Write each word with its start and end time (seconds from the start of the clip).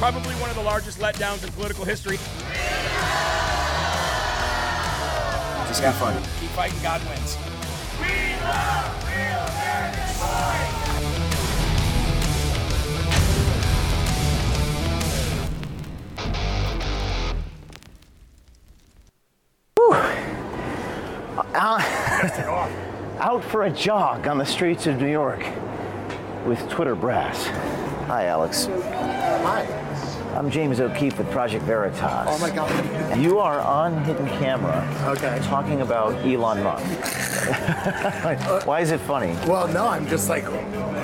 Probably 0.00 0.34
one 0.36 0.48
of 0.48 0.56
the 0.56 0.62
largest 0.62 0.98
letdowns 0.98 1.44
in 1.44 1.52
political 1.52 1.84
history. 1.84 2.16
Just 5.68 5.82
keep 5.82 5.92
fighting. 5.92 6.22
Keep 6.40 6.48
fighting, 6.52 6.82
God 6.82 7.02
wins. 7.06 7.36
We 8.00 8.06
love 8.40 9.04
real 9.04 9.44
candidates. 9.60 10.20
Out, 21.54 21.82
out 23.20 23.44
for 23.44 23.64
a 23.64 23.70
jog 23.70 24.26
on 24.26 24.38
the 24.38 24.46
streets 24.46 24.86
of 24.86 24.98
New 24.98 25.10
York 25.10 25.44
with 26.46 26.66
Twitter 26.70 26.94
brass. 26.94 27.46
Hi, 28.06 28.24
Alex. 28.28 28.64
Hi. 28.64 29.89
I'm 30.40 30.50
James 30.50 30.80
O'Keefe 30.80 31.18
with 31.18 31.30
Project 31.30 31.62
Veritas. 31.66 32.00
Oh 32.02 32.38
my 32.40 32.48
God. 32.48 33.18
You 33.20 33.40
are 33.40 33.60
on 33.60 34.02
hidden 34.04 34.26
camera 34.26 34.88
Okay. 35.08 35.38
talking 35.42 35.82
about 35.82 36.14
Elon 36.24 36.62
Musk. 36.62 36.82
Why 38.66 38.80
is 38.80 38.90
it 38.90 39.00
funny? 39.00 39.36
Well, 39.46 39.68
no, 39.68 39.86
I'm 39.86 40.08
just 40.08 40.30
like, 40.30 40.44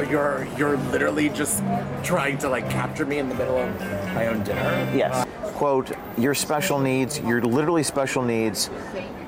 you're 0.08 0.48
you're 0.56 0.78
literally 0.90 1.28
just 1.28 1.62
trying 2.02 2.38
to 2.38 2.48
like 2.48 2.70
capture 2.70 3.04
me 3.04 3.18
in 3.18 3.28
the 3.28 3.34
middle 3.34 3.58
of 3.58 3.78
my 4.14 4.28
own 4.28 4.42
dinner. 4.42 4.90
Yes. 4.96 5.26
Quote, 5.52 5.92
you're 6.16 6.34
special 6.34 6.78
needs, 6.78 7.20
you're 7.20 7.42
literally 7.42 7.82
special 7.82 8.22
needs. 8.22 8.70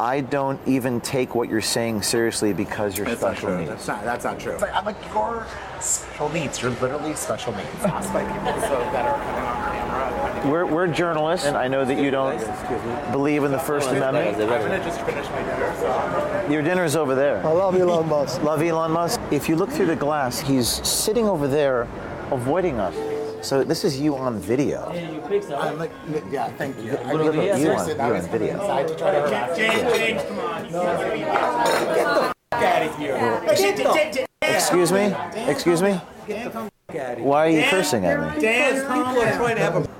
I 0.00 0.22
don't 0.22 0.58
even 0.66 1.02
take 1.02 1.34
what 1.34 1.50
you're 1.50 1.60
saying 1.60 2.00
seriously 2.00 2.54
because 2.54 2.96
you're 2.96 3.06
That's 3.06 3.20
special 3.20 3.48
true. 3.50 3.58
needs. 3.58 3.70
That's 3.70 3.88
not. 3.88 4.04
That's 4.04 4.24
not 4.24 4.40
true. 4.40 4.56
But 4.58 4.72
I'm 4.74 4.86
like, 4.86 4.96
you're 5.12 5.46
special 5.80 6.30
needs. 6.30 6.62
You're 6.62 6.70
literally 6.80 7.14
special 7.14 7.52
needs. 7.54 7.68
Asked 7.84 8.14
by 8.14 8.24
people 8.24 8.54
so 8.62 8.78
that 8.92 9.04
are 9.04 9.18
coming 9.22 9.44
on 9.44 9.54
camera. 9.56 9.57
We're, 10.44 10.66
we're 10.66 10.86
journalists, 10.86 11.46
and 11.46 11.56
I 11.56 11.68
know 11.68 11.84
that 11.84 11.98
you 11.98 12.10
don't 12.10 12.38
believe 13.12 13.44
in 13.44 13.50
the 13.50 13.58
First 13.58 13.88
Amendment. 13.90 14.36
I'm 14.40 14.48
gonna 14.48 14.78
just 14.78 15.00
finish 15.02 15.26
my 15.30 15.42
dinner. 15.42 15.74
So. 15.78 16.48
Your 16.50 16.62
dinner's 16.62 16.96
over 16.96 17.14
there. 17.14 17.44
I 17.46 17.50
love 17.52 17.74
Elon 17.74 18.08
Musk. 18.08 18.42
Love 18.42 18.62
Elon 18.62 18.90
Musk. 18.92 19.20
If 19.30 19.48
you 19.48 19.56
look 19.56 19.70
through 19.70 19.86
the 19.86 19.96
glass, 19.96 20.40
he's 20.40 20.68
sitting 20.86 21.26
over 21.26 21.48
there, 21.48 21.88
avoiding 22.30 22.78
us. 22.78 22.94
So 23.46 23.62
this 23.62 23.84
is 23.84 24.00
you 24.00 24.16
on 24.16 24.38
video. 24.38 24.88
I'm 24.90 25.78
like, 25.78 25.92
yeah, 26.30 26.48
thank 26.50 26.76
you. 26.82 26.96
I 26.96 27.14
mean, 27.14 27.28
at 27.28 27.60
you 27.60 27.70
on, 27.70 27.88
you 27.88 27.94
that 27.94 28.12
on 28.12 28.20
video. 28.28 28.86
to 28.86 28.96
try 28.96 29.12
to 29.12 29.20
harass. 29.20 29.56
James, 29.56 29.96
James, 29.96 30.22
come 30.24 30.38
on. 30.40 30.72
No. 30.72 30.82
Get 30.82 31.94
the 31.94 32.10
f- 32.10 32.34
out 32.52 32.82
of 32.82 32.98
here. 32.98 33.40
Excuse 34.42 34.92
me? 34.92 35.14
Excuse 35.46 35.82
me? 35.82 36.00
Why 37.18 37.46
are 37.46 37.50
you 37.50 37.62
cursing 37.68 38.04
at 38.06 38.18
me? 38.18 38.40
People 38.40 39.22
are 39.22 39.36
trying 39.36 39.56
to 39.56 39.62
have 39.62 39.76
a 39.76 39.97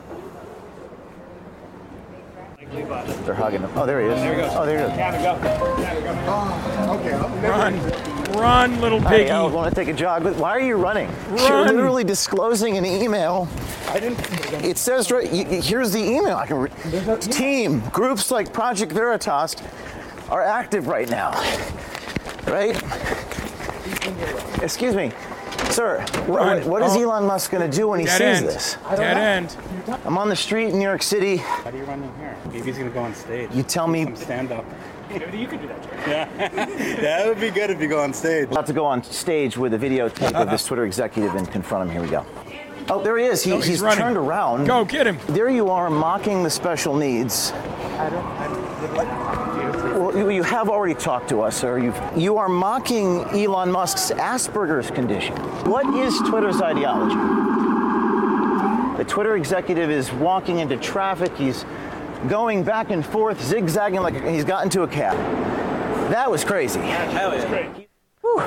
They're 2.84 3.34
hugging 3.34 3.60
him. 3.60 3.70
Oh, 3.74 3.86
there 3.86 4.00
he 4.00 4.06
is. 4.08 4.20
There 4.20 4.34
he 4.34 4.40
goes. 4.40 4.52
Oh, 4.54 4.66
there 4.66 4.78
he 4.78 4.84
is. 4.84 4.98
Have 4.98 5.14
it 5.14 5.22
go. 5.22 5.38
Oh, 6.30 6.98
okay, 7.00 7.48
Run. 7.48 8.38
Run, 8.38 8.80
little 8.80 9.00
Hey, 9.00 9.18
piggy. 9.20 9.30
I 9.30 9.42
want 9.46 9.74
to 9.74 9.74
take 9.74 9.88
a 9.88 9.96
jog. 9.96 10.22
But 10.22 10.36
why 10.36 10.50
are 10.50 10.60
you 10.60 10.76
running? 10.76 11.10
You're 11.36 11.64
literally 11.64 12.04
disclosing 12.04 12.76
an 12.76 12.84
email. 12.84 13.48
I 13.88 13.98
didn't. 14.00 14.20
It 14.64 14.76
says 14.78 15.10
right. 15.10 15.30
y- 15.30 15.46
y- 15.48 15.60
Here's 15.60 15.92
the 15.92 16.02
email. 16.02 16.36
I 16.36 16.46
can. 16.46 16.56
Re- 16.58 17.18
Team 17.20 17.80
groups 17.90 18.30
like 18.30 18.52
Project 18.52 18.92
Veritas 18.92 19.56
are 20.28 20.42
active 20.42 20.86
right 20.88 21.08
now. 21.08 21.30
Right? 22.46 22.76
Excuse 24.62 24.94
me, 24.94 25.10
sir. 25.78 26.04
Run. 26.26 26.58
What, 26.58 26.66
what 26.66 26.82
is 26.82 26.96
Oh. 26.96 27.02
Elon 27.02 27.24
Musk 27.24 27.52
going 27.52 27.68
to 27.70 27.76
do 27.76 27.86
when 27.88 28.00
he 28.00 28.06
Dead 28.06 28.18
sees 28.18 28.26
end. 28.42 28.46
this? 28.48 28.76
Dead 28.96 29.16
end. 29.16 29.56
I'm 30.04 30.18
on 30.18 30.28
the 30.28 30.34
street 30.36 30.70
in 30.70 30.78
New 30.78 30.84
York 30.84 31.02
City. 31.02 31.36
How 31.36 31.70
do 31.70 31.78
you 31.78 31.84
run 31.84 32.02
in 32.02 32.12
here? 32.16 32.36
Maybe 32.46 32.62
he's 32.62 32.78
gonna 32.78 32.90
go 32.90 33.02
on 33.02 33.14
stage. 33.14 33.48
You 33.52 33.62
tell 33.62 33.86
me. 33.86 34.04
Some 34.04 34.16
stand 34.16 34.52
up. 34.52 34.64
You 35.10 35.46
could 35.46 35.60
do 35.62 35.68
that, 35.68 36.28
James. 36.36 37.00
That 37.00 37.26
would 37.26 37.40
be 37.40 37.50
good 37.50 37.70
if 37.70 37.80
you 37.80 37.88
go 37.88 38.00
on 38.00 38.12
stage. 38.12 38.48
About 38.50 38.66
to 38.66 38.72
go 38.72 38.84
on 38.84 39.02
stage 39.04 39.56
with 39.56 39.72
a 39.74 39.78
videotape 39.78 40.34
of 40.34 40.50
this 40.50 40.64
Twitter 40.66 40.84
executive 40.84 41.34
and 41.36 41.50
confront 41.50 41.88
him. 41.88 41.92
Here 41.92 42.02
we 42.02 42.08
go. 42.08 42.26
Oh, 42.90 43.02
there 43.02 43.16
he 43.18 43.24
is. 43.26 43.42
He, 43.42 43.52
he's 43.52 43.64
he's 43.66 43.80
running. 43.80 43.98
turned 43.98 44.16
around. 44.16 44.66
Go, 44.66 44.84
get 44.84 45.06
him. 45.06 45.18
There 45.28 45.48
you 45.48 45.70
are 45.70 45.90
mocking 45.90 46.42
the 46.42 46.50
special 46.50 46.96
needs. 46.96 47.52
Well, 47.52 48.10
you, 50.16 50.30
you 50.30 50.42
have 50.42 50.68
already 50.68 50.94
talked 50.94 51.28
to 51.30 51.42
us, 51.42 51.56
sir. 51.56 51.78
You've, 51.78 52.00
you 52.16 52.36
are 52.38 52.48
mocking 52.48 53.24
Elon 53.30 53.70
Musk's 53.70 54.10
Asperger's 54.10 54.90
condition. 54.90 55.36
What 55.64 55.86
is 55.94 56.18
Twitter's 56.20 56.60
ideology? 56.60 57.14
The 58.98 59.04
Twitter 59.04 59.36
executive 59.36 59.90
is 59.90 60.12
walking 60.12 60.58
into 60.58 60.76
traffic. 60.76 61.36
He's 61.36 61.64
going 62.28 62.64
back 62.64 62.90
and 62.90 63.04
forth, 63.04 63.42
zigzagging 63.42 64.00
like 64.00 64.22
he's 64.24 64.44
got 64.44 64.64
into 64.64 64.82
a 64.82 64.88
cab. 64.88 65.16
That 66.10 66.30
was 66.30 66.44
crazy. 66.44 66.80
Whew. 68.22 68.40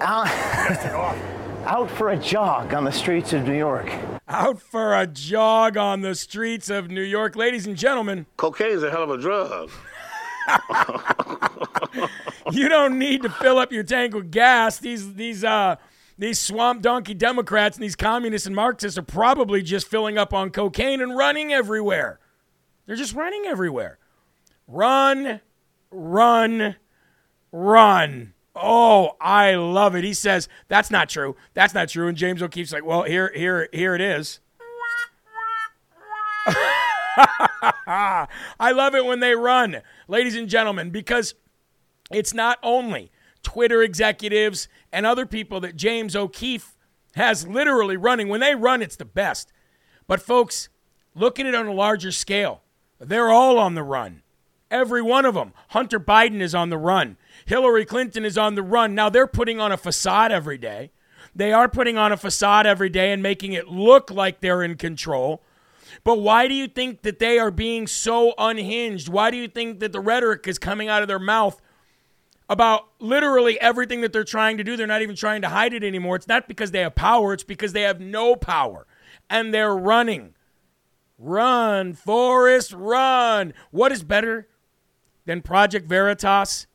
Out, 0.00 0.28
out 1.64 1.90
for 1.90 2.10
a 2.10 2.16
jog 2.16 2.74
on 2.74 2.84
the 2.84 2.92
streets 2.92 3.32
of 3.32 3.46
New 3.46 3.56
York. 3.56 3.92
Out 4.26 4.60
for 4.60 4.98
a 4.98 5.06
jog 5.06 5.76
on 5.76 6.00
the 6.00 6.14
streets 6.14 6.68
of 6.70 6.90
New 6.90 7.02
York. 7.02 7.36
Ladies 7.36 7.66
and 7.66 7.76
gentlemen, 7.76 8.26
cocaine 8.36 8.72
is 8.72 8.82
a 8.82 8.90
hell 8.90 9.04
of 9.04 9.10
a 9.10 9.18
drug. 9.18 9.70
you 12.52 12.68
don't 12.68 12.98
need 12.98 13.22
to 13.22 13.28
fill 13.28 13.58
up 13.58 13.72
your 13.72 13.82
tank 13.82 14.14
with 14.14 14.30
gas. 14.30 14.78
These 14.78 15.14
these 15.14 15.44
uh 15.44 15.76
these 16.18 16.38
swamp 16.38 16.82
donkey 16.82 17.14
Democrats 17.14 17.76
and 17.76 17.84
these 17.84 17.96
communists 17.96 18.46
and 18.46 18.56
Marxists 18.56 18.98
are 18.98 19.02
probably 19.02 19.62
just 19.62 19.86
filling 19.86 20.18
up 20.18 20.34
on 20.34 20.50
cocaine 20.50 21.00
and 21.00 21.16
running 21.16 21.52
everywhere. 21.52 22.18
They're 22.86 22.96
just 22.96 23.14
running 23.14 23.44
everywhere. 23.46 23.98
Run, 24.66 25.40
run, 25.90 26.76
run. 27.52 28.34
Oh, 28.56 29.16
I 29.20 29.54
love 29.54 29.94
it. 29.94 30.02
He 30.04 30.12
says, 30.12 30.48
that's 30.66 30.90
not 30.90 31.08
true. 31.08 31.36
That's 31.54 31.74
not 31.74 31.88
true. 31.88 32.08
And 32.08 32.16
James 32.16 32.42
O'Keefe's 32.42 32.72
like, 32.72 32.84
well, 32.84 33.04
here, 33.04 33.30
here, 33.34 33.68
here 33.72 33.94
it 33.94 34.00
is. 34.00 34.40
I 37.86 38.72
love 38.72 38.94
it 38.94 39.04
when 39.04 39.20
they 39.20 39.34
run, 39.34 39.82
ladies 40.08 40.34
and 40.34 40.48
gentlemen, 40.48 40.90
because 40.90 41.34
it's 42.10 42.34
not 42.34 42.58
only 42.62 43.12
Twitter 43.42 43.82
executives 43.82 44.66
and 44.92 45.06
other 45.06 45.26
people 45.26 45.60
that 45.60 45.76
James 45.76 46.16
O'Keefe 46.16 46.74
has 47.14 47.46
literally 47.46 47.96
running. 47.96 48.28
When 48.28 48.40
they 48.40 48.54
run, 48.54 48.82
it's 48.82 48.96
the 48.96 49.04
best. 49.04 49.52
But, 50.06 50.20
folks, 50.20 50.68
look 51.14 51.38
at 51.38 51.46
it 51.46 51.54
on 51.54 51.66
a 51.66 51.72
larger 51.72 52.12
scale. 52.12 52.62
They're 52.98 53.30
all 53.30 53.58
on 53.58 53.74
the 53.74 53.82
run. 53.82 54.22
Every 54.70 55.02
one 55.02 55.24
of 55.24 55.34
them. 55.34 55.52
Hunter 55.68 56.00
Biden 56.00 56.40
is 56.40 56.54
on 56.54 56.70
the 56.70 56.78
run. 56.78 57.16
Hillary 57.46 57.84
Clinton 57.84 58.24
is 58.24 58.36
on 58.36 58.54
the 58.54 58.62
run. 58.62 58.94
Now 58.94 59.08
they're 59.08 59.26
putting 59.26 59.60
on 59.60 59.72
a 59.72 59.76
facade 59.76 60.32
every 60.32 60.58
day. 60.58 60.90
They 61.34 61.52
are 61.52 61.68
putting 61.68 61.96
on 61.96 62.12
a 62.12 62.16
facade 62.16 62.66
every 62.66 62.88
day 62.88 63.12
and 63.12 63.22
making 63.22 63.52
it 63.52 63.68
look 63.68 64.10
like 64.10 64.40
they're 64.40 64.62
in 64.62 64.76
control. 64.76 65.42
But 66.04 66.20
why 66.20 66.48
do 66.48 66.54
you 66.54 66.68
think 66.68 67.02
that 67.02 67.18
they 67.18 67.38
are 67.38 67.50
being 67.50 67.86
so 67.86 68.34
unhinged? 68.38 69.08
Why 69.08 69.30
do 69.30 69.36
you 69.36 69.48
think 69.48 69.80
that 69.80 69.92
the 69.92 70.00
rhetoric 70.00 70.46
is 70.46 70.58
coming 70.58 70.88
out 70.88 71.02
of 71.02 71.08
their 71.08 71.18
mouth 71.18 71.60
about 72.48 72.88
literally 72.98 73.60
everything 73.60 74.00
that 74.00 74.12
they're 74.12 74.24
trying 74.24 74.56
to 74.58 74.64
do? 74.64 74.76
They're 74.76 74.86
not 74.86 75.02
even 75.02 75.16
trying 75.16 75.42
to 75.42 75.48
hide 75.48 75.74
it 75.74 75.84
anymore. 75.84 76.16
It's 76.16 76.28
not 76.28 76.48
because 76.48 76.70
they 76.70 76.80
have 76.80 76.94
power, 76.94 77.32
it's 77.32 77.44
because 77.44 77.72
they 77.72 77.82
have 77.82 78.00
no 78.00 78.36
power. 78.36 78.86
And 79.30 79.52
they're 79.52 79.76
running. 79.76 80.34
Run, 81.18 81.94
Forrest, 81.94 82.72
run. 82.72 83.52
What 83.70 83.92
is 83.92 84.02
better 84.04 84.48
than 85.26 85.42
Project 85.42 85.88
Veritas 85.88 86.66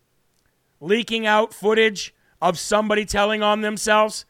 leaking 0.81 1.25
out 1.25 1.54
footage 1.54 2.13
of 2.42 2.59
somebody 2.59 3.06
telling 3.06 3.42
on 3.42 3.62
themselves? 3.62 4.25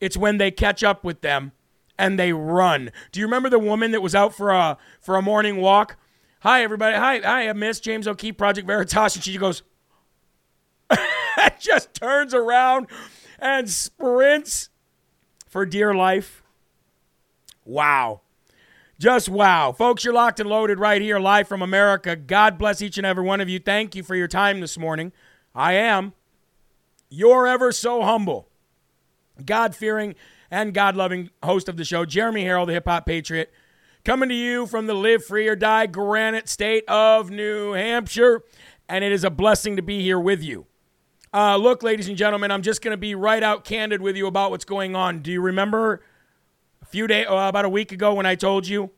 It's 0.00 0.16
when 0.16 0.38
they 0.38 0.50
catch 0.50 0.82
up 0.82 1.04
with 1.04 1.20
them 1.20 1.52
and 1.98 2.18
they 2.18 2.32
run. 2.32 2.90
Do 3.12 3.20
you 3.20 3.26
remember 3.26 3.48
the 3.48 3.58
woman 3.58 3.90
that 3.92 4.02
was 4.02 4.14
out 4.14 4.34
for 4.34 4.50
a 4.50 4.78
for 5.00 5.16
a 5.16 5.22
morning 5.22 5.56
walk? 5.56 5.96
Hi 6.40 6.62
everybody. 6.62 6.96
Hi, 6.96 7.18
hi, 7.18 7.48
I 7.48 7.52
Miss 7.52 7.80
James 7.80 8.06
O'Keefe, 8.06 8.36
Project 8.36 8.66
Veritas, 8.66 9.14
and 9.16 9.24
she 9.24 9.38
goes, 9.38 9.62
just 11.58 11.94
turns 11.94 12.34
around 12.34 12.86
and 13.38 13.68
sprints 13.68 14.70
for 15.46 15.66
dear 15.66 15.94
life. 15.94 16.42
Wow. 17.64 18.20
Just 18.98 19.28
wow. 19.28 19.72
Folks, 19.72 20.04
you're 20.04 20.14
locked 20.14 20.40
and 20.40 20.48
loaded 20.48 20.78
right 20.78 21.02
here, 21.02 21.18
live 21.18 21.48
from 21.48 21.60
America. 21.60 22.16
God 22.16 22.58
bless 22.58 22.80
each 22.80 22.96
and 22.96 23.06
every 23.06 23.24
one 23.24 23.40
of 23.40 23.48
you. 23.48 23.58
Thank 23.58 23.94
you 23.94 24.02
for 24.02 24.14
your 24.14 24.28
time 24.28 24.60
this 24.60 24.78
morning. 24.78 25.12
I 25.54 25.74
am 25.74 26.14
your 27.08 27.46
ever 27.46 27.72
so 27.72 28.02
humble, 28.02 28.48
God 29.44 29.74
fearing, 29.74 30.14
and 30.50 30.74
God 30.74 30.96
loving 30.96 31.30
host 31.42 31.68
of 31.68 31.76
the 31.76 31.84
show, 31.84 32.04
Jeremy 32.04 32.44
Herrell, 32.44 32.66
the 32.66 32.72
hip 32.72 32.86
hop 32.86 33.06
patriot, 33.06 33.52
coming 34.04 34.28
to 34.28 34.34
you 34.34 34.66
from 34.66 34.86
the 34.86 34.94
Live 34.94 35.24
Free 35.24 35.48
or 35.48 35.56
Die 35.56 35.86
Granite 35.86 36.48
State 36.48 36.84
of 36.88 37.30
New 37.30 37.72
Hampshire. 37.72 38.42
And 38.88 39.02
it 39.02 39.12
is 39.12 39.24
a 39.24 39.30
blessing 39.30 39.76
to 39.76 39.82
be 39.82 40.02
here 40.02 40.20
with 40.20 40.42
you. 40.42 40.66
Uh, 41.34 41.56
look, 41.56 41.82
ladies 41.82 42.08
and 42.08 42.16
gentlemen, 42.16 42.50
I'm 42.50 42.62
just 42.62 42.82
going 42.82 42.92
to 42.92 42.96
be 42.96 43.14
right 43.14 43.42
out 43.42 43.64
candid 43.64 44.00
with 44.00 44.16
you 44.16 44.26
about 44.26 44.50
what's 44.52 44.64
going 44.64 44.94
on. 44.94 45.20
Do 45.20 45.32
you 45.32 45.40
remember 45.40 46.02
a 46.80 46.86
few 46.86 47.06
days, 47.06 47.26
uh, 47.28 47.34
about 47.34 47.64
a 47.64 47.68
week 47.68 47.92
ago, 47.92 48.14
when 48.14 48.26
I 48.26 48.36
told 48.36 48.66
you 48.66 48.90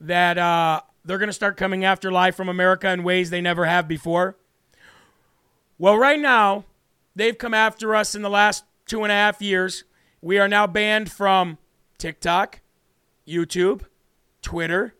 that 0.00 0.38
uh, 0.38 0.80
they're 1.04 1.18
going 1.18 1.28
to 1.28 1.34
start 1.34 1.56
coming 1.56 1.84
after 1.84 2.10
Live 2.10 2.34
from 2.34 2.48
America 2.48 2.90
in 2.90 3.04
ways 3.04 3.30
they 3.30 3.40
never 3.40 3.66
have 3.66 3.86
before? 3.86 4.36
Well, 5.78 5.96
right 5.96 6.18
now, 6.18 6.64
they've 7.14 7.36
come 7.36 7.54
after 7.54 7.94
us 7.94 8.14
in 8.14 8.22
the 8.22 8.30
last 8.30 8.64
two 8.86 9.02
and 9.02 9.12
a 9.12 9.14
half 9.14 9.42
years. 9.42 9.84
We 10.24 10.38
are 10.38 10.48
now 10.48 10.66
banned 10.66 11.12
from 11.12 11.58
TikTok, 11.98 12.62
YouTube, 13.28 13.82
Twitter, 14.40 14.94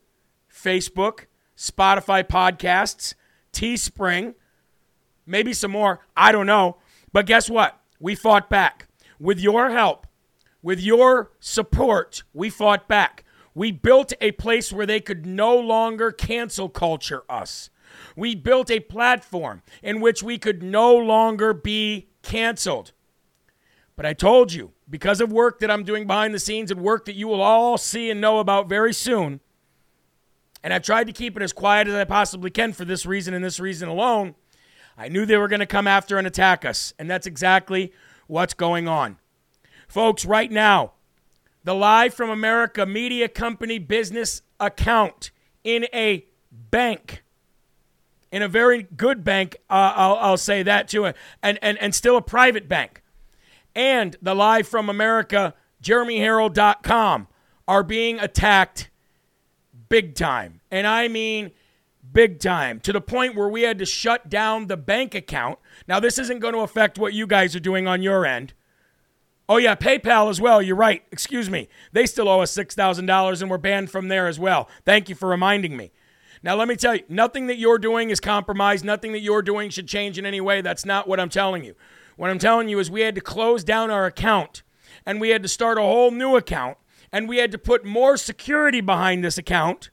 Facebook, 0.53 1.21
Spotify 1.56 2.23
podcasts, 2.23 3.15
Teespring, 3.50 4.35
maybe 5.25 5.55
some 5.55 5.71
more. 5.71 6.00
I 6.15 6.31
don't 6.31 6.44
know. 6.44 6.76
But 7.11 7.25
guess 7.25 7.49
what? 7.49 7.81
We 7.99 8.15
fought 8.15 8.50
back. 8.50 8.87
With 9.19 9.41
your 9.41 9.71
help, 9.71 10.06
with 10.62 10.79
your 10.79 11.31
support, 11.41 12.23
we 12.35 12.50
fought 12.50 12.87
back. 12.87 13.25
We 13.55 13.73
built 13.73 14.12
a 14.20 14.32
place 14.32 14.75
where 14.75 14.85
they 14.85 15.00
could 15.00 15.25
no 15.25 15.56
longer 15.56 16.12
cancel 16.12 16.69
culture 16.69 17.23
us. 17.31 17.70
We 18.15 18.35
built 18.35 18.70
a 18.70 18.81
platform 18.81 19.62
in 19.82 20.03
which 20.03 20.23
we 20.23 20.37
could 20.37 20.62
no 20.62 20.94
longer 20.94 21.55
be 21.55 22.11
canceled. 22.20 22.93
But 23.96 24.06
I 24.06 24.12
told 24.12 24.52
you, 24.52 24.73
because 24.88 25.20
of 25.20 25.32
work 25.32 25.61
that 25.61 25.70
I'm 25.70 25.85
doing 25.85 26.06
behind 26.06 26.35
the 26.35 26.38
scenes 26.38 26.70
and 26.70 26.81
work 26.81 27.05
that 27.05 27.14
you 27.14 27.29
will 27.29 27.41
all 27.41 27.79
see 27.79 28.11
and 28.11 28.20
know 28.20 28.38
about 28.38 28.69
very 28.69 28.93
soon, 28.93 29.41
and 30.64 30.73
I've 30.73 30.82
tried 30.82 31.06
to 31.06 31.12
keep 31.12 31.37
it 31.37 31.43
as 31.43 31.52
quiet 31.52 31.87
as 31.88 31.94
I 31.94 32.05
possibly 32.05 32.50
can 32.50 32.73
for 32.73 32.85
this 32.85 33.05
reason 33.05 33.35
and 33.35 33.44
this 33.44 33.61
reason 33.61 33.88
alone, 33.88 34.35
I 34.96 35.08
knew 35.08 35.26
they 35.26 35.37
were 35.37 35.49
going 35.49 35.61
to 35.61 35.67
come 35.67 35.87
after 35.87 36.17
and 36.17 36.26
attack 36.26 36.64
us. 36.64 36.94
And 36.99 37.11
that's 37.11 37.26
exactly 37.26 37.93
what's 38.26 38.55
going 38.55 38.88
on. 38.88 39.19
Folks, 39.88 40.25
right 40.25 40.50
now, 40.50 40.93
the 41.64 41.75
Live 41.75 42.14
from 42.14 42.31
America 42.31 42.87
Media 42.87 43.29
Company 43.29 43.79
business 43.79 44.43
account 44.58 45.31
in 45.62 45.87
a 45.93 46.26
bank, 46.50 47.23
in 48.32 48.43
a 48.43 48.49
very 48.49 48.85
good 48.96 49.23
bank, 49.23 49.56
uh, 49.69 49.93
I'll, 49.94 50.17
I'll, 50.17 50.37
say 50.37 50.62
that 50.62 50.88
too, 50.88 51.06
and, 51.06 51.14
and, 51.62 51.79
and 51.79 51.94
still 51.94 52.17
a 52.17 52.23
private 52.23 52.69
bank, 52.69 53.02
and 53.75 54.17
the 54.23 54.35
Live 54.35 54.69
from 54.69 54.88
America 54.88 55.55
JeremyHerrell.com 55.82 57.29
are 57.69 57.82
being 57.82 58.19
attacked 58.19 58.91
big 59.88 60.15
time. 60.15 60.61
And 60.71 60.87
I 60.87 61.09
mean 61.09 61.53
big 62.12 62.38
time 62.38 62.81
to 62.81 62.93
the 62.93 63.00
point 63.00 63.35
where 63.35 63.49
we 63.49 63.62
had 63.62 63.79
to 63.79 63.87
shut 63.87 64.29
down 64.29 64.67
the 64.67 64.76
bank 64.76 65.15
account. 65.15 65.59
Now, 65.87 66.00
this 66.00 66.19
isn't 66.19 66.41
going 66.41 66.55
to 66.55 66.61
affect 66.61 66.99
what 66.99 67.12
you 67.12 67.26
guys 67.26 67.55
are 67.55 67.61
doing 67.61 67.87
on 67.87 68.03
your 68.03 68.25
end. 68.25 68.55
Oh, 69.47 69.59
yeah, 69.59 69.75
PayPal 69.75 70.31
as 70.31 70.41
well. 70.41 70.62
You're 70.62 70.77
right. 70.77 71.03
Excuse 71.12 71.50
me. 71.50 71.69
They 71.93 72.06
still 72.06 72.29
owe 72.29 72.41
us 72.41 72.56
$6,000 72.56 73.43
and 73.43 73.50
we're 73.50 73.59
banned 73.59 73.91
from 73.91 74.09
there 74.09 74.27
as 74.27 74.38
well. 74.38 74.70
Thank 74.87 75.11
you 75.11 75.15
for 75.15 75.29
reminding 75.29 75.77
me. 75.77 75.93
Now, 76.43 76.56
let 76.56 76.69
me 76.69 76.77
tell 76.77 76.96
you, 76.96 77.03
nothing 77.08 77.46
that 77.49 77.58
you're 77.58 77.79
doing 77.79 78.10
is 78.10 78.20
compromised. 78.20 78.84
Nothing 78.84 79.13
that 79.13 79.20
you're 79.20 79.43
doing 79.43 79.70
should 79.70 79.89
change 79.89 80.19
in 80.19 80.25
any 80.25 80.41
way. 80.41 80.63
That's 80.63 80.84
not 80.84 81.06
what 81.08 81.20
I'm 81.20 81.29
telling 81.29 81.65
you. 81.65 81.75
What 82.17 82.31
I'm 82.31 82.39
telling 82.39 82.69
you 82.69 82.79
is 82.79 82.91
we 82.91 83.03
had 83.03 83.15
to 83.15 83.21
close 83.21 83.65
down 83.65 83.91
our 83.91 84.06
account 84.06 84.63
and 85.05 85.21
we 85.21 85.31
had 85.31 85.43
to 85.43 85.49
start 85.49 85.79
a 85.79 85.83
whole 85.83 86.11
new 86.11 86.37
account 86.37 86.79
and 87.13 87.29
we 87.29 87.39
had 87.39 87.53
to 87.53 87.59
put 87.59 87.85
more 87.85 88.17
security 88.17 88.81
behind 88.81 89.25
this 89.25 89.39
account 89.39 89.91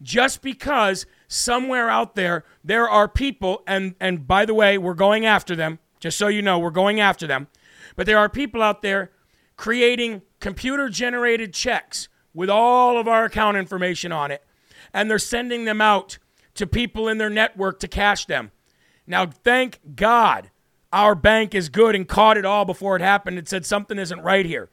just 0.00 0.42
because 0.42 1.06
somewhere 1.28 1.88
out 1.88 2.16
there 2.16 2.44
there 2.64 2.88
are 2.88 3.08
people 3.08 3.62
and 3.66 3.94
and 4.00 4.26
by 4.26 4.44
the 4.44 4.54
way, 4.54 4.78
we're 4.78 4.94
going 4.94 5.24
after 5.24 5.54
them. 5.54 5.78
Just 6.00 6.18
so 6.18 6.26
you 6.26 6.42
know, 6.42 6.58
we're 6.58 6.70
going 6.70 6.98
after 6.98 7.26
them 7.26 7.46
but 7.96 8.06
there 8.06 8.18
are 8.18 8.28
people 8.28 8.62
out 8.62 8.82
there 8.82 9.10
creating 9.56 10.22
computer 10.40 10.88
generated 10.88 11.52
checks 11.52 12.08
with 12.34 12.48
all 12.48 12.98
of 12.98 13.06
our 13.06 13.24
account 13.24 13.56
information 13.56 14.12
on 14.12 14.30
it, 14.30 14.42
and 14.92 15.10
they're 15.10 15.18
sending 15.18 15.64
them 15.64 15.80
out 15.80 16.18
to 16.54 16.66
people 16.66 17.08
in 17.08 17.18
their 17.18 17.30
network 17.30 17.78
to 17.80 17.88
cash 17.88 18.24
them. 18.26 18.50
Now, 19.06 19.26
thank 19.26 19.80
God 19.94 20.50
our 20.92 21.14
bank 21.14 21.54
is 21.54 21.68
good 21.68 21.94
and 21.94 22.06
caught 22.06 22.36
it 22.36 22.44
all 22.44 22.64
before 22.64 22.96
it 22.96 23.02
happened 23.02 23.38
and 23.38 23.48
said 23.48 23.64
something 23.64 23.98
isn't 23.98 24.20
right 24.20 24.44
here. 24.44 24.68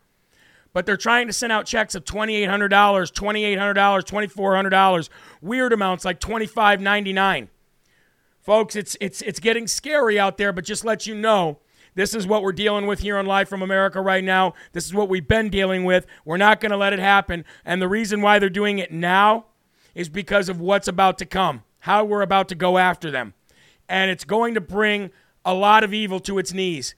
But 0.73 0.85
they're 0.85 0.97
trying 0.97 1.27
to 1.27 1.33
send 1.33 1.51
out 1.51 1.65
checks 1.65 1.95
of 1.95 2.05
$2,800, 2.05 2.69
$2,800, 2.69 3.73
$2,400, 3.75 5.09
weird 5.41 5.73
amounts 5.73 6.05
like 6.05 6.19
$25.99. 6.19 7.47
Folks, 8.41 8.75
it's, 8.75 8.95
it's, 9.01 9.21
it's 9.23 9.39
getting 9.39 9.67
scary 9.67 10.19
out 10.19 10.37
there, 10.37 10.53
but 10.53 10.65
just 10.65 10.85
let 10.85 11.07
you 11.07 11.15
know 11.15 11.59
this 11.95 12.13
is 12.13 12.27
what 12.27 12.43
we're 12.43 12.51
dealing 12.51 12.85
with 12.85 12.99
here 12.99 13.17
on 13.17 13.25
Live 13.25 13.49
from 13.49 13.61
America 13.61 13.99
right 13.99 14.23
now. 14.23 14.53
This 14.73 14.85
is 14.85 14.93
what 14.93 15.09
we've 15.09 15.27
been 15.27 15.49
dealing 15.49 15.85
with. 15.85 16.05
We're 16.23 16.37
not 16.37 16.61
going 16.61 16.71
to 16.71 16.77
let 16.77 16.93
it 16.93 16.99
happen. 16.99 17.45
And 17.65 17.81
the 17.81 17.87
reason 17.87 18.21
why 18.21 18.39
they're 18.39 18.49
doing 18.49 18.79
it 18.79 18.91
now 18.91 19.45
is 19.95 20.07
because 20.07 20.49
of 20.49 20.61
what's 20.61 20.87
about 20.87 21.17
to 21.17 21.25
come, 21.25 21.63
how 21.79 22.05
we're 22.05 22.21
about 22.21 22.47
to 22.49 22.55
go 22.55 22.77
after 22.77 23.09
them. 23.09 23.33
And 23.87 24.11
it's 24.11 24.23
going 24.23 24.53
to 24.53 24.61
bring 24.61 25.09
a 25.45 25.53
lot 25.53 25.83
of 25.83 25.93
evil 25.93 26.19
to 26.21 26.37
its 26.37 26.53
knees. 26.53 26.95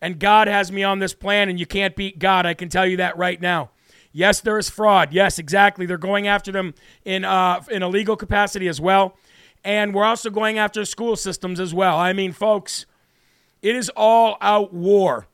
And 0.00 0.18
God 0.18 0.48
has 0.48 0.70
me 0.70 0.82
on 0.82 0.98
this 0.98 1.14
plan, 1.14 1.48
and 1.48 1.58
you 1.58 1.66
can't 1.66 1.96
beat 1.96 2.18
God. 2.18 2.44
I 2.44 2.54
can 2.54 2.68
tell 2.68 2.86
you 2.86 2.98
that 2.98 3.16
right 3.16 3.40
now. 3.40 3.70
Yes, 4.12 4.40
there 4.40 4.58
is 4.58 4.68
fraud. 4.68 5.12
Yes, 5.12 5.38
exactly. 5.38 5.86
They're 5.86 5.98
going 5.98 6.28
after 6.28 6.52
them 6.52 6.74
in 7.04 7.24
uh, 7.24 7.62
in 7.70 7.82
a 7.82 7.88
legal 7.88 8.16
capacity 8.16 8.68
as 8.68 8.80
well, 8.80 9.16
and 9.64 9.94
we're 9.94 10.04
also 10.04 10.30
going 10.30 10.58
after 10.58 10.84
school 10.84 11.16
systems 11.16 11.58
as 11.58 11.72
well. 11.74 11.98
I 11.98 12.12
mean, 12.12 12.32
folks, 12.32 12.86
it 13.62 13.74
is 13.74 13.90
all 13.96 14.36
out 14.40 14.72
war. 14.74 15.26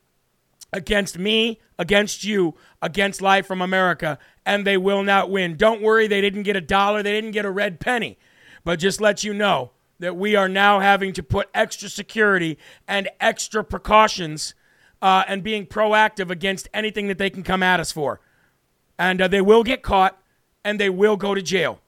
against 0.72 1.18
me, 1.18 1.60
against 1.78 2.24
you, 2.24 2.54
against 2.82 3.20
Live 3.20 3.46
from 3.46 3.60
America, 3.60 4.18
and 4.46 4.66
they 4.66 4.76
will 4.76 5.02
not 5.02 5.30
win. 5.30 5.56
Don't 5.56 5.82
worry, 5.82 6.06
they 6.06 6.20
didn't 6.20 6.44
get 6.44 6.56
a 6.56 6.60
dollar, 6.60 7.02
they 7.02 7.12
didn't 7.12 7.32
get 7.32 7.44
a 7.44 7.50
red 7.50 7.80
penny. 7.80 8.18
But 8.64 8.78
just 8.78 9.00
let 9.00 9.24
you 9.24 9.32
know 9.32 9.70
that 10.00 10.16
we 10.16 10.34
are 10.34 10.48
now 10.48 10.80
having 10.80 11.12
to 11.12 11.22
put 11.22 11.48
extra 11.54 11.88
security 11.88 12.58
and 12.88 13.08
extra 13.20 13.62
precautions 13.62 14.54
uh, 15.00 15.24
and 15.28 15.42
being 15.42 15.66
proactive 15.66 16.30
against 16.30 16.68
anything 16.74 17.06
that 17.08 17.18
they 17.18 17.30
can 17.30 17.42
come 17.42 17.62
at 17.62 17.78
us 17.78 17.92
for. 17.92 18.20
And 18.98 19.20
uh, 19.20 19.28
they 19.28 19.40
will 19.40 19.62
get 19.62 19.82
caught 19.82 20.20
and 20.64 20.80
they 20.80 20.90
will 20.90 21.16
go 21.16 21.34
to 21.34 21.42
jail. 21.42 21.80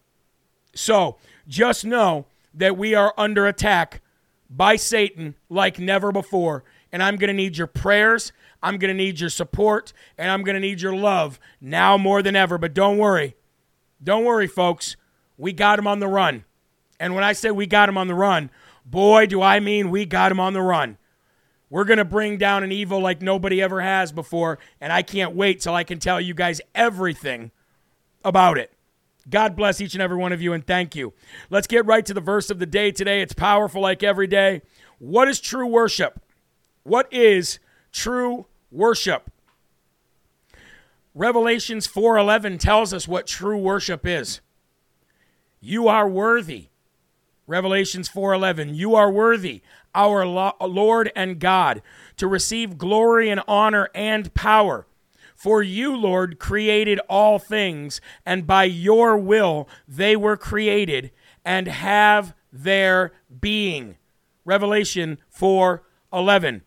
So 0.75 1.16
just 1.49 1.85
know 1.85 2.26
that 2.54 2.76
we 2.76 2.95
are 2.95 3.14
under 3.16 3.47
attack 3.47 4.02
by 4.49 4.76
Satan 4.76 5.35
like 5.49 5.78
never 5.78 6.12
before. 6.12 6.64
And 6.92 7.02
I'm 7.02 7.16
going 7.16 7.28
to 7.28 7.35
need 7.35 7.57
your 7.57 7.66
prayers. 7.66 8.33
I'm 8.62 8.76
going 8.76 8.88
to 8.90 8.95
need 8.95 9.21
your 9.21 9.31
support. 9.31 9.95
And 10.19 10.31
I'm 10.31 10.42
going 10.42 10.54
to 10.54 10.61
need 10.61 10.83
your 10.83 10.95
love 10.95 11.40
now 11.61 11.97
more 11.97 12.23
than 12.23 12.37
ever. 12.37 12.59
But 12.59 12.75
don't 12.75 12.99
worry. 12.99 13.37
Don't 14.02 14.25
worry, 14.25 14.47
folks. 14.47 14.97
We 15.38 15.54
got 15.54 15.78
him 15.78 15.87
on 15.87 16.00
the 16.00 16.09
run. 16.09 16.45
And 17.02 17.16
when 17.16 17.25
I 17.25 17.32
say 17.32 17.50
we 17.50 17.66
got 17.66 17.88
him 17.88 17.99
on 17.99 18.06
the 18.06 18.14
run, 18.14 18.49
boy, 18.87 19.26
do 19.26 19.42
I 19.42 19.59
mean 19.59 19.90
we 19.90 20.06
got 20.06 20.30
him 20.30 20.38
on 20.38 20.52
the 20.52 20.62
run. 20.62 20.99
We're 21.68 21.82
going 21.82 21.99
to 21.99 22.04
bring 22.04 22.38
down 22.38 22.62
an 22.62 22.71
evil 22.71 23.00
like 23.00 23.21
nobody 23.21 23.61
ever 23.61 23.80
has 23.80 24.12
before, 24.12 24.61
and 24.80 24.92
I 24.92 25.02
can't 25.02 25.35
wait 25.35 25.59
till 25.61 25.75
I 25.75 25.82
can 25.82 25.99
tell 25.99 26.21
you 26.21 26.32
guys 26.32 26.61
everything 26.76 27.50
about 28.25 28.56
it. 28.56 28.73
God 29.28 29.56
bless 29.56 29.80
each 29.80 29.94
and 29.94 30.02
every 30.02 30.16
one 30.16 30.32
of 30.32 30.40
you, 30.40 30.52
and 30.52 30.64
thank 30.64 30.94
you. 30.94 31.12
Let's 31.50 31.66
get 31.66 31.85
right 31.87 32.06
to 32.06 32.14
the 32.14 32.21
verse 32.21 32.50
of 32.50 32.61
the 32.61 32.66
day 32.66 32.92
today. 32.92 33.21
It's 33.21 33.35
powerful 33.35 33.82
like 33.82 34.04
every 34.04 34.28
day. 34.28 34.62
What 35.00 35.26
is 35.26 35.40
true 35.40 35.66
worship? 35.66 36.21
What 36.85 37.12
is 37.12 37.59
true 37.90 38.47
worship? 38.71 39.28
Revelations 41.16 41.88
4:11 41.88 42.59
tells 42.59 42.94
us 42.94 43.09
what 43.09 43.26
true 43.26 43.59
worship 43.59 44.06
is. 44.06 44.40
You 45.61 45.88
are 45.88 46.09
worthy. 46.09 46.68
Revelations 47.47 48.09
4:11 48.09 48.75
You 48.75 48.95
are 48.95 49.11
worthy 49.11 49.63
our 49.95 50.25
Lord 50.27 51.13
and 51.15 51.39
God, 51.39 51.83
to 52.17 52.27
receive 52.27 52.79
glory 52.79 53.29
and 53.29 53.43
honor 53.47 53.89
and 53.95 54.33
power. 54.35 54.87
For 55.35 55.63
you, 55.63 55.97
Lord, 55.97 56.39
created 56.39 57.01
all 57.09 57.39
things, 57.39 58.01
and 58.25 58.47
by 58.47 58.65
your 58.65 59.17
will 59.19 59.69
they 59.89 60.15
were 60.15 60.37
created 60.37 61.11
and 61.45 61.67
have 61.67 62.35
their 62.53 63.13
being. 63.41 63.97
Revelation 64.45 65.19
4:11 65.29 66.63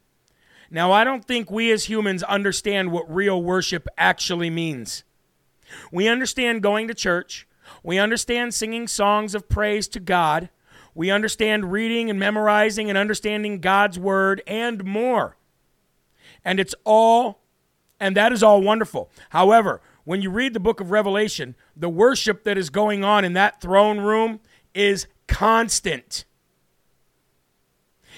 Now, 0.69 0.91
I 0.91 1.03
don't 1.03 1.25
think 1.25 1.49
we 1.49 1.71
as 1.71 1.85
humans 1.85 2.23
understand 2.23 2.91
what 2.91 3.13
real 3.13 3.41
worship 3.41 3.87
actually 3.97 4.49
means. 4.49 5.03
We 5.91 6.07
understand 6.07 6.61
going 6.61 6.87
to 6.89 6.93
church, 6.93 7.47
we 7.81 7.97
understand 7.97 8.53
singing 8.53 8.87
songs 8.87 9.33
of 9.33 9.47
praise 9.47 9.87
to 9.89 9.99
God, 9.99 10.49
we 10.95 11.11
understand 11.11 11.71
reading 11.71 12.09
and 12.09 12.17
memorizing 12.17 12.89
and 12.89 12.97
understanding 12.97 13.59
God's 13.59 13.99
word 13.99 14.41
and 14.47 14.83
more. 14.85 15.37
And 16.43 16.59
it's 16.59 16.73
all, 16.85 17.41
and 17.99 18.15
that 18.15 18.31
is 18.31 18.41
all 18.41 18.61
wonderful. 18.61 19.11
However, 19.29 19.81
when 20.05 20.21
you 20.21 20.29
read 20.29 20.53
the 20.53 20.59
book 20.59 20.79
of 20.79 20.91
Revelation, 20.91 21.55
the 21.75 21.89
worship 21.89 22.45
that 22.45 22.57
is 22.57 22.69
going 22.69 23.03
on 23.03 23.25
in 23.25 23.33
that 23.33 23.59
throne 23.59 23.99
room 23.99 24.39
is 24.73 25.07
constant. 25.27 26.23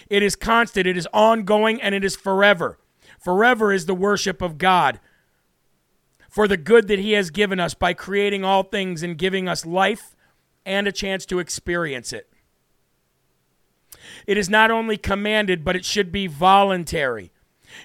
It 0.07 0.21
is 0.21 0.35
constant, 0.35 0.85
it 0.85 0.97
is 0.97 1.07
ongoing, 1.11 1.81
and 1.81 1.95
it 1.95 2.03
is 2.03 2.15
forever. 2.15 2.77
Forever 3.19 3.73
is 3.73 3.87
the 3.87 3.95
worship 3.95 4.41
of 4.41 4.57
God 4.57 4.99
for 6.29 6.47
the 6.47 6.57
good 6.57 6.87
that 6.87 6.99
He 6.99 7.13
has 7.13 7.31
given 7.31 7.59
us 7.59 7.73
by 7.73 7.93
creating 7.93 8.43
all 8.43 8.61
things 8.61 9.01
and 9.01 9.17
giving 9.17 9.47
us 9.47 9.65
life 9.65 10.15
and 10.65 10.87
a 10.87 10.91
chance 10.91 11.25
to 11.25 11.39
experience 11.39 12.13
it. 12.13 12.31
It 14.27 14.37
is 14.37 14.49
not 14.49 14.69
only 14.69 14.97
commanded, 14.97 15.63
but 15.63 15.75
it 15.75 15.85
should 15.85 16.11
be 16.11 16.27
voluntary. 16.27 17.31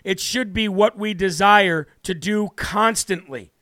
It 0.05 0.21
should 0.21 0.53
be 0.53 0.69
what 0.69 0.99
we 0.99 1.15
desire 1.15 1.87
to 2.03 2.15
do 2.15 2.51
constantly. 2.57 3.53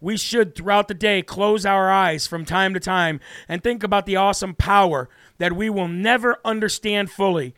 We 0.00 0.16
should, 0.16 0.54
throughout 0.54 0.88
the 0.88 0.94
day, 0.94 1.22
close 1.22 1.64
our 1.64 1.90
eyes 1.90 2.26
from 2.26 2.44
time 2.44 2.74
to 2.74 2.80
time 2.80 3.20
and 3.48 3.62
think 3.62 3.82
about 3.82 4.06
the 4.06 4.16
awesome 4.16 4.54
power 4.54 5.08
that 5.38 5.54
we 5.54 5.70
will 5.70 5.88
never 5.88 6.38
understand 6.44 7.10
fully. 7.10 7.54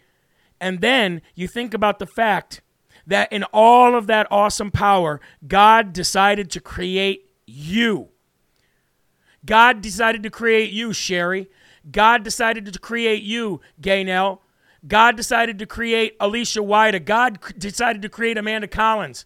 And 0.60 0.80
then 0.80 1.22
you 1.34 1.48
think 1.48 1.74
about 1.74 1.98
the 1.98 2.06
fact 2.06 2.60
that 3.06 3.32
in 3.32 3.44
all 3.52 3.96
of 3.96 4.06
that 4.08 4.26
awesome 4.30 4.70
power, 4.70 5.20
God 5.46 5.92
decided 5.92 6.50
to 6.52 6.60
create 6.60 7.30
you. 7.46 8.08
God 9.44 9.80
decided 9.80 10.22
to 10.24 10.30
create 10.30 10.70
you, 10.72 10.92
Sherry. 10.92 11.48
God 11.90 12.24
decided 12.24 12.72
to 12.72 12.78
create 12.78 13.22
you, 13.22 13.60
Gaynell. 13.80 14.40
God 14.86 15.16
decided 15.16 15.58
to 15.58 15.66
create 15.66 16.16
Alicia 16.20 16.60
Wida. 16.60 17.04
God 17.04 17.38
decided 17.58 18.02
to 18.02 18.08
create 18.08 18.38
Amanda 18.38 18.68
Collins. 18.68 19.24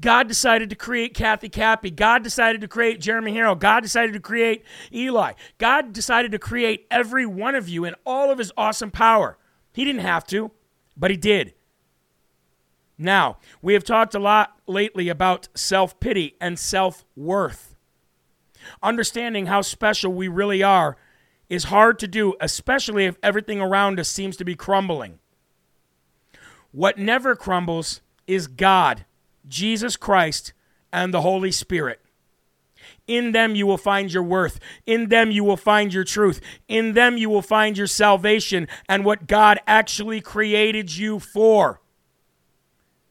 God 0.00 0.28
decided 0.28 0.70
to 0.70 0.76
create 0.76 1.14
Kathy 1.14 1.48
Cappy. 1.48 1.90
God 1.90 2.22
decided 2.22 2.60
to 2.60 2.68
create 2.68 3.00
Jeremy 3.00 3.34
Herrell. 3.34 3.56
God 3.56 3.82
decided 3.82 4.12
to 4.12 4.20
create 4.20 4.64
Eli. 4.92 5.32
God 5.58 5.92
decided 5.92 6.32
to 6.32 6.38
create 6.38 6.86
every 6.90 7.26
one 7.26 7.54
of 7.54 7.68
you 7.68 7.84
in 7.84 7.94
all 8.06 8.30
of 8.30 8.38
his 8.38 8.52
awesome 8.56 8.90
power. 8.90 9.38
He 9.72 9.84
didn't 9.84 10.02
have 10.02 10.26
to, 10.28 10.50
but 10.96 11.10
he 11.10 11.16
did. 11.16 11.54
Now, 12.98 13.38
we 13.60 13.72
have 13.72 13.84
talked 13.84 14.14
a 14.14 14.20
lot 14.20 14.56
lately 14.66 15.08
about 15.08 15.48
self 15.54 15.98
pity 15.98 16.36
and 16.40 16.58
self 16.58 17.04
worth. 17.16 17.74
Understanding 18.82 19.46
how 19.46 19.62
special 19.62 20.12
we 20.12 20.28
really 20.28 20.62
are 20.62 20.96
is 21.52 21.64
hard 21.64 21.98
to 21.98 22.08
do, 22.08 22.34
especially 22.40 23.04
if 23.04 23.18
everything 23.22 23.60
around 23.60 24.00
us 24.00 24.08
seems 24.08 24.38
to 24.38 24.44
be 24.44 24.54
crumbling. 24.54 25.18
What 26.70 26.96
never 26.96 27.36
crumbles 27.36 28.00
is 28.26 28.46
God, 28.46 29.04
Jesus 29.46 29.98
Christ, 29.98 30.54
and 30.90 31.12
the 31.12 31.20
Holy 31.20 31.52
Spirit. 31.52 32.00
In 33.06 33.32
them 33.32 33.54
you 33.54 33.66
will 33.66 33.76
find 33.76 34.10
your 34.10 34.22
worth. 34.22 34.58
In 34.86 35.10
them 35.10 35.30
you 35.30 35.44
will 35.44 35.58
find 35.58 35.92
your 35.92 36.04
truth. 36.04 36.40
In 36.68 36.94
them 36.94 37.18
you 37.18 37.28
will 37.28 37.42
find 37.42 37.76
your 37.76 37.86
salvation 37.86 38.66
and 38.88 39.04
what 39.04 39.26
God 39.26 39.60
actually 39.66 40.22
created 40.22 40.96
you 40.96 41.18
for. 41.18 41.82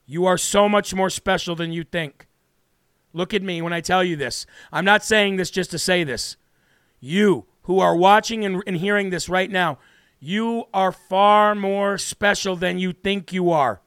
You 0.07 0.25
are 0.25 0.39
so 0.39 0.67
much 0.67 0.95
more 0.95 1.11
special 1.11 1.55
than 1.55 1.71
you 1.71 1.83
think. 1.83 2.25
Look 3.13 3.35
at 3.35 3.43
me 3.43 3.61
when 3.61 3.71
I 3.71 3.81
tell 3.81 4.03
you 4.03 4.15
this. 4.15 4.47
I'm 4.71 4.85
not 4.85 5.03
saying 5.03 5.35
this 5.35 5.51
just 5.51 5.69
to 5.71 5.77
say 5.77 6.03
this. 6.03 6.37
You 6.99 7.45
who 7.71 7.79
are 7.79 7.95
watching 7.95 8.43
and, 8.43 8.61
and 8.67 8.75
hearing 8.75 9.11
this 9.11 9.29
right 9.29 9.49
now, 9.49 9.77
you 10.19 10.65
are 10.73 10.91
far 10.91 11.55
more 11.55 11.97
special 11.97 12.57
than 12.57 12.77
you 12.77 12.91
think 12.91 13.31
you 13.31 13.49
are. 13.49 13.79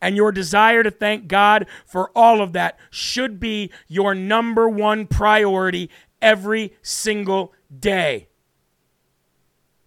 And 0.00 0.16
your 0.16 0.32
desire 0.32 0.82
to 0.82 0.90
thank 0.90 1.28
God 1.28 1.66
for 1.84 2.10
all 2.16 2.40
of 2.40 2.54
that 2.54 2.78
should 2.88 3.38
be 3.38 3.70
your 3.86 4.14
number 4.14 4.66
one 4.66 5.06
priority 5.06 5.90
every 6.22 6.72
single 6.80 7.52
day. 7.78 8.28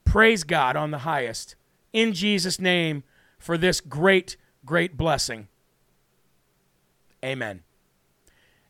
Praise 0.05 0.43
God 0.43 0.75
on 0.75 0.91
the 0.91 1.00
highest. 1.00 1.55
In 1.93 2.13
Jesus' 2.13 2.59
name 2.59 3.03
for 3.39 3.57
this 3.57 3.81
great, 3.81 4.38
great 4.63 4.95
blessing. 4.95 5.47
Amen. 7.25 7.63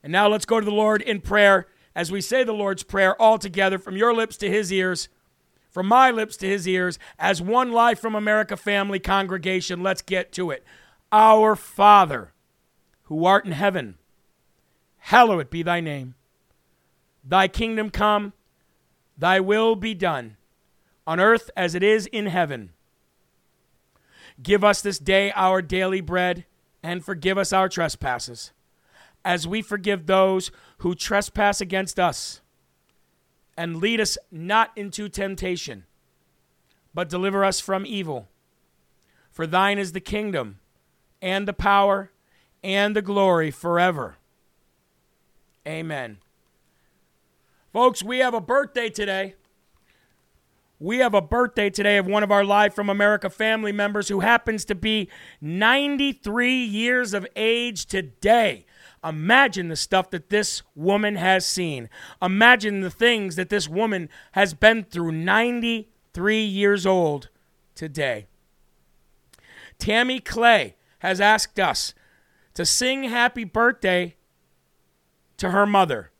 And 0.02 0.14
now 0.14 0.30
let's 0.30 0.46
go 0.46 0.62
to 0.62 0.66
the 0.66 0.72
Lord 0.72 1.02
in 1.02 1.20
prayer 1.20 1.68
as 1.98 2.12
we 2.12 2.22
say 2.22 2.44
the 2.44 2.54
Lord's 2.54 2.84
Prayer 2.84 3.20
all 3.20 3.40
together 3.40 3.80
from 3.80 3.98
your 3.98 4.14
lips 4.14 4.38
to 4.38 4.50
his 4.52 4.72
ears, 4.72 5.10
from 5.72 5.88
my 5.88 6.12
lips 6.12 6.38
to 6.38 6.48
his 6.48 6.68
ears, 6.68 7.00
as 7.18 7.42
one 7.42 7.72
Live 7.72 8.00
from 8.00 8.14
America 8.14 8.56
family 8.56 9.00
congregation. 9.00 9.82
Let's 9.82 10.04
get 10.04 10.32
to 10.34 10.52
it. 10.52 10.64
Our 11.12 11.56
Father, 11.56 12.34
who 13.06 13.26
art 13.26 13.46
in 13.46 13.52
heaven, 13.52 13.96
hallowed 15.00 15.50
be 15.50 15.64
thy 15.64 15.80
name. 15.80 16.14
Thy 17.24 17.48
kingdom 17.48 17.90
come, 17.90 18.34
thy 19.18 19.40
will 19.40 19.76
be 19.76 19.96
done, 19.96 20.38
on 21.08 21.20
earth 21.20 21.50
as 21.58 21.74
it 21.74 21.82
is 21.82 22.06
in 22.06 22.28
heaven. 22.28 22.74
Give 24.44 24.64
us 24.64 24.82
this 24.82 25.00
day 25.00 25.32
our 25.32 25.64
daily 25.64 26.02
bread, 26.02 26.46
and 26.84 27.04
forgive 27.04 27.40
us 27.40 27.52
our 27.52 27.68
trespasses 27.68 28.52
as 29.28 29.46
we 29.46 29.62
forgive 29.62 30.06
those 30.06 30.52
who 30.78 30.96
trespass 30.96 31.62
against 31.62 32.00
us. 32.00 32.42
And 33.58 33.78
lead 33.78 34.00
us 34.00 34.18
not 34.32 34.72
into 34.76 35.10
temptation, 35.10 35.86
but 36.94 37.10
deliver 37.10 37.44
us 37.44 37.60
from 37.60 37.86
evil. 37.86 38.28
For 39.32 39.48
thine 39.48 39.80
is 39.80 39.94
the 39.94 40.00
kingdom, 40.00 40.60
and 41.22 41.48
the 41.48 41.54
power, 41.54 42.12
and 42.64 42.96
the 42.96 43.02
glory 43.02 43.50
forever. 43.50 44.18
Amen. 45.68 46.18
Folks, 47.74 48.04
we 48.04 48.20
have 48.20 48.36
a 48.36 48.42
birthday 48.42 48.90
today. 48.90 49.34
we 50.80 51.00
have 51.00 51.16
a 51.16 51.22
birthday 51.22 51.72
today 51.72 51.98
of 51.98 52.06
one 52.06 52.22
of 52.22 52.32
our 52.32 52.44
Live 52.44 52.76
from 52.76 52.90
America 52.90 53.30
family 53.32 53.72
members 53.72 54.10
who 54.10 54.20
happens 54.20 54.64
to 54.66 54.76
be 54.76 55.10
93 55.42 56.64
years 56.64 57.16
of 57.16 57.26
age 57.36 57.88
today. 57.88 58.67
Imagine 59.04 59.68
the 59.68 59.76
stuff 59.76 60.10
that 60.10 60.30
this 60.30 60.64
woman 60.76 61.16
has 61.16 61.46
seen. 61.46 61.90
Imagine 62.22 62.82
the 62.82 62.90
things 62.90 63.36
that 63.36 63.50
this 63.50 63.70
woman 63.70 64.10
has 64.34 64.54
been 64.54 64.84
through. 64.84 65.12
93 65.12 66.44
years 66.44 66.86
old 66.86 67.30
today. 67.76 68.28
Tammy 69.78 70.20
Clay 70.20 70.76
has 71.00 71.22
asked 71.22 71.60
us 71.60 71.94
to 72.56 72.66
sing 72.66 73.04
happy 73.04 73.44
birthday 73.44 74.16
to 75.38 75.52
her 75.52 75.66
mother. 75.66 76.12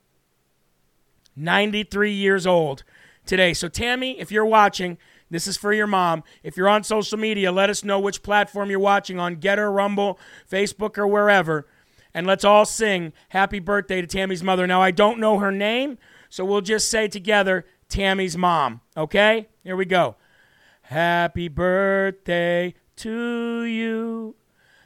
93 1.34 2.12
years 2.12 2.46
old 2.46 2.84
today. 3.26 3.52
So, 3.52 3.68
Tammy, 3.68 4.18
if 4.20 4.30
you're 4.30 4.44
watching, 4.44 4.98
this 5.30 5.46
is 5.46 5.56
for 5.56 5.72
your 5.72 5.86
mom. 5.86 6.22
If 6.42 6.56
you're 6.56 6.68
on 6.68 6.84
social 6.84 7.18
media, 7.18 7.52
let 7.52 7.70
us 7.70 7.84
know 7.84 8.00
which 8.00 8.22
platform 8.22 8.70
you're 8.70 8.78
watching 8.78 9.18
on 9.18 9.36
Gettr, 9.36 9.74
Rumble, 9.74 10.18
Facebook, 10.50 10.96
or 10.96 11.06
wherever. 11.06 11.66
And 12.18 12.26
let's 12.26 12.42
all 12.42 12.64
sing 12.64 13.12
happy 13.28 13.60
birthday 13.60 14.00
to 14.00 14.06
Tammy's 14.08 14.42
mother. 14.42 14.66
Now, 14.66 14.82
I 14.82 14.90
don't 14.90 15.20
know 15.20 15.38
her 15.38 15.52
name, 15.52 15.98
so 16.28 16.44
we'll 16.44 16.62
just 16.62 16.90
say 16.90 17.06
together 17.06 17.64
Tammy's 17.88 18.36
mom. 18.36 18.80
Okay? 18.96 19.46
Here 19.62 19.76
we 19.76 19.84
go. 19.84 20.16
Happy 20.82 21.46
birthday 21.46 22.74
to 22.96 23.62
you. 23.62 24.34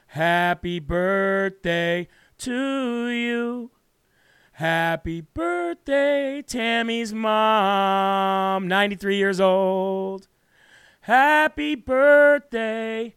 Happy 0.09 0.79
birthday 0.79 2.07
to 2.37 3.09
you. 3.09 3.71
Happy 4.53 5.23
birthday, 5.23 6.43
Tammy's 6.47 7.15
mom, 7.15 8.69
93 8.69 9.17
years 9.17 9.41
old. 9.41 10.29
Happy 11.01 11.77
birthday 11.77 13.15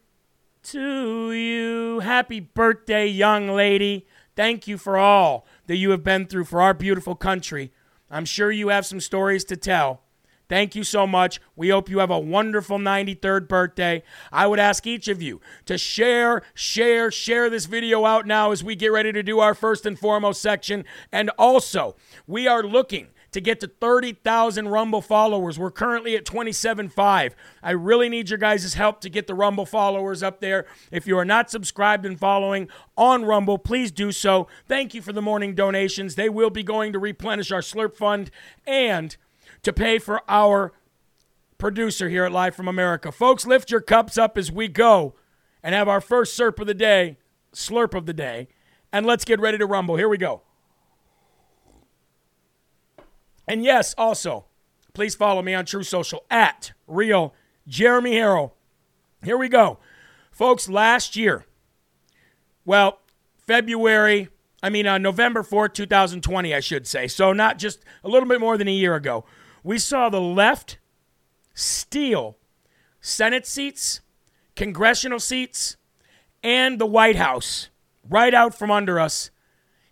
to 0.66 1.32
you. 1.32 2.00
Happy 2.00 2.40
birthday, 2.40 3.06
young 3.06 3.50
lady. 3.50 4.08
Thank 4.36 4.68
you 4.68 4.78
for 4.80 4.98
all 4.98 5.46
that 5.68 5.76
you 5.76 5.92
have 5.92 6.04
been 6.04 6.26
through 6.26 6.46
for 6.46 6.60
our 6.60 6.74
beautiful 6.74 7.16
country. 7.16 7.72
I'm 8.10 8.26
sure 8.26 8.52
you 8.52 8.70
have 8.70 8.86
some 8.86 9.00
stories 9.00 9.46
to 9.46 9.58
tell. 9.58 10.02
Thank 10.50 10.76
you 10.76 10.84
so 10.84 11.06
much. 11.06 11.40
We 11.56 11.70
hope 11.70 11.90
you 11.90 12.00
have 12.00 12.10
a 12.10 12.20
wonderful 12.20 12.78
93rd 12.78 13.48
birthday. 13.48 14.04
I 14.32 14.48
would 14.48 14.60
ask 14.60 14.86
each 14.88 15.08
of 15.08 15.22
you 15.22 15.40
to 15.66 15.78
share, 15.78 16.42
share, 16.54 17.12
share 17.12 17.50
this 17.50 17.66
video 17.66 18.06
out 18.06 18.26
now 18.26 18.52
as 18.52 18.64
we 18.64 18.76
get 18.76 18.92
ready 18.92 19.12
to 19.12 19.24
do 19.24 19.40
our 19.40 19.54
first 19.54 19.86
and 19.86 19.98
foremost 19.98 20.42
section. 20.42 20.84
And 21.12 21.30
also, 21.38 21.96
we 22.28 22.48
are 22.48 22.64
looking 22.64 23.08
to 23.36 23.42
get 23.42 23.60
to 23.60 23.68
30,000 23.68 24.70
Rumble 24.70 25.02
followers. 25.02 25.60
We're 25.60 25.70
currently 25.70 26.16
at 26.16 26.24
27.5. 26.24 27.34
I 27.62 27.72
really 27.72 28.08
need 28.08 28.30
your 28.30 28.38
guys' 28.38 28.76
help 28.76 29.02
to 29.02 29.10
get 29.10 29.28
the 29.28 29.36
Rumble 29.36 29.66
followers 29.66 30.24
up 30.24 30.40
there. 30.40 30.66
If 30.90 31.06
you 31.06 31.18
are 31.18 31.26
not 31.26 31.52
subscribed 31.52 32.06
and 32.06 32.18
following 32.18 32.70
on 32.96 33.26
Rumble, 33.26 33.58
please 33.58 33.92
do 33.92 34.14
so. 34.14 34.48
Thank 34.70 34.94
you 34.94 35.02
for 35.02 35.12
the 35.12 35.22
morning 35.22 35.54
donations. 35.54 36.16
They 36.16 36.30
will 36.30 36.50
be 36.50 36.64
going 36.64 36.94
to 36.94 37.00
replenish 37.00 37.52
our 37.52 37.60
Slurp 37.60 37.98
Fund 37.98 38.32
and 38.66 39.18
to 39.64 39.74
pay 39.74 40.00
for 40.00 40.22
our 40.30 40.72
producer 41.58 42.08
here 42.08 42.24
at 42.24 42.32
Live 42.32 42.56
from 42.56 42.70
America. 42.70 43.12
Folks, 43.12 43.46
lift 43.46 43.70
your 43.70 43.82
cups 43.82 44.18
up 44.18 44.38
as 44.38 44.50
we 44.50 44.70
go 44.70 45.14
and 45.62 45.76
have 45.76 45.90
our 45.90 46.00
first 46.00 46.40
slurp 46.40 46.58
of 46.62 46.68
the 46.68 46.74
day, 46.74 47.18
slurp 47.54 47.94
of 47.94 48.06
the 48.06 48.14
day, 48.14 48.48
and 48.94 49.06
let's 49.06 49.26
get 49.26 49.42
ready 49.42 49.58
to 49.58 49.66
rumble. 49.66 49.98
Here 49.98 50.08
we 50.08 50.18
go. 50.18 50.45
And 53.48 53.64
yes, 53.64 53.94
also, 53.98 54.46
please 54.94 55.16
follow 55.16 55.42
me 55.42 55.54
on 55.54 55.66
True 55.66 55.84
Social 55.84 56.26
at 56.30 56.74
Real 56.88 57.34
Jeremy 57.68 58.16
Herrell. 58.16 58.52
Here 59.24 59.38
we 59.38 59.50
go. 59.50 59.80
Folks, 60.32 60.68
last 60.68 61.16
year, 61.16 61.46
well, 62.66 63.00
February, 63.38 64.30
I 64.62 64.70
mean, 64.70 64.88
uh, 64.88 64.98
November 64.98 65.44
4th, 65.44 65.74
2020, 65.74 66.54
I 66.54 66.60
should 66.60 66.88
say. 66.88 67.08
So, 67.08 67.32
not 67.32 67.58
just 67.58 67.84
a 68.04 68.10
little 68.10 68.28
bit 68.28 68.40
more 68.40 68.58
than 68.58 68.68
a 68.68 68.72
year 68.72 68.96
ago 68.96 69.26
we 69.66 69.80
saw 69.80 70.10
the 70.10 70.22
left 70.22 70.78
steal 71.56 72.38
Senate 73.02 73.48
seats, 73.48 74.02
congressional 74.56 75.20
seats, 75.20 75.76
and 76.44 76.80
the 76.80 76.86
White 76.86 77.16
House 77.16 77.70
right 78.08 78.34
out 78.34 78.54
from 78.54 78.70
under 78.70 79.00
us. 79.00 79.32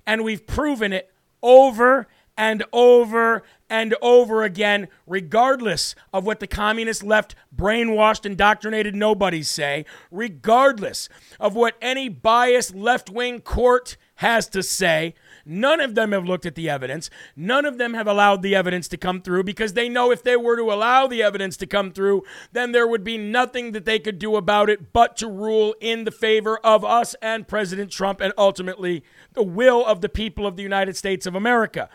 And 0.05 0.23
we've 0.23 0.45
proven 0.45 0.93
it 0.93 1.11
over 1.41 2.07
and 2.37 2.63
over 2.71 3.43
and 3.69 3.95
over 4.01 4.43
again, 4.43 4.87
regardless 5.07 5.95
of 6.13 6.25
what 6.25 6.39
the 6.39 6.47
communist 6.47 7.03
left 7.03 7.35
brainwashed, 7.55 8.25
indoctrinated 8.25 8.95
nobodies 8.95 9.49
say, 9.49 9.85
regardless 10.11 11.09
of 11.39 11.55
what 11.55 11.75
any 11.81 12.09
biased 12.09 12.75
left 12.75 13.09
wing 13.09 13.39
court 13.39 13.97
has 14.15 14.47
to 14.49 14.63
say, 14.63 15.13
None 15.45 15.81
of 15.81 15.95
them 15.95 16.13
have 16.13 16.25
looked 16.25 16.45
at 16.45 16.55
the 16.55 16.69
evidence. 16.69 17.09
None 17.35 17.65
of 17.65 17.77
them 17.77 17.93
have 17.93 18.07
allowed 18.07 18.41
the 18.41 18.55
evidence 18.55 18.87
to 18.89 18.97
come 18.97 19.21
through 19.21 19.43
because 19.43 19.73
they 19.73 19.89
know 19.89 20.11
if 20.11 20.23
they 20.23 20.37
were 20.37 20.55
to 20.55 20.71
allow 20.71 21.07
the 21.07 21.21
evidence 21.21 21.57
to 21.57 21.67
come 21.67 21.91
through, 21.91 22.23
then 22.53 22.71
there 22.71 22.87
would 22.87 23.03
be 23.03 23.17
nothing 23.17 23.73
that 23.73 23.85
they 23.85 23.99
could 23.99 24.19
do 24.19 24.35
about 24.35 24.69
it 24.69 24.93
but 24.93 25.17
to 25.17 25.27
rule 25.27 25.75
in 25.81 26.05
the 26.05 26.11
favor 26.11 26.57
of 26.59 26.85
us 26.85 27.15
and 27.21 27.47
President 27.47 27.91
Trump 27.91 28.21
and 28.21 28.33
ultimately 28.37 29.03
the 29.33 29.43
will 29.43 29.85
of 29.85 30.01
the 30.01 30.09
people 30.09 30.47
of 30.47 30.55
the 30.55 30.63
United 30.63 30.95
States 30.95 31.25
of 31.25 31.35
America. 31.35 31.89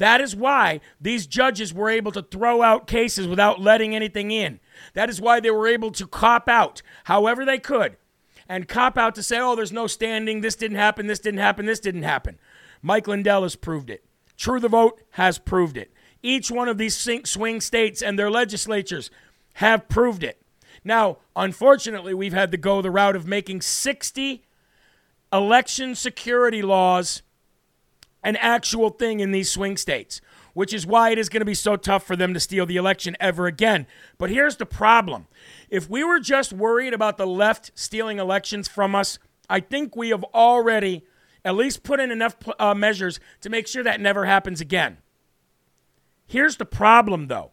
That 0.00 0.22
is 0.22 0.34
why 0.34 0.80
these 0.98 1.26
judges 1.26 1.74
were 1.74 1.90
able 1.90 2.10
to 2.12 2.22
throw 2.22 2.62
out 2.62 2.86
cases 2.86 3.28
without 3.28 3.60
letting 3.60 3.94
anything 3.94 4.30
in. 4.30 4.58
That 4.94 5.10
is 5.10 5.20
why 5.20 5.40
they 5.40 5.50
were 5.50 5.68
able 5.68 5.90
to 5.92 6.06
cop 6.06 6.48
out 6.48 6.80
however 7.04 7.44
they 7.44 7.58
could 7.58 7.98
and 8.48 8.66
cop 8.66 8.96
out 8.96 9.14
to 9.16 9.22
say, 9.22 9.38
oh, 9.38 9.54
there's 9.54 9.72
no 9.72 9.86
standing, 9.86 10.40
this 10.40 10.56
didn't 10.56 10.78
happen, 10.78 11.06
this 11.06 11.18
didn't 11.18 11.40
happen, 11.40 11.66
this 11.66 11.80
didn't 11.80 12.04
happen. 12.04 12.38
Mike 12.80 13.06
Lindell 13.08 13.42
has 13.42 13.56
proved 13.56 13.90
it. 13.90 14.02
True 14.38 14.58
the 14.58 14.70
Vote 14.70 15.02
has 15.10 15.38
proved 15.38 15.76
it. 15.76 15.92
Each 16.22 16.50
one 16.50 16.66
of 16.66 16.78
these 16.78 16.96
swing 17.24 17.60
states 17.60 18.00
and 18.00 18.18
their 18.18 18.30
legislatures 18.30 19.10
have 19.56 19.86
proved 19.90 20.24
it. 20.24 20.40
Now, 20.82 21.18
unfortunately, 21.36 22.14
we've 22.14 22.32
had 22.32 22.52
to 22.52 22.56
go 22.56 22.80
the 22.80 22.90
route 22.90 23.16
of 23.16 23.26
making 23.26 23.60
60 23.60 24.44
election 25.30 25.94
security 25.94 26.62
laws 26.62 27.20
an 28.22 28.36
actual 28.36 28.90
thing 28.90 29.20
in 29.20 29.32
these 29.32 29.50
swing 29.50 29.76
states, 29.76 30.20
which 30.52 30.72
is 30.72 30.86
why 30.86 31.10
it 31.10 31.18
is 31.18 31.28
going 31.28 31.40
to 31.40 31.46
be 31.46 31.54
so 31.54 31.76
tough 31.76 32.04
for 32.06 32.16
them 32.16 32.34
to 32.34 32.40
steal 32.40 32.66
the 32.66 32.76
election 32.76 33.16
ever 33.20 33.46
again. 33.46 33.86
But 34.18 34.30
here's 34.30 34.56
the 34.56 34.66
problem 34.66 35.26
if 35.68 35.88
we 35.88 36.04
were 36.04 36.20
just 36.20 36.52
worried 36.52 36.94
about 36.94 37.16
the 37.16 37.26
left 37.26 37.72
stealing 37.74 38.18
elections 38.18 38.68
from 38.68 38.94
us, 38.94 39.18
I 39.48 39.60
think 39.60 39.96
we 39.96 40.10
have 40.10 40.24
already 40.34 41.04
at 41.44 41.56
least 41.56 41.82
put 41.82 42.00
in 42.00 42.10
enough 42.10 42.36
uh, 42.58 42.74
measures 42.74 43.18
to 43.40 43.48
make 43.48 43.66
sure 43.66 43.82
that 43.82 44.00
never 44.00 44.26
happens 44.26 44.60
again. 44.60 44.98
Here's 46.26 46.56
the 46.56 46.64
problem, 46.64 47.26
though 47.28 47.52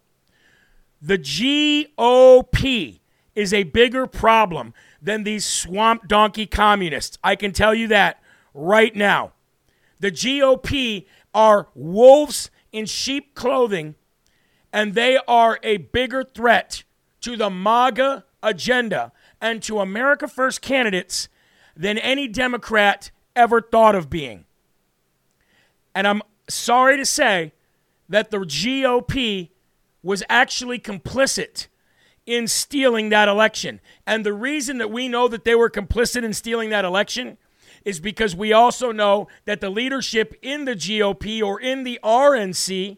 the 1.01 1.17
GOP 1.17 2.99
is 3.35 3.53
a 3.53 3.63
bigger 3.63 4.07
problem 4.07 4.73
than 5.01 5.23
these 5.23 5.45
swamp 5.45 6.07
donkey 6.07 6.45
communists. 6.45 7.17
I 7.23 7.35
can 7.35 7.51
tell 7.53 7.73
you 7.73 7.87
that 7.89 8.21
right 8.53 8.95
now. 8.95 9.33
The 9.99 10.11
GOP 10.11 11.05
are 11.33 11.67
wolves 11.73 12.51
in 12.71 12.85
sheep 12.85 13.35
clothing, 13.35 13.95
and 14.71 14.93
they 14.93 15.17
are 15.27 15.59
a 15.63 15.77
bigger 15.77 16.23
threat 16.23 16.83
to 17.21 17.35
the 17.35 17.49
MAGA 17.49 18.25
agenda 18.43 19.11
and 19.41 19.61
to 19.63 19.79
America 19.79 20.27
First 20.27 20.61
candidates 20.61 21.29
than 21.75 21.97
any 21.97 22.27
Democrat 22.27 23.11
ever 23.35 23.61
thought 23.61 23.95
of 23.95 24.09
being. 24.09 24.45
And 25.93 26.07
I'm 26.07 26.21
sorry 26.49 26.97
to 26.97 27.05
say 27.05 27.53
that 28.09 28.31
the 28.31 28.39
GOP 28.39 29.49
was 30.03 30.23
actually 30.29 30.79
complicit 30.79 31.67
in 32.25 32.47
stealing 32.47 33.09
that 33.09 33.27
election. 33.27 33.79
And 34.05 34.25
the 34.25 34.33
reason 34.33 34.77
that 34.77 34.91
we 34.91 35.07
know 35.07 35.27
that 35.27 35.43
they 35.43 35.55
were 35.55 35.69
complicit 35.69 36.23
in 36.23 36.33
stealing 36.33 36.69
that 36.69 36.85
election 36.85 37.37
is 37.87 38.01
because 38.01 38.35
we 38.35 38.51
also 38.51 38.91
know 38.91 39.29
that 39.45 39.61
the 39.61 39.69
leadership 39.69 40.35
in 40.41 40.65
the 40.65 40.75
GOP 40.75 41.41
or 41.41 41.57
in 41.57 41.85
the 41.85 41.97
RNC 42.03 42.97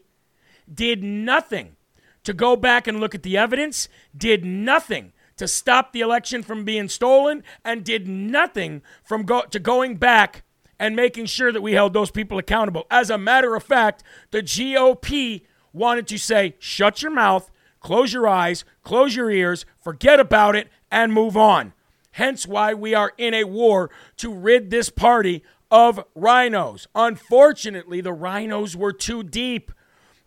did 0.72 1.04
nothing 1.04 1.76
to 2.24 2.32
go 2.32 2.56
back 2.56 2.88
and 2.88 2.98
look 2.98 3.14
at 3.14 3.22
the 3.22 3.36
evidence, 3.36 3.88
did 4.16 4.44
nothing 4.44 5.12
to 5.36 5.46
stop 5.46 5.92
the 5.92 6.00
election 6.00 6.42
from 6.42 6.64
being 6.64 6.88
stolen 6.88 7.44
and 7.64 7.84
did 7.84 8.08
nothing 8.08 8.82
from 9.04 9.22
go- 9.22 9.44
to 9.44 9.60
going 9.60 9.94
back 9.94 10.42
and 10.76 10.96
making 10.96 11.26
sure 11.26 11.52
that 11.52 11.62
we 11.62 11.74
held 11.74 11.92
those 11.92 12.10
people 12.10 12.36
accountable. 12.36 12.84
As 12.90 13.10
a 13.10 13.16
matter 13.16 13.54
of 13.54 13.62
fact, 13.62 14.02
the 14.32 14.42
GOP 14.42 15.42
wanted 15.72 16.08
to 16.08 16.18
say, 16.18 16.56
shut 16.58 17.00
your 17.00 17.12
mouth, 17.12 17.48
close 17.78 18.12
your 18.12 18.26
eyes, 18.26 18.64
close 18.82 19.14
your 19.14 19.30
ears, 19.30 19.64
forget 19.80 20.18
about 20.18 20.56
it, 20.56 20.66
and 20.90 21.12
move 21.12 21.36
on. 21.36 21.74
Hence 22.12 22.46
why 22.46 22.74
we 22.74 22.94
are 22.94 23.12
in 23.16 23.34
a 23.34 23.44
war 23.44 23.90
to 24.16 24.34
rid 24.34 24.70
this 24.70 24.90
party 24.90 25.42
of 25.70 26.04
rhinos. 26.14 26.88
Unfortunately, 26.94 28.00
the 28.00 28.12
rhinos 28.12 28.76
were 28.76 28.92
too 28.92 29.22
deep. 29.22 29.70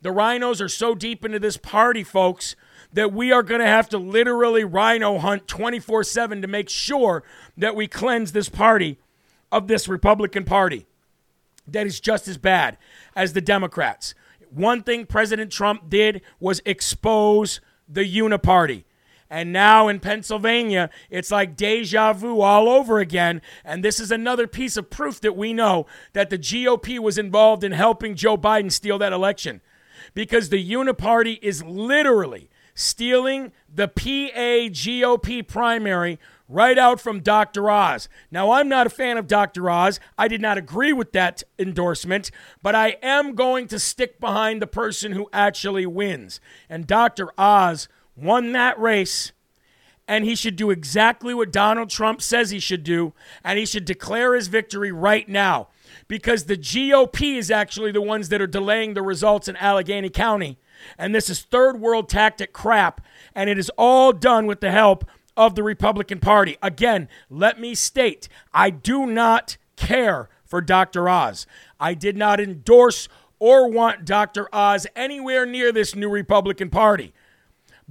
The 0.02 0.12
rhinos 0.12 0.62
are 0.62 0.70
so 0.70 0.96
deep 0.96 1.26
into 1.26 1.40
this 1.40 1.58
party, 1.58 2.04
folks, 2.04 2.56
that 2.94 3.12
we 3.12 3.32
are 3.32 3.44
going 3.44 3.62
to 3.62 3.68
have 3.68 3.90
to 3.90 3.98
literally 3.98 4.64
rhino 4.64 5.18
hunt 5.18 5.48
24 5.48 6.04
7 6.04 6.42
to 6.42 6.48
make 6.48 6.70
sure 6.70 7.24
that 7.58 7.76
we 7.76 7.88
cleanse 7.88 8.32
this 8.32 8.50
party 8.50 9.00
of 9.52 9.68
this 9.68 9.88
Republican 9.88 10.44
Party 10.44 10.86
that 11.68 11.88
is 11.88 12.00
just 12.00 12.28
as 12.28 12.38
bad 12.38 12.78
as 13.16 13.34
the 13.34 13.42
Democrats. 13.42 14.14
One 14.50 14.84
thing 14.84 15.06
President 15.06 15.52
Trump 15.52 15.90
did 15.90 16.22
was 16.40 16.62
expose 16.66 17.60
the 17.88 18.04
Uniparty. 18.04 18.84
And 19.34 19.52
now 19.52 19.88
in 19.88 20.00
Pennsylvania, 20.00 20.92
it's 21.10 21.32
like 21.32 21.56
deja 21.56 22.14
vu 22.14 22.42
all 22.42 22.70
over 22.70 23.00
again. 23.00 23.42
And 23.66 23.84
this 23.84 24.00
is 24.00 24.12
another 24.12 24.46
piece 24.46 24.78
of 24.78 24.92
proof 24.92 25.20
that 25.22 25.36
we 25.36 25.54
know 25.54 25.88
that 26.14 26.30
the 26.30 26.38
GOP 26.38 27.00
was 27.00 27.18
involved 27.18 27.64
in 27.64 27.72
helping 27.72 28.14
Joe 28.14 28.38
Biden 28.38 28.72
steal 28.72 29.00
that 29.00 29.12
election. 29.12 29.62
Because 30.14 30.50
the 30.50 30.72
Uniparty 30.72 31.40
is 31.42 31.64
literally 31.64 32.52
stealing 32.76 33.52
the 33.74 33.88
PA 33.88 34.70
GOP 34.70 35.48
primary 35.48 36.20
right 36.48 36.78
out 36.78 37.02
from 37.02 37.20
Dr. 37.20 37.72
Oz. 37.72 38.08
Now, 38.30 38.52
I'm 38.52 38.70
not 38.70 38.86
a 38.86 38.92
fan 38.92 39.18
of 39.18 39.26
Dr. 39.26 39.68
Oz. 39.68 40.00
I 40.16 40.28
did 40.28 40.42
not 40.42 40.60
agree 40.60 40.94
with 40.94 41.12
that 41.14 41.42
endorsement, 41.58 42.30
but 42.62 42.76
I 42.76 42.98
am 43.02 43.34
going 43.34 43.68
to 43.70 43.80
stick 43.80 44.20
behind 44.20 44.62
the 44.62 44.68
person 44.68 45.14
who 45.14 45.28
actually 45.34 45.88
wins. 45.88 46.40
And 46.70 46.86
Dr. 46.86 47.32
Oz 47.36 47.88
won 48.16 48.52
that 48.54 48.80
race, 48.80 49.32
and 50.08 50.26
he 50.26 50.36
should 50.36 50.56
do 50.56 50.70
exactly 50.70 51.34
what 51.34 51.52
Donald 51.52 51.90
Trump 51.90 52.22
says 52.22 52.50
he 52.50 52.60
should 52.60 52.84
do, 52.84 53.14
and 53.44 53.58
he 53.58 53.66
should 53.66 53.86
declare 53.86 54.36
his 54.36 54.48
victory 54.48 54.92
right 54.92 55.28
now. 55.28 55.70
Because 56.08 56.46
the 56.46 56.58
GOP 56.58 57.38
is 57.38 57.50
actually 57.50 57.92
the 57.92 58.02
ones 58.02 58.30
that 58.30 58.42
are 58.42 58.48
delaying 58.48 58.94
the 58.94 59.02
results 59.02 59.48
in 59.48 59.56
Allegheny 59.58 60.10
County. 60.10 60.58
And 60.98 61.14
this 61.16 61.30
is 61.30 61.42
third 61.42 61.80
world 61.80 62.10
tactic 62.10 62.52
crap, 62.52 63.02
and 63.34 63.50
it 63.50 63.58
is 63.58 63.72
all 63.78 64.12
done 64.12 64.46
with 64.46 64.60
the 64.60 64.72
help 64.72 65.06
of 65.38 65.56
the 65.56 65.64
Republican 65.64 66.20
Party. 66.20 66.58
Again, 66.62 67.08
let 67.30 67.60
me 67.60 67.74
state 67.76 68.28
I 68.54 68.70
do 68.70 69.06
not 69.06 69.58
care 69.76 70.30
for 70.46 70.62
Dr. 70.62 71.10
Oz. 71.10 71.48
I 71.80 71.94
did 71.94 72.18
not 72.18 72.40
endorse 72.40 73.08
or 73.40 73.70
want 73.70 74.06
Dr. 74.06 74.48
Oz 74.54 74.86
anywhere 74.96 75.46
near 75.46 75.72
this 75.72 75.96
new 75.96 76.10
Republican 76.10 76.70
Party. 76.70 77.14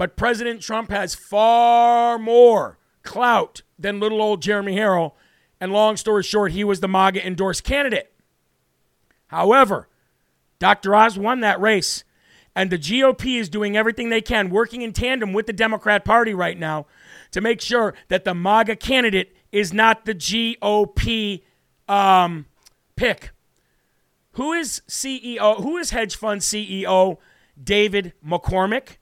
But 0.03 0.17
President 0.17 0.61
Trump 0.61 0.91
has 0.91 1.15
far 1.15 2.19
more 2.19 2.77
clout 3.05 3.62
than 3.79 4.01
little 4.01 4.21
old 4.21 4.43
Jeremy 4.43 4.75
Herrell. 4.75 5.15
And 5.61 5.73
long 5.73 5.97
story 5.97 6.25
short, 6.25 6.51
he 6.51 6.65
was 6.65 6.81
the 6.81 6.88
MAGA 6.88 7.25
endorsed 7.25 7.62
candidate. 7.62 8.12
However, 9.29 9.88
Dr. 10.59 10.97
Oz 10.97 11.17
won 11.17 11.38
that 11.38 11.61
race. 11.61 12.03
And 12.53 12.69
the 12.69 12.79
GOP 12.79 13.38
is 13.38 13.49
doing 13.49 13.77
everything 13.77 14.09
they 14.09 14.21
can, 14.21 14.51
working 14.51 14.83
in 14.83 14.93
tandem 14.93 15.33
with 15.33 15.47
the 15.47 15.53
Democrat 15.53 16.05
Party 16.05 16.35
right 16.35 16.59
now, 16.59 16.87
to 17.31 17.41
make 17.41 17.61
sure 17.61 17.95
that 18.09 18.25
the 18.25 18.35
MAGA 18.35 18.75
candidate 18.75 19.37
is 19.53 19.73
not 19.73 20.05
the 20.05 20.17
GOP 20.17 21.43
um, 21.88 22.47
pick. 22.97 23.31
Who 24.33 24.53
is 24.53 24.83
CEO? 24.88 25.62
Who 25.62 25.77
is 25.77 25.91
hedge 25.91 26.17
fund 26.17 26.41
CEO 26.41 27.19
David 27.62 28.15
McCormick? 28.27 28.97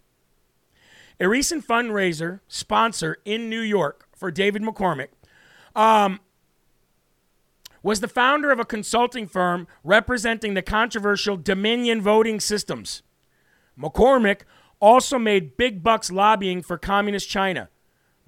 A 1.20 1.28
recent 1.28 1.66
fundraiser 1.66 2.40
sponsor 2.48 3.18
in 3.26 3.50
New 3.50 3.60
York 3.60 4.08
for 4.16 4.30
David 4.30 4.62
McCormick 4.62 5.08
um, 5.76 6.18
was 7.82 8.00
the 8.00 8.08
founder 8.08 8.50
of 8.50 8.58
a 8.58 8.64
consulting 8.64 9.26
firm 9.26 9.68
representing 9.84 10.54
the 10.54 10.62
controversial 10.62 11.36
Dominion 11.36 12.00
voting 12.00 12.40
systems. 12.40 13.02
McCormick 13.78 14.40
also 14.80 15.18
made 15.18 15.58
big 15.58 15.82
bucks 15.82 16.10
lobbying 16.10 16.62
for 16.62 16.78
communist 16.78 17.28
China. 17.28 17.68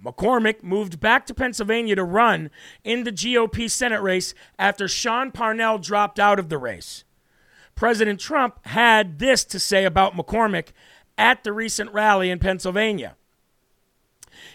McCormick 0.05 0.63
moved 0.63 1.01
back 1.01 1.25
to 1.27 1.35
Pennsylvania 1.35 1.95
to 1.95 2.05
run 2.05 2.51
in 2.85 3.05
the 3.05 3.13
GOP 3.13 3.71
Senate 3.71 4.03
race 4.03 4.35
after 4.59 4.87
Sean 4.87 5.31
Parnell 5.31 5.79
dropped 5.79 6.19
out 6.19 6.39
of 6.39 6.51
the 6.51 6.59
race. 6.59 7.05
President 7.75 8.21
Trump 8.21 8.67
had 8.67 9.19
this 9.19 9.45
to 9.45 9.59
say 9.59 9.85
about 9.85 10.15
McCormick 10.15 10.69
at 11.16 11.44
the 11.44 11.53
recent 11.53 11.92
rally 11.92 12.31
in 12.31 12.38
Pennsylvania. 12.38 13.16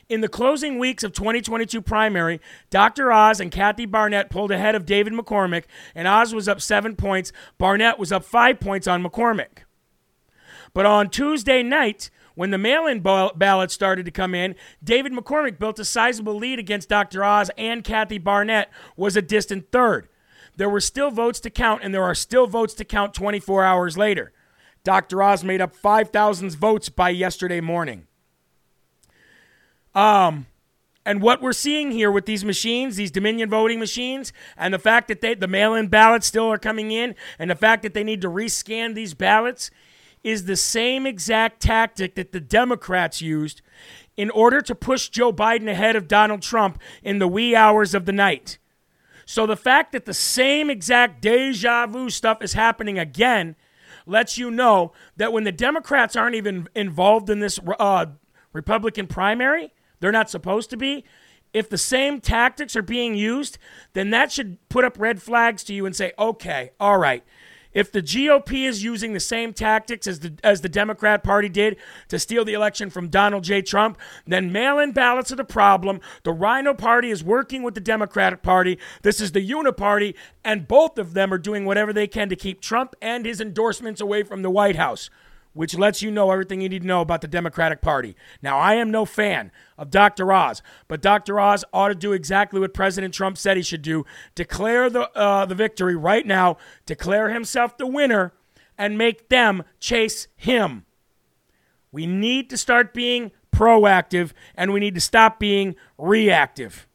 In 0.10 0.22
the 0.22 0.30
closing 0.30 0.80
weeks 0.80 1.04
of 1.04 1.14
2022 1.14 1.82
primary, 1.82 2.40
Dr. 2.70 3.12
Oz 3.12 3.40
and 3.40 3.52
Kathy 3.52 3.86
Barnette 3.86 4.30
pulled 4.30 4.52
ahead 4.52 4.76
of 4.76 4.86
David 4.86 5.14
McCormick, 5.14 5.66
and 5.94 6.08
Oz 6.08 6.34
was 6.34 6.48
up 6.48 6.62
seven 6.62 6.96
points. 6.96 7.32
Barnette 7.58 8.00
was 8.00 8.12
up 8.12 8.24
five 8.24 8.60
points 8.60 8.88
on 8.88 9.04
McCormick. 9.04 9.64
But 10.74 10.86
on 10.86 11.10
Tuesday 11.10 11.64
night, 11.64 12.10
when 12.36 12.52
the 12.52 12.58
mail 12.58 12.86
in 12.86 13.02
ballots 13.02 13.74
started 13.74 14.06
to 14.06 14.12
come 14.12 14.36
in, 14.36 14.56
David 14.84 15.12
McCormick 15.12 15.60
built 15.60 15.80
a 15.80 15.86
sizable 15.86 16.36
lead 16.36 16.60
against 16.60 16.88
Dr. 16.90 17.24
Oz, 17.24 17.50
and 17.58 17.84
Kathy 17.84 18.20
Barnette 18.20 18.70
was 18.96 19.18
a 19.18 19.22
distant 19.22 19.72
third. 19.72 20.08
There 20.56 20.70
were 20.70 20.82
still 20.82 21.12
votes 21.12 21.40
to 21.42 21.50
count, 21.50 21.82
and 21.84 21.94
there 21.94 22.04
are 22.04 22.16
still 22.16 22.48
votes 22.48 22.74
to 22.76 22.86
count 22.86 23.14
24 23.14 23.64
hours 23.64 23.98
later. 23.98 24.32
Dr. 24.88 25.22
Oz 25.22 25.44
made 25.44 25.60
up 25.60 25.76
5,000 25.76 26.56
votes 26.56 26.88
by 26.88 27.10
yesterday 27.10 27.60
morning. 27.60 28.08
Um, 29.94 30.46
and 31.06 31.22
what 31.22 31.42
we're 31.42 31.52
seeing 31.52 31.92
here 31.92 32.10
with 32.10 32.26
these 32.26 32.46
machines, 32.46 32.96
these 32.96 33.12
Dominion 33.12 33.50
voting 33.50 33.82
machines, 33.82 34.32
and 34.56 34.74
the 34.74 34.80
fact 34.80 35.10
that 35.10 35.20
they, 35.20 35.34
the 35.36 35.46
mail 35.46 35.74
in 35.74 35.90
ballots 35.90 36.28
still 36.28 36.50
are 36.50 36.58
coming 36.58 36.92
in, 36.92 37.16
and 37.38 37.52
the 37.52 37.56
fact 37.56 37.84
that 37.84 37.94
they 37.94 38.04
need 38.06 38.22
to 38.22 38.30
rescan 38.30 38.96
these 38.96 39.14
ballots 39.14 39.72
is 40.24 40.46
the 40.46 40.56
same 40.56 41.06
exact 41.06 41.62
tactic 41.62 42.16
that 42.16 42.32
the 42.32 42.40
Democrats 42.40 43.22
used 43.22 43.62
in 44.16 44.30
order 44.30 44.62
to 44.62 44.74
push 44.74 45.10
Joe 45.10 45.34
Biden 45.34 45.70
ahead 45.70 45.98
of 45.98 46.08
Donald 46.08 46.42
Trump 46.42 46.80
in 47.04 47.20
the 47.20 47.28
wee 47.28 47.58
hours 47.58 47.94
of 47.94 48.06
the 48.06 48.14
night. 48.14 48.58
So 49.26 49.46
the 49.46 49.58
fact 49.58 49.92
that 49.92 50.06
the 50.06 50.14
same 50.14 50.70
exact 50.70 51.22
deja 51.22 51.88
vu 51.88 52.10
stuff 52.10 52.42
is 52.42 52.54
happening 52.54 52.98
again 52.98 53.58
lets 54.08 54.38
you 54.38 54.50
know 54.50 54.94
that 55.18 55.34
when 55.34 55.44
the 55.44 55.52
Democrats 55.52 56.16
aren't 56.16 56.36
even 56.36 56.68
involved 56.76 57.30
in 57.30 57.40
this 57.40 57.60
uh, 57.80 58.08
Republican 58.54 59.08
primary, 59.08 59.74
they're 60.00 60.12
not 60.12 60.30
supposed 60.30 60.70
to 60.70 60.78
be. 60.78 61.04
If 61.54 61.70
the 61.70 61.78
same 61.78 62.20
tactics 62.22 62.76
are 62.76 62.82
being 62.82 63.16
used, 63.16 63.58
then 63.94 64.10
that 64.12 64.32
should 64.32 64.58
put 64.70 64.84
up 64.84 65.00
red 65.00 65.22
flags 65.22 65.64
to 65.66 65.74
you 65.74 65.86
and 65.86 65.96
say, 65.96 66.14
okay, 66.20 66.72
all 66.80 66.98
right, 66.98 67.24
if 67.74 67.92
the 67.92 68.02
GOP 68.02 68.68
is 68.68 68.84
using 68.84 69.14
the 69.14 69.20
same 69.20 69.54
tactics 69.54 70.08
as 70.08 70.20
the 70.20 70.34
as 70.44 70.62
the 70.62 70.70
Democrat 70.70 71.24
Party 71.24 71.50
did 71.50 71.78
to 72.10 72.20
steal 72.20 72.46
the 72.46 72.54
election 72.54 72.90
from 72.90 73.10
Donald 73.10 73.44
J. 73.44 73.62
Trump, 73.62 73.98
then 74.26 74.52
mail-in 74.52 74.92
ballots 74.92 75.32
are 75.32 75.36
the 75.36 75.44
problem. 75.44 76.00
The 76.24 76.34
Rhino 76.34 76.74
Party 76.74 77.10
is 77.10 77.24
working 77.24 77.64
with 77.64 77.76
the 77.76 77.82
Democratic 77.82 78.42
Party. 78.42 78.78
This 79.02 79.22
is 79.22 79.32
the 79.32 79.48
Uniparty, 79.48 80.16
and 80.44 80.68
both 80.68 80.98
of 80.98 81.14
them 81.14 81.34
are 81.34 81.38
doing 81.38 81.66
whatever 81.66 81.94
they 81.94 82.08
can 82.08 82.30
to 82.30 82.36
keep 82.36 82.62
Trump 82.62 82.96
and 83.02 83.26
his 83.26 83.42
endorsements 83.42 84.02
away 84.02 84.24
from 84.24 84.42
the 84.42 84.50
White 84.50 84.76
House 84.76 85.10
which 85.58 85.76
lets 85.76 86.04
you 86.04 86.12
know 86.12 86.30
everything 86.30 86.62
you 86.62 86.70
need 86.70 86.84
to 86.84 86.88
know 86.88 87.02
about 87.02 87.22
the 87.22 87.28
Democratic 87.28 87.82
Party. 87.82 88.16
Now, 88.44 88.60
I 88.60 88.76
am 88.76 88.92
no 88.92 89.06
fan 89.06 89.52
of 89.76 89.90
Dr. 89.90 90.32
Oz, 90.32 90.62
but 90.88 91.02
Dr. 91.02 91.40
Oz 91.40 91.66
ought 91.74 91.88
to 91.88 91.96
do 91.96 92.14
exactly 92.14 92.60
what 92.60 92.76
President 92.76 93.12
Trump 93.12 93.40
said 93.40 93.58
he 93.58 93.64
should 93.64 93.82
do 93.82 94.06
declare 94.36 94.88
the, 94.88 95.10
uh, 95.18 95.46
the 95.48 95.56
victory 95.56 95.96
right 95.96 96.28
now, 96.28 96.58
declare 96.86 97.30
himself 97.30 97.76
the 97.76 97.88
winner, 97.88 98.34
and 98.78 99.00
make 99.00 99.30
them 99.30 99.64
chase 99.80 100.28
him. 100.36 100.86
We 101.92 102.06
need 102.06 102.52
to 102.52 102.58
start 102.58 102.94
being 102.94 103.32
proactive 103.52 104.34
and 104.54 104.72
we 104.72 104.80
need 104.80 104.94
to 104.94 105.02
stop 105.02 105.40
being 105.40 105.76
reactive. 105.98 106.88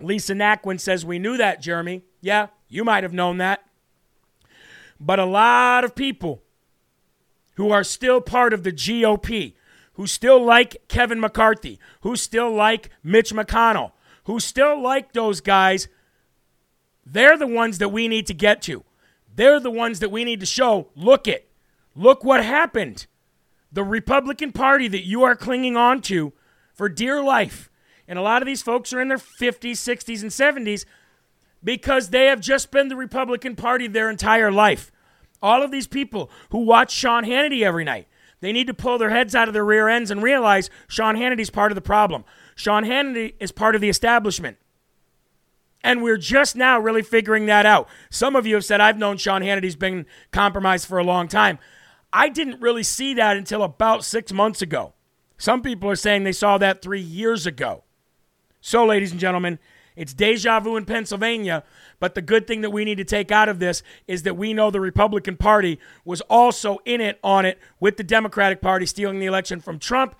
Lisa 0.00 0.34
Naquin 0.34 0.78
says, 0.78 1.04
We 1.04 1.18
knew 1.18 1.36
that, 1.36 1.60
Jeremy. 1.60 2.04
Yeah, 2.20 2.48
you 2.68 2.84
might 2.84 3.02
have 3.02 3.12
known 3.12 3.38
that. 3.38 3.64
But 5.04 5.18
a 5.18 5.24
lot 5.24 5.82
of 5.82 5.96
people 5.96 6.44
who 7.56 7.70
are 7.72 7.82
still 7.82 8.20
part 8.20 8.52
of 8.52 8.62
the 8.62 8.70
GOP, 8.70 9.54
who 9.94 10.06
still 10.06 10.42
like 10.42 10.76
Kevin 10.86 11.18
McCarthy, 11.18 11.80
who 12.02 12.14
still 12.14 12.52
like 12.52 12.90
Mitch 13.02 13.34
McConnell, 13.34 13.90
who 14.24 14.38
still 14.38 14.80
like 14.80 15.12
those 15.12 15.40
guys, 15.40 15.88
they're 17.04 17.36
the 17.36 17.48
ones 17.48 17.78
that 17.78 17.88
we 17.88 18.06
need 18.06 18.28
to 18.28 18.34
get 18.34 18.62
to. 18.62 18.84
They're 19.34 19.58
the 19.58 19.72
ones 19.72 19.98
that 19.98 20.12
we 20.12 20.22
need 20.22 20.38
to 20.38 20.46
show 20.46 20.90
look 20.94 21.26
it. 21.26 21.50
Look 21.96 22.22
what 22.22 22.44
happened. 22.44 23.06
The 23.72 23.82
Republican 23.82 24.52
Party 24.52 24.86
that 24.86 25.04
you 25.04 25.24
are 25.24 25.34
clinging 25.34 25.76
on 25.76 26.00
to 26.02 26.32
for 26.72 26.88
dear 26.88 27.20
life. 27.20 27.68
And 28.06 28.20
a 28.20 28.22
lot 28.22 28.40
of 28.40 28.46
these 28.46 28.62
folks 28.62 28.92
are 28.92 29.00
in 29.00 29.08
their 29.08 29.18
50s, 29.18 29.72
60s, 29.72 30.22
and 30.22 30.30
70s 30.30 30.84
because 31.64 32.08
they 32.08 32.26
have 32.26 32.40
just 32.40 32.70
been 32.70 32.88
the 32.88 32.96
Republican 32.96 33.56
Party 33.56 33.86
their 33.86 34.10
entire 34.10 34.50
life. 34.50 34.90
All 35.40 35.62
of 35.62 35.70
these 35.70 35.86
people 35.86 36.30
who 36.50 36.58
watch 36.58 36.92
Sean 36.92 37.24
Hannity 37.24 37.62
every 37.62 37.84
night, 37.84 38.08
they 38.40 38.52
need 38.52 38.66
to 38.66 38.74
pull 38.74 38.98
their 38.98 39.10
heads 39.10 39.34
out 39.34 39.48
of 39.48 39.54
their 39.54 39.64
rear 39.64 39.88
ends 39.88 40.10
and 40.10 40.22
realize 40.22 40.70
Sean 40.88 41.16
Hannity's 41.16 41.50
part 41.50 41.72
of 41.72 41.76
the 41.76 41.80
problem. 41.80 42.24
Sean 42.54 42.84
Hannity 42.84 43.34
is 43.40 43.52
part 43.52 43.74
of 43.74 43.80
the 43.80 43.88
establishment. 43.88 44.58
And 45.84 46.02
we're 46.02 46.16
just 46.16 46.54
now 46.54 46.78
really 46.78 47.02
figuring 47.02 47.46
that 47.46 47.66
out. 47.66 47.88
Some 48.10 48.36
of 48.36 48.46
you 48.46 48.54
have 48.54 48.64
said, 48.64 48.80
I've 48.80 48.98
known 48.98 49.16
Sean 49.16 49.42
Hannity's 49.42 49.76
been 49.76 50.06
compromised 50.30 50.86
for 50.86 50.98
a 50.98 51.04
long 51.04 51.26
time. 51.26 51.58
I 52.12 52.28
didn't 52.28 52.60
really 52.60 52.82
see 52.82 53.14
that 53.14 53.36
until 53.36 53.62
about 53.62 54.04
six 54.04 54.32
months 54.32 54.62
ago. 54.62 54.94
Some 55.38 55.62
people 55.62 55.90
are 55.90 55.96
saying 55.96 56.22
they 56.22 56.32
saw 56.32 56.58
that 56.58 56.82
three 56.82 57.00
years 57.00 57.46
ago. 57.46 57.82
So, 58.60 58.84
ladies 58.84 59.10
and 59.10 59.18
gentlemen, 59.18 59.58
it's 59.96 60.14
deja 60.14 60.60
vu 60.60 60.76
in 60.76 60.84
Pennsylvania, 60.84 61.64
but 62.00 62.14
the 62.14 62.22
good 62.22 62.46
thing 62.46 62.62
that 62.62 62.70
we 62.70 62.84
need 62.84 62.98
to 62.98 63.04
take 63.04 63.30
out 63.30 63.48
of 63.48 63.58
this 63.58 63.82
is 64.06 64.22
that 64.22 64.36
we 64.36 64.54
know 64.54 64.70
the 64.70 64.80
Republican 64.80 65.36
Party 65.36 65.78
was 66.04 66.20
also 66.22 66.78
in 66.84 67.00
it 67.00 67.18
on 67.22 67.44
it 67.44 67.58
with 67.80 67.96
the 67.96 68.04
Democratic 68.04 68.60
Party 68.60 68.86
stealing 68.86 69.18
the 69.18 69.26
election 69.26 69.60
from 69.60 69.78
Trump 69.78 70.14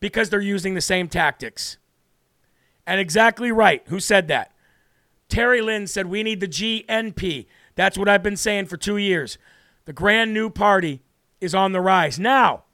because 0.00 0.30
they're 0.30 0.40
using 0.40 0.74
the 0.74 0.80
same 0.80 1.08
tactics. 1.08 1.76
And 2.86 3.00
exactly 3.00 3.52
right. 3.52 3.82
Who 3.88 4.00
said 4.00 4.28
that? 4.28 4.52
Terry 5.28 5.60
Lynn 5.60 5.86
said 5.86 6.06
we 6.06 6.22
need 6.22 6.40
the 6.40 6.48
GNP. 6.48 7.46
That's 7.74 7.98
what 7.98 8.08
I've 8.08 8.22
been 8.22 8.36
saying 8.36 8.66
for 8.66 8.76
two 8.76 8.96
years. 8.96 9.36
The 9.84 9.92
grand 9.92 10.32
new 10.32 10.48
party 10.48 11.02
is 11.40 11.54
on 11.54 11.72
the 11.72 11.80
rise. 11.80 12.18
Now, 12.18 12.64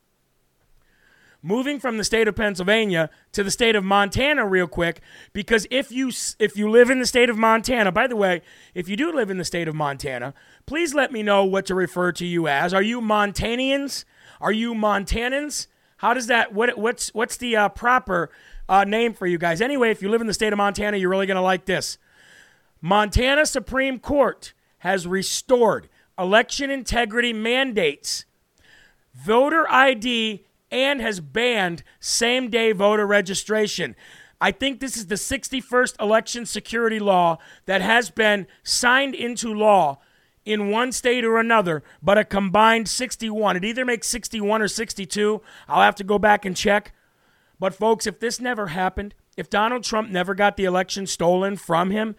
moving 1.45 1.79
from 1.79 1.99
the 1.99 2.05
state 2.05 2.27
of 2.27 2.35
Pennsylvania 2.35 3.11
to 3.33 3.45
the 3.45 3.51
state 3.51 3.77
of 3.77 3.85
Montana 3.85 4.47
real 4.47 4.67
quick 4.67 5.03
because 5.35 5.67
if 5.71 5.93
you 5.93 6.11
if 6.39 6.57
you 6.57 6.71
live 6.71 6.89
in 6.89 7.01
the 7.01 7.07
state 7.07 7.29
of 7.29 7.37
Montana 7.37 7.93
by 7.93 8.07
the 8.07 8.17
way 8.17 8.41
if 8.75 8.89
you 8.89 8.97
do 8.97 9.13
live 9.13 9.29
in 9.29 9.37
the 9.37 9.45
state 9.45 9.69
of 9.69 9.75
Montana 9.75 10.33
please 10.65 10.95
let 10.95 11.13
me 11.13 11.23
know 11.23 11.45
what 11.45 11.67
to 11.67 11.75
refer 11.75 12.13
to 12.13 12.25
you 12.25 12.49
as. 12.49 12.73
Are 12.73 12.83
you 12.83 13.03
Montanians? 13.03 14.07
Are 14.41 14.53
you 14.53 14.73
Montanans? 14.73 15.67
How 15.99 16.15
does 16.15 16.29
that 16.29 16.55
what 16.55 16.79
what's 16.79 17.13
what's 17.13 17.37
the 17.37 17.55
uh, 17.57 17.69
proper 17.69 18.31
uh, 18.67 18.85
name 18.85 19.13
for 19.13 19.27
you 19.27 19.37
guys? 19.37 19.61
Anyway 19.61 19.91
if 19.91 20.01
you 20.01 20.09
live 20.09 20.23
in 20.23 20.27
the 20.27 20.35
state 20.35 20.55
of 20.55 20.57
Montana 20.57 20.97
you're 20.97 21.11
really 21.11 21.27
going 21.27 21.37
to 21.37 21.43
like 21.43 21.67
this. 21.67 21.99
Montana 22.81 23.45
Supreme 23.45 23.99
Court 23.99 24.55
has 24.79 25.07
restored 25.07 25.91
election 26.19 26.71
integrity 26.71 27.35
mandates, 27.35 28.25
voter 29.15 29.71
ID, 29.71 30.47
and 30.75 31.01
has 31.01 31.21
banned 31.21 31.85
same 32.01 32.51
day 32.51 32.73
voter 32.73 33.07
registration. 33.07 33.95
I 34.41 34.51
think 34.51 34.81
this 34.81 34.97
is 34.97 35.07
the 35.07 35.15
61st 35.15 36.01
election 36.01 36.45
security 36.45 36.99
law 36.99 37.39
that 37.67 37.81
has 37.81 38.11
been 38.11 38.49
signed 38.65 39.15
into 39.15 39.55
law 39.55 40.01
in 40.45 40.71
one 40.71 40.91
state 40.91 41.25
or 41.25 41.39
another, 41.39 41.85
but 42.03 42.19
a 42.19 42.25
combined 42.25 42.89
61. 42.89 43.57
It 43.57 43.65
either 43.65 43.85
makes 43.85 44.09
61 44.09 44.61
or 44.61 44.69
62. 44.69 45.41
I'll 45.69 45.81
have 45.81 45.95
to 45.95 46.05
go 46.05 46.19
back 46.19 46.45
and 46.45 46.57
check. 46.57 46.93
But, 47.61 47.73
folks, 47.73 48.05
if 48.05 48.19
this 48.19 48.41
never 48.41 48.67
happened, 48.67 49.15
if 49.37 49.49
Donald 49.49 49.85
Trump 49.85 50.11
never 50.11 50.35
got 50.35 50.57
the 50.57 50.65
election 50.65 51.07
stolen 51.07 51.57
from 51.57 51.93
him, 51.93 52.17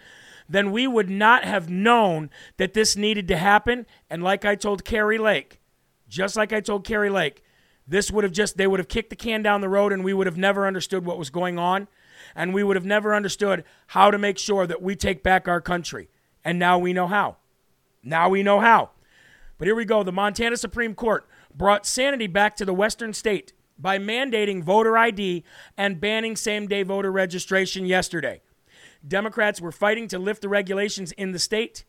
then 0.48 0.72
we 0.72 0.88
would 0.88 1.10
not 1.10 1.44
have 1.44 1.70
known 1.70 2.30
that 2.56 2.74
this 2.74 2.96
needed 2.96 3.28
to 3.28 3.38
happen. 3.38 3.86
And 4.10 4.24
like 4.24 4.46
I 4.46 4.56
told 4.56 4.86
Kari 4.86 5.18
Lake, 5.18 5.60
just 6.08 6.38
like 6.38 6.54
I 6.54 6.62
told 6.62 6.88
Kari 6.88 7.10
Lake, 7.10 7.44
this 7.88 8.12
would 8.12 8.24
have 8.24 8.34
just, 8.34 8.58
they 8.58 8.68
would 8.68 8.80
have 8.80 8.88
kicked 8.88 9.10
the 9.10 9.16
can 9.16 9.42
down 9.42 9.62
the 9.62 9.70
road 9.70 9.94
and 9.94 10.04
we 10.04 10.14
would 10.14 10.28
have 10.28 10.38
never 10.38 10.66
understood 10.66 11.06
what 11.06 11.18
was 11.18 11.30
going 11.30 11.60
on. 11.60 11.88
And 12.36 12.54
we 12.54 12.64
would 12.64 12.76
have 12.76 12.86
never 12.86 13.14
understood 13.14 13.64
how 13.88 14.12
to 14.12 14.18
make 14.18 14.38
sure 14.38 14.66
that 14.66 14.82
we 14.82 14.96
take 14.96 15.22
back 15.24 15.48
our 15.48 15.62
country. 15.62 16.10
And 16.44 16.58
now 16.58 16.78
we 16.78 16.94
know 16.94 17.08
how. 17.08 17.38
Now 18.04 18.30
we 18.30 18.44
know 18.44 18.60
how. 18.60 18.92
But 19.58 19.68
here 19.68 19.76
we 19.76 19.86
go. 19.86 20.04
The 20.04 20.12
Montana 20.12 20.58
Supreme 20.58 20.96
Court 20.96 21.26
brought 21.54 21.86
sanity 21.86 22.28
back 22.28 22.56
to 22.58 22.66
the 22.66 22.74
Western 22.74 23.14
state 23.14 23.54
by 23.78 24.00
mandating 24.00 24.64
voter 24.64 24.98
ID 24.98 25.44
and 25.78 26.00
banning 26.00 26.36
same 26.36 26.68
day 26.68 26.84
voter 26.84 27.12
registration 27.12 27.86
yesterday. 27.86 28.42
Democrats 29.08 29.62
were 29.62 29.72
fighting 29.72 30.08
to 30.08 30.20
lift 30.20 30.42
the 30.42 30.50
regulations 30.50 31.12
in 31.14 31.32
the 31.32 31.40
state 31.40 31.86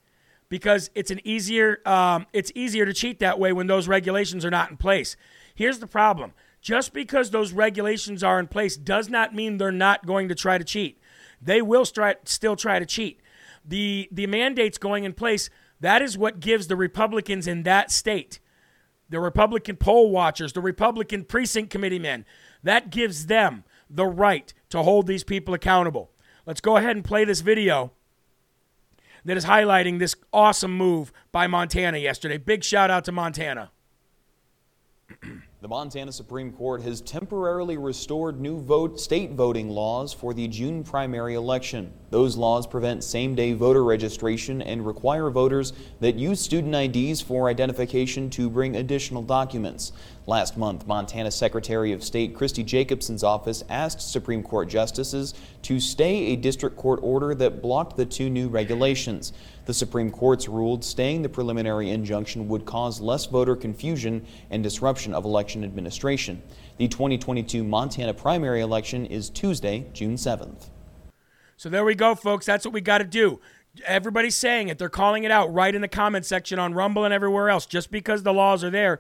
because 0.49 0.91
it's 0.95 1.11
an 1.11 1.21
easier 1.25 1.81
um, 1.87 2.27
it's 2.33 2.53
easier 2.55 2.85
to 2.85 2.93
cheat 2.93 3.19
that 3.21 3.39
way 3.39 3.53
when 3.53 3.67
those 3.67 3.89
regulations 3.89 4.45
are 4.45 4.51
not 4.51 4.71
in 4.71 4.77
place. 4.77 5.17
Here's 5.57 5.81
the 5.81 5.89
problem: 5.89 6.33
just 6.61 6.93
because 6.93 7.31
those 7.31 7.53
regulations 7.53 8.23
are 8.23 8.39
in 8.39 8.47
place 8.47 8.77
does 8.77 9.09
not 9.09 9.35
mean 9.35 9.57
they're 9.57 9.73
not 9.73 10.07
going 10.07 10.29
to 10.29 10.37
try 10.37 10.59
to 10.59 10.65
cheat. 10.65 11.01
They 11.43 11.61
will 11.61 11.83
stri- 11.85 12.17
still 12.25 12.55
try 12.55 12.79
to 12.79 12.87
cheat. 12.87 13.21
The 13.65 14.09
the 14.13 14.29
mandates 14.29 14.79
going 14.79 15.03
in 15.03 15.13
place 15.13 15.51
that 15.81 16.03
is 16.03 16.17
what 16.17 16.41
gives 16.41 16.69
the 16.69 16.77
Republicans 16.77 17.47
in 17.47 17.65
that 17.65 17.91
state, 17.91 18.41
the 19.09 19.21
Republican 19.21 19.77
poll 19.77 20.11
watchers, 20.11 20.53
the 20.53 20.61
Republican 20.61 21.25
precinct 21.25 21.71
committee 21.71 21.99
men, 21.99 22.25
that 22.63 22.91
gives 22.91 23.27
them 23.27 23.65
the 23.89 24.07
right 24.07 24.53
to 24.71 24.83
hold 24.83 25.07
these 25.07 25.25
people 25.25 25.55
accountable. 25.55 26.11
Let's 26.47 26.61
go 26.61 26.77
ahead 26.77 26.97
and 26.97 27.05
play 27.05 27.25
this 27.25 27.41
video 27.41 27.93
that 29.25 29.37
is 29.37 29.45
highlighting 29.45 29.99
this 29.99 30.15
awesome 30.33 30.77
move 30.77 31.13
by 31.33 31.47
Montana 31.47 31.99
yesterday. 31.99 32.39
Big 32.39 32.65
shout 32.65 32.91
out 32.91 33.05
to 33.05 33.13
Montana. 33.13 33.71
The 35.67 35.71
Montana 35.71 36.13
Supreme 36.13 36.53
Court 36.53 36.81
has 36.83 37.01
temporarily 37.01 37.77
restored 37.77 38.41
new 38.41 38.57
vote 38.57 39.01
state 39.01 39.33
voting 39.33 39.69
laws 39.69 40.13
for 40.13 40.33
the 40.33 40.47
June 40.47 40.85
primary 40.85 41.35
election. 41.35 41.93
Those 42.11 42.37
laws 42.37 42.69
prevent 42.69 43.03
same-day 43.03 43.55
voter 43.55 43.83
registration 43.83 44.63
and 44.63 44.87
require 44.87 45.29
voters 45.29 45.73
that 46.01 46.15
use 46.15 46.41
student 46.41 46.75
IDs 46.75 47.21
for 47.21 47.49
identification 47.49 48.31
to 48.31 48.49
bring 48.49 48.77
additional 48.77 49.23
documents. 49.23 49.91
Last 50.29 50.57
month, 50.57 50.87
Montana 50.87 51.31
Secretary 51.33 51.93
of 51.93 52.05
State 52.05 52.35
Christi 52.35 52.63
Jacobsen's 52.63 53.25
office 53.25 53.65
asked 53.69 54.01
Supreme 54.01 54.43
Court 54.43 54.69
justices 54.69 55.35
to 55.63 55.81
stay 55.81 56.27
a 56.27 56.37
district 56.37 56.77
court 56.77 57.01
order 57.03 57.35
that 57.35 57.61
blocked 57.61 57.97
the 57.97 58.07
two 58.07 58.31
new 58.31 58.49
regulations. 58.49 59.33
The 59.65 59.75
Supreme 59.75 60.13
Court's 60.13 60.49
ruled 60.49 60.85
staying 60.85 61.23
the 61.23 61.29
preliminary 61.29 61.91
injunction 61.91 62.47
would 62.49 62.65
cause 62.65 63.01
less 63.01 63.27
voter 63.27 63.57
confusion 63.57 64.25
and 64.51 64.63
disruption 64.63 65.13
of 65.13 65.25
election 65.25 65.65
administration. 65.65 66.41
The 66.77 66.87
2022 66.87 67.65
Montana 67.65 68.15
primary 68.15 68.61
election 68.61 69.07
is 69.07 69.29
Tuesday, 69.29 69.87
June 69.93 70.15
7th. 70.15 70.69
So 71.57 71.69
there 71.69 71.85
we 71.85 71.95
go, 71.95 72.15
folks. 72.15 72.47
That's 72.47 72.65
what 72.65 72.75
we 72.75 72.81
got 72.81 72.99
to 72.99 73.05
do. 73.05 73.41
Everybody's 73.85 74.37
saying 74.37 74.69
it. 74.69 74.79
They're 74.79 74.89
calling 74.89 75.25
it 75.25 75.31
out 75.31 75.53
right 75.53 75.75
in 75.75 75.83
the 75.83 75.89
comment 75.89 76.25
section 76.25 76.59
on 76.59 76.75
Rumble 76.75 77.05
and 77.05 77.13
everywhere 77.13 77.49
else. 77.49 77.67
Just 77.67 77.91
because 77.91 78.23
the 78.23 78.33
laws 78.33 78.63
are 78.63 78.71
there 78.71 78.99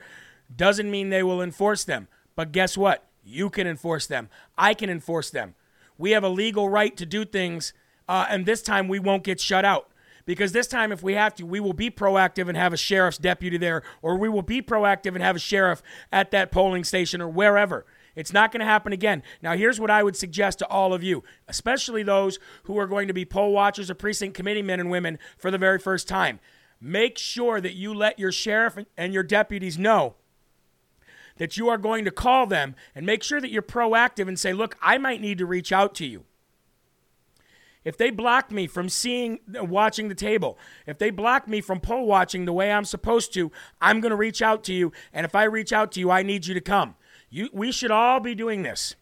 doesn't 0.54 0.90
mean 0.90 1.10
they 1.10 1.22
will 1.22 1.42
enforce 1.42 1.84
them. 1.84 2.08
But 2.34 2.52
guess 2.52 2.76
what? 2.76 3.04
You 3.24 3.50
can 3.50 3.66
enforce 3.66 4.06
them. 4.06 4.28
I 4.56 4.74
can 4.74 4.88
enforce 4.88 5.30
them. 5.30 5.54
We 5.98 6.10
have 6.12 6.24
a 6.24 6.28
legal 6.28 6.68
right 6.68 6.96
to 6.96 7.06
do 7.06 7.24
things, 7.24 7.72
uh, 8.08 8.26
and 8.28 8.44
this 8.44 8.62
time 8.62 8.86
we 8.86 8.98
won't 8.98 9.24
get 9.24 9.40
shut 9.40 9.64
out. 9.64 9.88
Because 10.26 10.52
this 10.52 10.66
time, 10.66 10.92
if 10.92 11.02
we 11.02 11.14
have 11.14 11.34
to, 11.36 11.46
we 11.46 11.60
will 11.60 11.72
be 11.72 11.90
proactive 11.90 12.48
and 12.48 12.56
have 12.56 12.72
a 12.72 12.76
sheriff's 12.76 13.16
deputy 13.16 13.56
there, 13.56 13.82
or 14.02 14.16
we 14.16 14.28
will 14.28 14.42
be 14.42 14.60
proactive 14.60 15.14
and 15.14 15.22
have 15.22 15.36
a 15.36 15.40
sheriff 15.40 15.82
at 16.12 16.32
that 16.32 16.50
polling 16.50 16.84
station 16.84 17.22
or 17.22 17.28
wherever. 17.28 17.86
It's 18.16 18.32
not 18.32 18.50
going 18.50 18.60
to 18.60 18.66
happen 18.66 18.92
again. 18.92 19.22
Now, 19.42 19.54
here's 19.54 19.78
what 19.78 19.90
I 19.90 20.02
would 20.02 20.16
suggest 20.16 20.58
to 20.58 20.66
all 20.66 20.92
of 20.94 21.04
you, 21.04 21.22
especially 21.46 22.02
those 22.02 22.38
who 22.64 22.78
are 22.78 22.86
going 22.86 23.06
to 23.08 23.14
be 23.14 23.24
poll 23.24 23.52
watchers 23.52 23.90
or 23.90 23.94
precinct 23.94 24.34
committee 24.34 24.62
men 24.62 24.80
and 24.80 24.90
women 24.90 25.18
for 25.36 25.50
the 25.50 25.58
very 25.58 25.78
first 25.78 26.08
time. 26.08 26.40
Make 26.80 27.18
sure 27.18 27.60
that 27.60 27.74
you 27.74 27.94
let 27.94 28.18
your 28.18 28.32
sheriff 28.32 28.78
and 28.96 29.12
your 29.12 29.22
deputies 29.22 29.78
know 29.78 30.14
that 31.36 31.56
you 31.56 31.68
are 31.68 31.78
going 31.78 32.04
to 32.04 32.10
call 32.10 32.46
them 32.46 32.74
and 32.94 33.04
make 33.04 33.22
sure 33.22 33.40
that 33.40 33.50
you're 33.50 33.62
proactive 33.62 34.28
and 34.28 34.38
say, 34.38 34.52
look, 34.52 34.76
I 34.80 34.98
might 34.98 35.20
need 35.20 35.38
to 35.38 35.46
reach 35.46 35.70
out 35.70 35.94
to 35.96 36.06
you. 36.06 36.24
If 37.84 37.96
they 37.96 38.10
block 38.10 38.50
me 38.50 38.66
from 38.66 38.88
seeing, 38.88 39.38
watching 39.46 40.08
the 40.08 40.14
table, 40.14 40.58
if 40.86 40.98
they 40.98 41.10
block 41.10 41.46
me 41.46 41.60
from 41.60 41.78
poll 41.78 42.06
watching 42.06 42.44
the 42.44 42.52
way 42.52 42.72
I'm 42.72 42.84
supposed 42.84 43.32
to, 43.34 43.52
I'm 43.80 44.00
going 44.00 44.10
to 44.10 44.16
reach 44.16 44.42
out 44.42 44.64
to 44.64 44.72
you. 44.72 44.92
And 45.12 45.24
if 45.24 45.36
I 45.36 45.44
reach 45.44 45.72
out 45.72 45.92
to 45.92 46.00
you, 46.00 46.10
I 46.10 46.24
need 46.24 46.46
you 46.46 46.54
to 46.54 46.60
come. 46.60 46.96
You, 47.30 47.48
we 47.52 47.72
should 47.72 47.90
all 47.90 48.20
be 48.20 48.34
doing 48.34 48.62
this. 48.62 48.94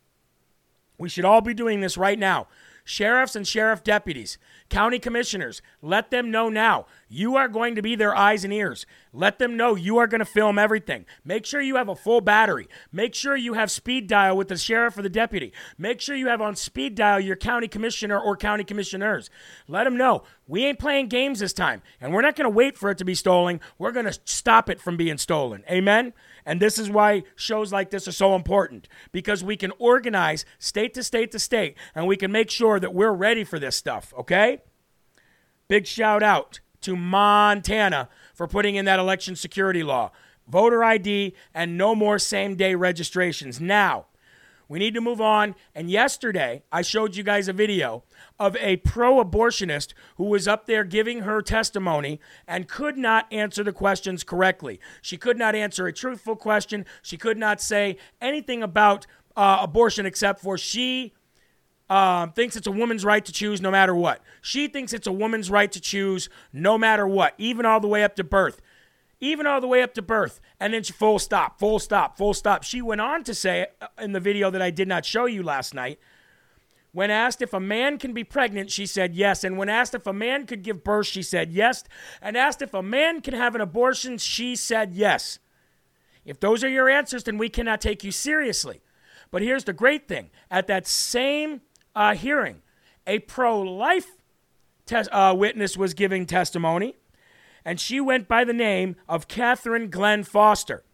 We 0.99 1.09
should 1.09 1.25
all 1.25 1.41
be 1.41 1.55
doing 1.55 1.81
this 1.81 1.97
right 1.97 2.19
now. 2.19 2.47
Sheriffs 2.87 3.35
and 3.35 3.49
sheriff 3.49 3.83
deputies, 3.83 4.37
county 4.69 4.99
commissioners, 4.99 5.63
let 5.81 6.11
them 6.11 6.31
know 6.31 6.51
now. 6.51 6.85
You 7.09 7.35
are 7.35 7.49
going 7.49 7.77
to 7.77 7.83
be 7.83 7.97
their 7.97 8.15
eyes 8.15 8.45
and 8.45 8.53
ears. 8.53 8.85
Let 9.11 9.39
them 9.39 9.57
know 9.57 9.75
you 9.75 9.97
are 9.97 10.07
going 10.07 10.19
to 10.19 10.27
film 10.27 10.59
everything. 10.59 11.07
Make 11.25 11.47
sure 11.47 11.63
you 11.63 11.77
have 11.77 11.89
a 11.89 11.97
full 11.97 12.21
battery. 12.21 12.69
Make 12.93 13.15
sure 13.15 13.37
you 13.37 13.55
have 13.55 13.71
speed 13.71 14.07
dial 14.07 14.37
with 14.37 14.49
the 14.49 14.59
sheriff 14.59 14.99
or 14.99 15.03
the 15.03 15.09
deputy. 15.09 15.51
Make 15.79 16.03
sure 16.03 16.15
you 16.15 16.27
have 16.27 16.43
on 16.43 16.57
speed 16.57 16.95
dial 16.95 17.21
your 17.21 17.37
county 17.37 17.69
commissioner 17.69 18.21
or 18.21 18.37
county 18.37 18.65
commissioners. 18.65 19.31
Let 19.67 19.85
them 19.85 19.97
know 19.97 20.25
we 20.47 20.67
ain't 20.67 20.79
playing 20.79 21.09
games 21.09 21.39
this 21.39 21.55
time, 21.55 21.81
and 22.03 22.13
we're 22.13 22.21
not 22.21 22.37
going 22.37 22.45
to 22.45 22.55
wait 22.55 22.77
for 22.77 22.91
it 22.91 22.99
to 22.99 23.05
be 23.05 23.15
stolen. 23.15 23.61
We're 23.79 23.93
going 23.93 24.07
to 24.07 24.19
stop 24.25 24.69
it 24.69 24.79
from 24.79 24.99
being 24.99 25.17
stolen. 25.17 25.65
Amen? 25.71 26.13
And 26.47 26.61
this 26.61 26.79
is 26.79 26.91
why 26.91 27.23
shows 27.37 27.73
like 27.73 27.91
this 27.91 28.07
are 28.07 28.13
so 28.13 28.35
important 28.35 28.89
because 29.13 29.43
we 29.43 29.57
can 29.57 29.73
organize 29.79 30.45
state 30.59 30.95
to 30.95 31.03
state 31.03 31.31
to 31.33 31.39
state 31.39 31.77
and 31.95 32.07
we 32.07 32.17
can 32.17 32.31
make 32.31 32.51
sure 32.51 32.79
that 32.79 32.95
we're 32.95 33.13
ready 33.13 33.45
for 33.45 33.59
this 33.59 33.77
stuff, 33.77 34.13
okay? 34.19 34.59
Big 35.69 35.87
shout 35.87 36.23
out 36.23 36.61
to 36.83 36.97
Montana 36.97 38.11
for 38.35 38.47
putting 38.47 38.75
in 38.75 38.85
that 38.85 38.99
election 38.99 39.37
security 39.37 39.83
law, 39.83 40.11
voter 40.47 40.85
ID, 40.85 41.35
and 41.55 41.79
no 41.79 41.95
more 41.95 42.19
same 42.19 42.57
day 42.57 42.75
registrations. 42.75 43.61
Now, 43.61 44.07
We 44.69 44.79
need 44.79 44.95
to 44.95 45.01
move 45.01 45.21
on. 45.21 45.55
And 45.75 45.91
yesterday, 45.91 46.63
I 46.73 46.83
showed 46.83 47.17
you 47.17 47.23
guys 47.23 47.49
a 47.49 47.53
video 47.53 48.05
of 48.39 48.57
a 48.57 48.77
pro 48.79 49.23
abortionist 49.23 49.95
who 50.17 50.25
was 50.25 50.49
up 50.49 50.67
there 50.67 50.85
giving 50.85 51.21
her 51.21 51.43
testimony 51.43 52.21
and 52.47 52.69
could 52.69 52.97
not 52.97 53.33
answer 53.33 53.63
the 53.63 53.73
questions 53.73 54.25
correctly. 54.25 54.81
She 55.03 55.17
could 55.17 55.39
not 55.39 55.55
answer 55.55 55.87
a 55.87 55.93
truthful 55.93 56.37
question. 56.37 56.85
She 57.03 57.17
could 57.17 57.39
not 57.39 57.61
say 57.61 57.97
anything 58.21 58.63
about 58.63 59.07
uh, 59.37 59.59
abortion 59.61 60.07
except 60.07 60.41
for 60.41 60.57
she 60.57 61.13
um, 61.91 62.33
thinks 62.33 62.57
it's 62.57 62.67
a 62.67 62.73
woman's 62.73 63.05
right 63.05 63.25
to 63.25 63.33
choose 63.33 63.61
no 63.61 63.71
matter 63.71 63.95
what. 63.95 64.23
She 64.41 64.69
thinks 64.69 64.93
it's 64.93 65.07
a 65.07 65.13
woman's 65.13 65.51
right 65.51 65.71
to 65.73 65.81
choose 65.81 66.29
no 66.53 66.79
matter 66.79 67.07
what, 67.07 67.35
even 67.37 67.67
all 67.67 67.81
the 67.81 67.89
way 67.89 68.05
up 68.05 68.17
to 68.17 68.25
birth 68.25 68.61
even 69.25 69.47
all 69.47 69.61
the 69.61 69.67
way 69.67 69.83
up 69.83 69.95
to 69.95 70.03
birth. 70.03 70.41
And 70.61 70.75
then 70.75 70.83
she 70.83 70.93
full 70.93 71.19
stop, 71.19 71.59
full 71.59 71.79
stop, 71.79 72.17
full 72.17 72.35
stop. 72.35 72.63
She 72.63 72.83
went 72.83 73.01
on 73.01 73.25
to 73.25 73.35
say 73.35 73.67
uh, 73.81 73.87
in 73.99 74.13
the 74.13 74.21
video 74.21 74.51
that 74.51 74.63
I 74.63 74.71
did 74.71 74.89
not 74.89 75.05
show 75.05 75.27
you 75.27 75.43
last 75.43 75.75
night. 75.75 75.99
When 76.93 77.11
asked 77.11 77.43
if 77.43 77.53
a 77.53 77.61
man 77.61 77.99
can 77.99 78.13
be 78.13 78.23
pregnant, 78.23 78.71
she 78.71 78.87
said 78.87 79.15
yes. 79.15 79.43
And 79.43 79.59
when 79.59 79.69
asked 79.69 79.95
if 79.95 80.07
a 80.07 80.13
man 80.13 80.47
could 80.47 80.63
give 80.63 80.85
birth, 80.85 81.07
she 81.07 81.23
said 81.23 81.51
yes. 81.51 81.83
And 82.23 82.37
asked 82.37 82.63
if 82.63 82.73
a 82.73 82.83
man 82.83 83.21
can 83.21 83.35
have 83.35 83.55
an 83.55 83.61
abortion, 83.61 84.19
she 84.19 84.55
said 84.55 84.95
yes. 84.95 85.41
If 86.25 86.39
those 86.39 86.63
are 86.63 86.69
your 86.69 86.89
answers, 86.89 87.25
then 87.25 87.37
we 87.37 87.49
cannot 87.49 87.81
take 87.81 88.05
you 88.05 88.13
seriously. 88.13 88.81
But 89.31 89.43
here's 89.43 89.65
the 89.65 89.73
great 89.73 90.07
thing 90.07 90.31
at 90.51 90.69
that 90.69 90.87
same 90.87 91.63
uh, 91.97 92.15
hearing, 92.15 92.63
a 93.07 93.19
pro 93.21 93.61
life 93.61 94.07
uh, 94.93 95.35
witness 95.37 95.77
was 95.77 95.95
giving 95.95 96.27
testimony 96.27 96.95
and 97.65 97.81
she 97.81 98.01
went 98.01 98.29
by 98.29 98.45
the 98.45 98.53
name 98.53 98.97
of 99.09 99.29
Catherine 99.29 99.91
Glenn 99.91 100.25
Foster. 100.25 100.85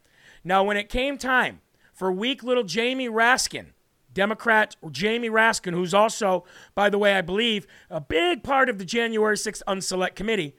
Now, 0.45 0.65
when 0.65 0.77
it 0.77 0.89
came 0.89 1.19
time 1.19 1.61
for 1.93 2.11
weak 2.11 2.43
little 2.43 2.65
Jamie 2.65 3.09
Raskin, 3.09 3.67
Democrat 4.13 4.77
Jamie 4.91 5.31
Raskin, 5.31 5.73
who's 5.73 5.95
also, 5.95 6.45
by 6.75 6.91
the 6.91 6.99
way, 6.99 7.15
I 7.15 7.21
believe, 7.21 7.67
a 7.89 8.01
big 8.01 8.43
part 8.43 8.69
of 8.69 8.79
the 8.79 8.85
January 8.85 9.37
6th 9.37 9.63
Unselect 9.69 10.15
Committee, 10.15 10.57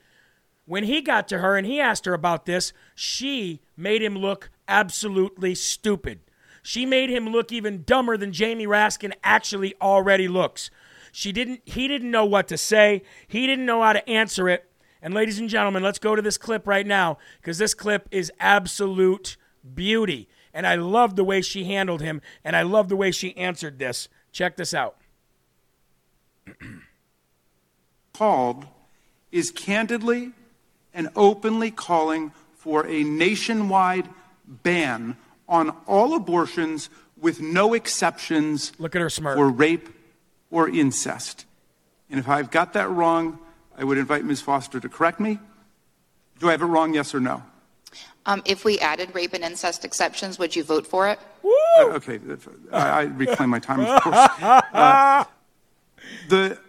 when 0.65 0.83
he 0.83 1.01
got 1.01 1.27
to 1.29 1.39
her 1.39 1.57
and 1.57 1.67
he 1.67 1.79
asked 1.79 2.05
her 2.05 2.13
about 2.13 2.45
this, 2.45 2.71
she 2.95 3.61
made 3.75 4.01
him 4.01 4.15
look 4.15 4.49
absolutely 4.67 5.55
stupid. 5.55 6.19
She 6.63 6.85
made 6.85 7.09
him 7.09 7.27
look 7.27 7.51
even 7.51 7.83
dumber 7.83 8.17
than 8.17 8.31
Jamie 8.31 8.67
Raskin 8.67 9.13
actually 9.23 9.73
already 9.81 10.27
looks. 10.27 10.69
She 11.11 11.31
didn't 11.31 11.61
he 11.65 11.87
didn't 11.87 12.11
know 12.11 12.25
what 12.25 12.47
to 12.49 12.57
say. 12.57 13.01
He 13.27 13.47
didn't 13.47 13.65
know 13.65 13.81
how 13.81 13.93
to 13.93 14.07
answer 14.09 14.47
it. 14.47 14.70
And 15.01 15.13
ladies 15.13 15.39
and 15.39 15.49
gentlemen, 15.49 15.83
let's 15.83 15.99
go 15.99 16.15
to 16.15 16.21
this 16.21 16.37
clip 16.37 16.67
right 16.67 16.85
now 16.85 17.17
because 17.39 17.57
this 17.57 17.73
clip 17.73 18.07
is 18.11 18.31
absolute 18.39 19.37
beauty. 19.73 20.27
And 20.53 20.67
I 20.67 20.75
love 20.75 21.15
the 21.15 21.23
way 21.23 21.41
she 21.41 21.63
handled 21.63 22.01
him, 22.01 22.21
and 22.43 22.55
I 22.55 22.61
love 22.63 22.89
the 22.89 22.95
way 22.95 23.11
she 23.11 23.35
answered 23.37 23.79
this. 23.79 24.09
Check 24.31 24.57
this 24.57 24.73
out. 24.73 24.97
called 28.21 28.67
is 29.31 29.49
candidly 29.49 30.31
and 30.93 31.09
openly 31.15 31.71
calling 31.71 32.31
for 32.53 32.85
a 32.85 33.03
nationwide 33.03 34.07
ban 34.45 35.17
on 35.49 35.71
all 35.87 36.15
abortions 36.15 36.89
with 37.17 37.41
no 37.41 37.73
exceptions 37.73 38.73
Look 38.77 38.95
at 38.95 39.01
her 39.01 39.09
smirk. 39.09 39.37
for 39.37 39.49
rape 39.49 39.89
or 40.51 40.69
incest. 40.69 41.45
And 42.11 42.19
if 42.19 42.29
I've 42.29 42.51
got 42.51 42.73
that 42.73 42.89
wrong, 42.89 43.39
I 43.81 43.83
would 43.83 43.97
invite 43.97 44.23
Ms. 44.23 44.41
Foster 44.41 44.79
to 44.79 44.87
correct 44.87 45.19
me. 45.19 45.39
Do 46.37 46.47
I 46.49 46.51
have 46.51 46.61
it 46.61 46.65
wrong, 46.65 46.93
yes 46.93 47.15
or 47.15 47.19
no? 47.19 47.41
Um, 48.27 48.43
if 48.45 48.63
we 48.63 48.77
added 48.77 49.09
rape 49.15 49.33
and 49.33 49.43
incest 49.43 49.83
exceptions, 49.83 50.37
would 50.37 50.55
you 50.55 50.63
vote 50.63 50.85
for 50.85 51.09
it? 51.09 51.19
Uh, 51.43 51.85
okay, 51.85 52.19
I, 52.71 52.77
I 52.77 53.01
reclaim 53.05 53.49
my 53.49 53.57
time, 53.57 53.79
of 53.79 54.01
course. 54.03 54.15
Uh, 54.71 55.23
the, 56.29 56.59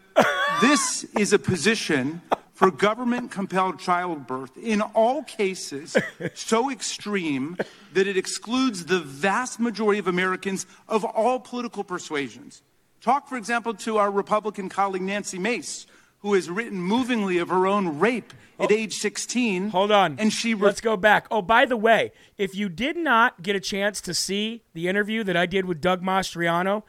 this 0.62 1.04
is 1.18 1.34
a 1.34 1.38
position 1.38 2.22
for 2.54 2.70
government 2.70 3.30
compelled 3.30 3.78
childbirth 3.78 4.56
in 4.56 4.80
all 4.80 5.22
cases 5.24 5.94
so 6.32 6.70
extreme 6.70 7.58
that 7.92 8.06
it 8.06 8.16
excludes 8.16 8.86
the 8.86 9.00
vast 9.00 9.60
majority 9.60 9.98
of 9.98 10.08
Americans 10.08 10.64
of 10.88 11.04
all 11.04 11.38
political 11.38 11.84
persuasions. 11.84 12.62
Talk, 13.02 13.28
for 13.28 13.36
example, 13.36 13.74
to 13.74 13.98
our 13.98 14.10
Republican 14.10 14.70
colleague 14.70 15.02
Nancy 15.02 15.38
Mace, 15.38 15.86
who 16.22 16.34
has 16.34 16.48
written 16.48 16.80
movingly 16.80 17.38
of 17.38 17.48
her 17.48 17.66
own 17.66 17.98
rape 17.98 18.32
at 18.58 18.70
age 18.70 18.94
16. 18.94 19.70
Hold 19.70 19.90
on. 19.90 20.16
And 20.18 20.32
she 20.32 20.54
re- 20.54 20.66
Let's 20.66 20.80
go 20.80 20.96
back. 20.96 21.26
Oh, 21.30 21.42
by 21.42 21.64
the 21.64 21.76
way, 21.76 22.12
if 22.38 22.54
you 22.54 22.68
did 22.68 22.96
not 22.96 23.42
get 23.42 23.56
a 23.56 23.60
chance 23.60 24.00
to 24.02 24.14
see 24.14 24.62
the 24.72 24.88
interview 24.88 25.24
that 25.24 25.36
I 25.36 25.46
did 25.46 25.64
with 25.64 25.80
Doug 25.80 26.00
Mastriano 26.00 26.84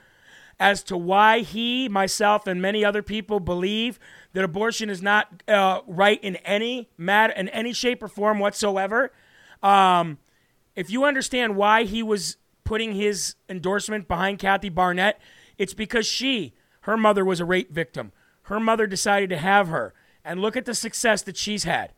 as 0.59 0.83
to 0.83 0.95
why 0.95 1.39
he, 1.39 1.89
myself, 1.89 2.45
and 2.45 2.61
many 2.61 2.85
other 2.85 3.01
people 3.01 3.39
believe 3.39 3.99
that 4.33 4.43
abortion 4.43 4.89
is 4.89 5.01
not 5.01 5.41
uh, 5.47 5.81
right 5.87 6.23
in 6.23 6.35
any 6.37 6.89
matter, 6.95 7.33
in 7.33 7.49
any 7.49 7.73
shape 7.73 8.03
or 8.03 8.07
form 8.07 8.37
whatsoever, 8.37 9.11
um, 9.63 10.19
if 10.75 10.91
you 10.91 11.05
understand 11.05 11.55
why 11.55 11.83
he 11.83 12.03
was 12.03 12.37
putting 12.63 12.93
his 12.93 13.35
endorsement 13.49 14.07
behind 14.07 14.39
Kathy 14.39 14.69
Barnette, 14.69 15.19
it's 15.57 15.73
because 15.73 16.05
she, 16.05 16.53
her 16.81 16.97
mother, 16.97 17.25
was 17.25 17.39
a 17.39 17.45
rape 17.45 17.71
victim 17.71 18.11
her 18.43 18.59
mother 18.59 18.87
decided 18.87 19.29
to 19.29 19.37
have 19.37 19.67
her. 19.67 19.93
And 20.23 20.39
look 20.39 20.55
at 20.55 20.65
the 20.65 20.73
success 20.73 21.21
that 21.23 21.37
she's 21.37 21.65
had. 21.65 21.93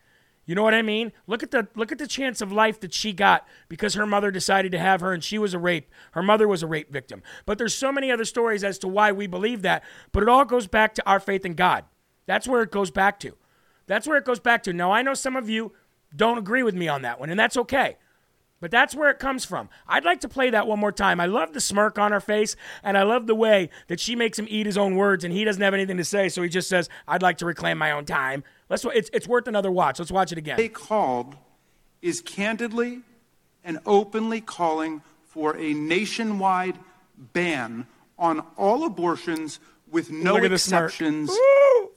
You 0.46 0.54
know 0.54 0.64
what 0.64 0.76
i 0.76 0.84
mean? 0.84 1.12
Look 1.26 1.42
at 1.42 1.52
the 1.52 1.68
look 1.76 1.92
at 1.92 1.98
the 1.98 2.08
chance 2.08 2.40
of 2.40 2.52
life 2.52 2.80
that 2.82 2.94
she 2.94 3.14
got 3.14 3.48
because 3.68 3.96
her 3.96 4.06
mother 4.06 4.30
decided 4.30 4.72
to 4.74 4.80
have 4.80 5.02
her 5.02 5.12
and 5.12 5.24
she 5.24 5.40
was 5.40 5.56
a 5.56 5.60
rape 5.60 5.90
her 6.12 6.22
mother 6.22 6.48
was 6.48 6.62
a 6.62 6.68
rape 6.68 6.92
victim. 6.92 7.24
But 7.46 7.58
there's 7.58 7.74
so 7.74 7.92
many 7.92 8.12
other 8.12 8.26
stories 8.26 8.64
as 8.64 8.78
to 8.80 8.88
why 8.88 9.12
we 9.12 9.26
believe 9.26 9.64
that 9.64 9.84
but 10.12 10.22
it 10.22 10.30
all 10.30 10.46
goes 10.46 10.68
back 10.68 10.94
to 10.96 11.10
our 11.10 11.20
faith 11.20 11.46
in 11.46 11.56
god. 11.56 11.86
That's 12.28 12.48
where 12.48 12.62
it 12.62 12.72
goes 12.72 12.92
back 12.92 13.20
to. 13.22 13.36
That's 13.88 14.08
where 14.08 14.18
it 14.18 14.26
goes 14.26 14.40
back 14.40 14.62
to. 14.64 14.74
Now 14.74 14.92
i 14.92 15.02
know 15.02 15.16
some 15.16 15.36
of 15.36 15.50
you 15.50 15.74
don't 16.16 16.38
agree 16.38 16.64
with 16.64 16.76
me 16.76 16.88
on 16.88 17.02
that 17.02 17.20
one 17.20 17.32
and 17.32 17.40
that's 17.40 17.58
okay 17.58 17.98
but 18.60 18.72
that's 18.72 18.96
where 18.96 19.10
it 19.10 19.20
comes 19.20 19.46
from. 19.46 19.70
I'd 19.88 20.06
like 20.06 20.22
to 20.22 20.30
play 20.30 20.50
that 20.50 20.68
one 20.68 20.80
more 20.80 20.92
time. 20.92 21.20
I 21.20 21.26
love 21.26 21.54
the 21.54 21.62
smirk 21.62 22.00
on 22.00 22.12
her 22.12 22.20
face, 22.20 22.56
and 22.84 22.98
I 22.98 23.04
love 23.04 23.28
the 23.28 23.36
way 23.36 23.70
that 23.88 24.00
she 24.00 24.16
makes 24.16 24.40
him 24.40 24.48
eat 24.50 24.66
his 24.66 24.78
own 24.78 24.96
words, 24.96 25.24
and 25.24 25.34
he 25.34 25.44
doesn't 25.44 25.62
have 25.62 25.74
anything 25.74 25.98
to 25.98 26.06
say, 26.06 26.30
so 26.30 26.42
he 26.42 26.50
just 26.50 26.70
says, 26.70 26.90
"I'd 27.08 27.22
like 27.22 27.38
to 27.40 27.46
reclaim 27.46 27.78
my 27.78 27.92
own 27.92 28.06
time." 28.06 28.44
Let's. 28.70 28.86
It's 28.86 29.10
it's 29.14 29.28
worth 29.28 29.48
another 29.48 29.72
watch. 29.72 30.00
Let's 30.00 30.12
watch 30.12 30.32
it 30.32 30.38
again. 30.38 30.58
They 30.58 30.70
called 30.70 31.36
is 32.02 32.22
candidly 32.22 33.02
and 33.64 33.80
openly 33.86 34.42
calling 34.42 35.02
for 35.24 35.58
a 35.58 35.74
nationwide 35.74 36.78
ban 37.18 37.88
on 38.18 38.42
all 38.58 38.86
abortions 38.86 39.60
with 39.90 40.12
no 40.12 40.36
Look 40.36 40.44
at 40.44 40.52
the 40.52 40.58
smirk. 40.58 40.86
exceptions 40.86 41.32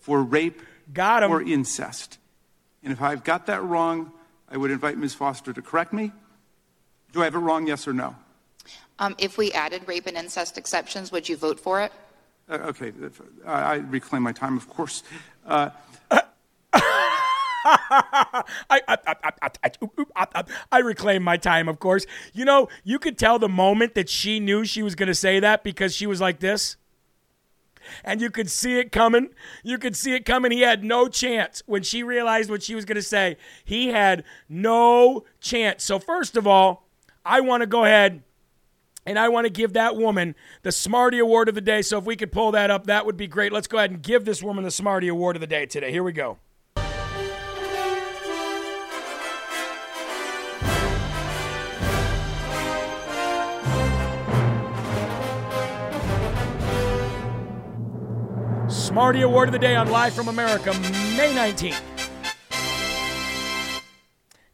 for 0.00 0.22
rape 0.22 0.62
or 0.96 1.42
incest. 1.42 2.18
And 2.82 2.92
if 2.92 3.02
I've 3.02 3.24
got 3.24 3.46
that 3.46 3.62
wrong, 3.62 4.12
I 4.50 4.56
would 4.56 4.70
invite 4.70 4.96
Ms. 4.96 5.14
Foster 5.14 5.52
to 5.52 5.60
correct 5.60 5.92
me. 5.92 6.12
Do 7.12 7.22
I 7.22 7.24
have 7.24 7.34
it 7.34 7.38
wrong, 7.38 7.66
yes 7.66 7.88
or 7.88 7.92
no? 7.92 8.14
Um, 8.98 9.14
if 9.18 9.38
we 9.38 9.52
added 9.52 9.82
rape 9.86 10.06
and 10.06 10.16
incest 10.16 10.58
exceptions, 10.58 11.12
would 11.12 11.28
you 11.28 11.36
vote 11.36 11.60
for 11.60 11.80
it? 11.80 11.92
Uh, 12.48 12.54
okay, 12.68 12.92
I, 13.46 13.52
I, 13.52 13.74
reclaim 13.76 14.22
my 14.22 14.32
time, 14.32 14.56
of 14.56 14.68
course. 14.68 15.02
Uh, 15.46 15.70
I, 16.10 16.22
I, 18.70 20.44
I, 20.72 20.78
reclaim 20.78 21.22
my 21.22 21.36
time, 21.36 21.68
of 21.68 21.78
course. 21.78 22.06
You 22.32 22.46
know, 22.46 22.68
you 22.84 22.98
could 22.98 23.18
tell 23.18 23.38
the 23.38 23.48
moment 23.48 23.94
that 23.94 24.08
she 24.08 24.40
knew 24.40 24.64
she 24.64 24.82
was 24.82 24.94
going 24.94 25.08
to 25.08 25.14
say 25.14 25.40
that 25.40 25.62
because 25.62 25.94
she 25.94 26.06
was 26.06 26.20
like 26.20 26.40
this. 26.40 26.76
And 28.04 28.20
you 28.20 28.30
could 28.30 28.50
see 28.50 28.78
it 28.78 28.92
coming. 28.92 29.30
You 29.62 29.78
could 29.78 29.96
see 29.96 30.14
it 30.14 30.24
coming. 30.24 30.50
He 30.50 30.62
had 30.62 30.84
no 30.84 31.08
chance 31.08 31.62
when 31.66 31.82
she 31.82 32.02
realized 32.02 32.50
what 32.50 32.62
she 32.62 32.74
was 32.74 32.84
going 32.84 32.96
to 32.96 33.02
say. 33.02 33.36
He 33.64 33.88
had 33.88 34.24
no 34.48 35.24
chance. 35.40 35.84
So, 35.84 35.98
first 35.98 36.36
of 36.36 36.46
all, 36.46 36.87
I 37.28 37.40
want 37.40 37.60
to 37.60 37.66
go 37.66 37.84
ahead 37.84 38.22
and 39.04 39.18
I 39.18 39.28
want 39.28 39.44
to 39.44 39.50
give 39.50 39.74
that 39.74 39.96
woman 39.96 40.34
the 40.62 40.72
Smarty 40.72 41.18
Award 41.18 41.50
of 41.50 41.54
the 41.54 41.60
day. 41.60 41.82
So, 41.82 41.98
if 41.98 42.04
we 42.04 42.16
could 42.16 42.32
pull 42.32 42.52
that 42.52 42.70
up, 42.70 42.86
that 42.86 43.04
would 43.04 43.18
be 43.18 43.26
great. 43.26 43.52
Let's 43.52 43.68
go 43.68 43.76
ahead 43.76 43.90
and 43.90 44.02
give 44.02 44.24
this 44.24 44.42
woman 44.42 44.64
the 44.64 44.70
Smarty 44.70 45.08
Award 45.08 45.36
of 45.36 45.40
the 45.40 45.46
day 45.46 45.66
today. 45.66 45.92
Here 45.92 46.02
we 46.02 46.12
go. 46.12 46.38
Smarty 58.68 59.20
Award 59.20 59.48
of 59.48 59.52
the 59.52 59.58
Day 59.58 59.76
on 59.76 59.90
Live 59.90 60.14
from 60.14 60.28
America, 60.28 60.72
May 60.80 61.34
19th. 61.34 61.97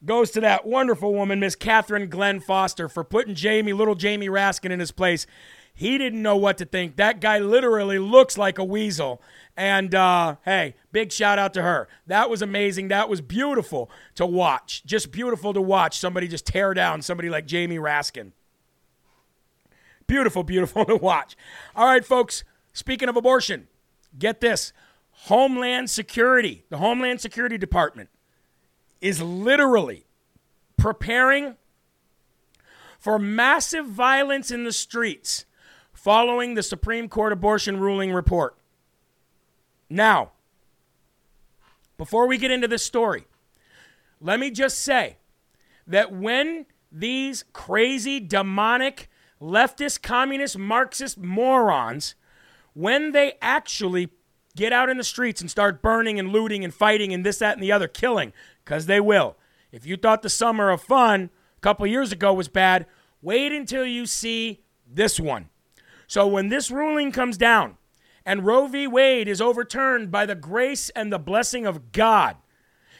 Goes 0.04 0.30
to 0.32 0.40
that 0.40 0.66
wonderful 0.66 1.14
woman, 1.14 1.40
Miss 1.40 1.54
Catherine 1.54 2.08
Glenn 2.08 2.40
Foster, 2.40 2.88
for 2.88 3.04
putting 3.04 3.34
Jamie, 3.34 3.72
little 3.72 3.94
Jamie 3.94 4.28
Raskin, 4.28 4.70
in 4.70 4.80
his 4.80 4.90
place. 4.90 5.26
He 5.72 5.98
didn't 5.98 6.22
know 6.22 6.36
what 6.36 6.58
to 6.58 6.64
think. 6.64 6.96
That 6.96 7.20
guy 7.20 7.38
literally 7.38 7.98
looks 7.98 8.38
like 8.38 8.58
a 8.58 8.64
weasel. 8.64 9.20
And 9.56 9.94
uh, 9.94 10.36
hey, 10.44 10.74
big 10.92 11.10
shout 11.10 11.38
out 11.38 11.54
to 11.54 11.62
her. 11.62 11.88
That 12.06 12.30
was 12.30 12.42
amazing. 12.42 12.88
That 12.88 13.08
was 13.08 13.20
beautiful 13.20 13.90
to 14.14 14.26
watch. 14.26 14.84
Just 14.84 15.10
beautiful 15.10 15.52
to 15.52 15.60
watch 15.60 15.98
somebody 15.98 16.28
just 16.28 16.46
tear 16.46 16.74
down 16.74 17.02
somebody 17.02 17.28
like 17.30 17.46
Jamie 17.46 17.78
Raskin. 17.78 18.32
beautiful, 20.06 20.44
beautiful 20.44 20.84
to 20.86 20.96
watch. 20.96 21.36
All 21.74 21.86
right, 21.86 22.04
folks, 22.04 22.44
speaking 22.72 23.08
of 23.08 23.16
abortion, 23.16 23.66
get 24.18 24.40
this 24.40 24.72
Homeland 25.10 25.90
Security, 25.90 26.64
the 26.68 26.78
Homeland 26.78 27.20
Security 27.20 27.58
Department, 27.58 28.10
is 29.04 29.20
literally 29.20 30.06
preparing 30.78 31.56
for 32.98 33.18
massive 33.18 33.84
violence 33.86 34.50
in 34.50 34.64
the 34.64 34.72
streets 34.72 35.44
following 35.92 36.54
the 36.54 36.62
Supreme 36.62 37.06
Court 37.10 37.30
abortion 37.30 37.78
ruling 37.78 38.14
report. 38.14 38.56
Now, 39.90 40.32
before 41.98 42.26
we 42.26 42.38
get 42.38 42.50
into 42.50 42.66
this 42.66 42.82
story, 42.82 43.26
let 44.22 44.40
me 44.40 44.50
just 44.50 44.80
say 44.80 45.18
that 45.86 46.10
when 46.10 46.64
these 46.90 47.44
crazy, 47.52 48.20
demonic, 48.20 49.10
leftist, 49.38 50.00
communist, 50.00 50.56
Marxist 50.56 51.18
morons, 51.18 52.14
when 52.72 53.12
they 53.12 53.34
actually 53.42 54.08
get 54.56 54.72
out 54.72 54.88
in 54.88 54.96
the 54.96 55.04
streets 55.04 55.40
and 55.40 55.50
start 55.50 55.82
burning 55.82 56.18
and 56.18 56.30
looting 56.30 56.64
and 56.64 56.72
fighting 56.72 57.12
and 57.12 57.26
this, 57.26 57.38
that, 57.38 57.54
and 57.54 57.62
the 57.62 57.72
other, 57.72 57.88
killing, 57.88 58.32
because 58.64 58.86
they 58.86 59.00
will. 59.00 59.36
If 59.72 59.86
you 59.86 59.96
thought 59.96 60.22
the 60.22 60.30
summer 60.30 60.70
of 60.70 60.82
fun 60.82 61.30
a 61.56 61.60
couple 61.60 61.86
years 61.86 62.12
ago 62.12 62.32
was 62.32 62.48
bad, 62.48 62.86
wait 63.20 63.52
until 63.52 63.84
you 63.84 64.06
see 64.06 64.62
this 64.86 65.18
one. 65.18 65.48
So 66.06 66.26
when 66.26 66.48
this 66.48 66.70
ruling 66.70 67.12
comes 67.12 67.36
down 67.36 67.76
and 68.24 68.46
Roe 68.46 68.66
v. 68.66 68.86
Wade 68.86 69.28
is 69.28 69.40
overturned 69.40 70.10
by 70.10 70.26
the 70.26 70.34
grace 70.34 70.90
and 70.90 71.12
the 71.12 71.18
blessing 71.18 71.66
of 71.66 71.92
God, 71.92 72.36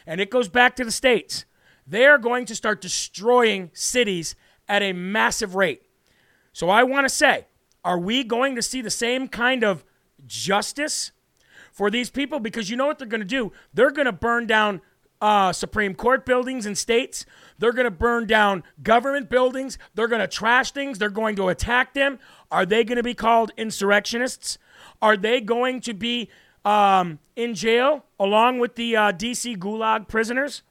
and 0.05 0.21
it 0.21 0.29
goes 0.29 0.49
back 0.49 0.75
to 0.75 0.85
the 0.85 0.91
states, 0.91 1.45
they 1.87 2.05
are 2.05 2.17
going 2.17 2.45
to 2.45 2.55
start 2.55 2.81
destroying 2.81 3.71
cities 3.73 4.35
at 4.67 4.81
a 4.81 4.93
massive 4.93 5.55
rate. 5.55 5.83
So 6.53 6.69
I 6.69 6.83
want 6.83 7.05
to 7.05 7.13
say, 7.13 7.47
are 7.83 7.99
we 7.99 8.23
going 8.23 8.55
to 8.55 8.61
see 8.61 8.81
the 8.81 8.89
same 8.89 9.27
kind 9.27 9.63
of 9.63 9.83
justice 10.25 11.11
for 11.71 11.91
these 11.91 12.09
people? 12.09 12.39
Because 12.39 12.69
you 12.69 12.77
know 12.77 12.87
what 12.87 12.97
they're 12.97 13.07
going 13.07 13.21
to 13.21 13.25
do? 13.25 13.51
They're 13.73 13.91
going 13.91 14.05
to 14.05 14.11
burn 14.11 14.47
down 14.47 14.81
uh, 15.21 15.53
Supreme 15.53 15.95
Court 15.95 16.25
buildings 16.25 16.65
in 16.65 16.75
states. 16.75 17.25
They're 17.57 17.73
going 17.73 17.85
to 17.85 17.91
burn 17.91 18.27
down 18.27 18.63
government 18.83 19.29
buildings. 19.29 19.77
They're 19.93 20.07
going 20.07 20.21
to 20.21 20.27
trash 20.27 20.71
things. 20.71 20.99
They're 20.99 21.09
going 21.09 21.35
to 21.37 21.49
attack 21.49 21.93
them. 21.93 22.19
Are 22.51 22.65
they 22.65 22.83
going 22.83 22.97
to 22.97 23.03
be 23.03 23.13
called 23.13 23.51
insurrectionists? 23.57 24.57
Are 25.01 25.17
they 25.17 25.41
going 25.41 25.81
to 25.81 25.93
be 25.93 26.29
um, 26.63 27.19
in 27.35 27.53
jail 27.53 28.05
along 28.19 28.59
with 28.59 28.75
the 28.75 28.95
uh, 28.95 29.11
DC 29.11 29.57
Gulag 29.57 30.07
prisoners? 30.07 30.63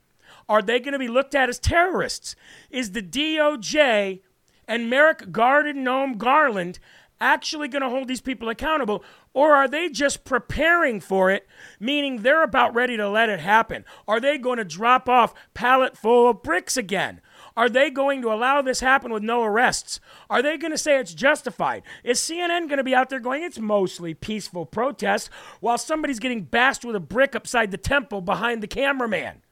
Are 0.49 0.63
they 0.63 0.79
going 0.81 0.93
to 0.93 0.99
be 0.99 1.09
looked 1.09 1.35
at 1.35 1.49
as 1.49 1.59
terrorists? 1.59 2.37
Is 2.71 2.93
the 2.93 3.03
DOJ 3.03 4.21
and 4.69 4.91
Merrick 4.91 5.33
Garden 5.33 5.85
Gnome 5.85 6.19
Garland 6.19 6.79
actually 7.21 7.69
going 7.69 7.83
to 7.83 7.89
hold 7.89 8.09
these 8.09 8.21
people 8.21 8.49
accountable? 8.49 9.03
Or 9.35 9.55
are 9.57 9.67
they 9.67 9.89
just 9.89 10.25
preparing 10.25 11.01
for 11.01 11.29
it, 11.29 11.47
meaning 11.81 12.23
they're 12.23 12.45
about 12.45 12.73
ready 12.73 12.97
to 12.97 13.09
let 13.09 13.29
it 13.29 13.41
happen? 13.41 13.85
Are 14.07 14.21
they 14.21 14.39
going 14.39 14.59
to 14.59 14.65
drop 14.65 15.09
off 15.09 15.35
pallet 15.55 15.97
full 15.97 16.31
of 16.31 16.43
bricks 16.43 16.77
again? 16.77 17.21
Are 17.57 17.69
they 17.69 17.91
going 17.91 18.23
to 18.23 18.33
allow 18.33 18.63
this 18.63 18.79
happen 18.79 19.13
with 19.13 19.25
no 19.25 19.43
arrests? 19.43 19.99
Are 20.31 20.41
they 20.41 20.57
going 20.57 20.71
to 20.71 20.79
say 20.79 20.99
it's 21.01 21.15
justified? 21.15 21.83
Is 22.05 22.21
CNN 22.21 22.69
going 22.69 22.79
to 22.79 22.85
be 22.85 22.95
out 22.95 23.11
there 23.11 23.19
going, 23.19 23.43
it's 23.43 23.59
mostly 23.59 24.15
peaceful 24.15 24.67
protest, 24.67 25.31
while 25.61 25.79
somebody's 25.79 26.21
getting 26.21 26.45
bashed 26.45 26.85
with 26.85 26.95
a 26.95 27.01
brick 27.01 27.35
upside 27.35 27.73
the 27.73 27.77
temple 27.77 28.21
behind 28.21 28.63
the 28.63 28.69
cameraman? 28.69 29.43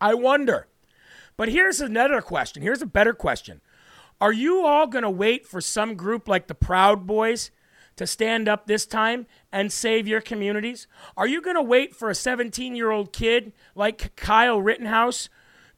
I 0.00 0.14
wonder. 0.14 0.68
But 1.36 1.48
here's 1.48 1.80
another 1.80 2.20
question. 2.20 2.62
Here's 2.62 2.82
a 2.82 2.86
better 2.86 3.12
question. 3.12 3.60
Are 4.20 4.32
you 4.32 4.64
all 4.64 4.86
going 4.86 5.02
to 5.02 5.10
wait 5.10 5.46
for 5.46 5.60
some 5.60 5.96
group 5.96 6.28
like 6.28 6.46
the 6.46 6.54
Proud 6.54 7.06
Boys 7.06 7.50
to 7.96 8.06
stand 8.06 8.48
up 8.48 8.66
this 8.66 8.86
time 8.86 9.26
and 9.50 9.72
save 9.72 10.06
your 10.06 10.20
communities? 10.20 10.86
Are 11.16 11.26
you 11.26 11.40
going 11.40 11.56
to 11.56 11.62
wait 11.62 11.94
for 11.94 12.10
a 12.10 12.14
17 12.14 12.76
year 12.76 12.90
old 12.90 13.12
kid 13.12 13.52
like 13.74 14.14
Kyle 14.16 14.60
Rittenhouse 14.60 15.28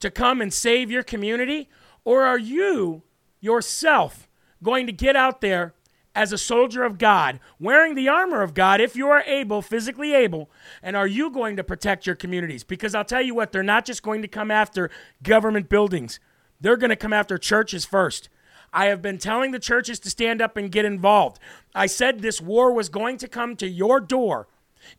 to 0.00 0.10
come 0.10 0.40
and 0.40 0.52
save 0.52 0.90
your 0.90 1.02
community? 1.02 1.68
Or 2.04 2.24
are 2.24 2.38
you 2.38 3.02
yourself 3.40 4.28
going 4.62 4.86
to 4.86 4.92
get 4.92 5.16
out 5.16 5.40
there 5.40 5.74
as 6.14 6.32
a 6.32 6.38
soldier 6.38 6.82
of 6.82 6.98
God, 6.98 7.38
wearing 7.60 7.94
the 7.94 8.08
armor 8.08 8.42
of 8.42 8.52
God 8.52 8.80
if 8.80 8.96
you 8.96 9.08
are 9.08 9.22
able, 9.22 9.62
physically 9.62 10.14
able, 10.14 10.50
and 10.82 10.96
are 10.96 11.06
you 11.06 11.30
going 11.30 11.56
to 11.56 11.62
protect 11.62 12.06
your 12.06 12.16
communities? 12.16 12.64
Because 12.64 12.92
I'll 12.92 13.04
tell 13.04 13.22
you 13.22 13.36
what, 13.36 13.52
they're 13.52 13.62
not 13.62 13.84
just 13.84 14.02
going 14.02 14.22
to 14.22 14.28
come 14.28 14.50
after 14.50 14.90
government 15.22 15.68
buildings, 15.68 16.18
they're 16.60 16.76
going 16.76 16.90
to 16.90 16.96
come 16.96 17.12
after 17.12 17.38
churches 17.38 17.84
first. 17.84 18.28
I 18.72 18.86
have 18.86 19.02
been 19.02 19.18
telling 19.18 19.50
the 19.50 19.58
churches 19.58 19.98
to 20.00 20.10
stand 20.10 20.42
up 20.42 20.56
and 20.56 20.70
get 20.70 20.84
involved. 20.84 21.38
I 21.74 21.86
said 21.86 22.20
this 22.20 22.40
war 22.40 22.72
was 22.72 22.88
going 22.88 23.16
to 23.18 23.28
come 23.28 23.56
to 23.56 23.68
your 23.68 24.00
door 24.00 24.48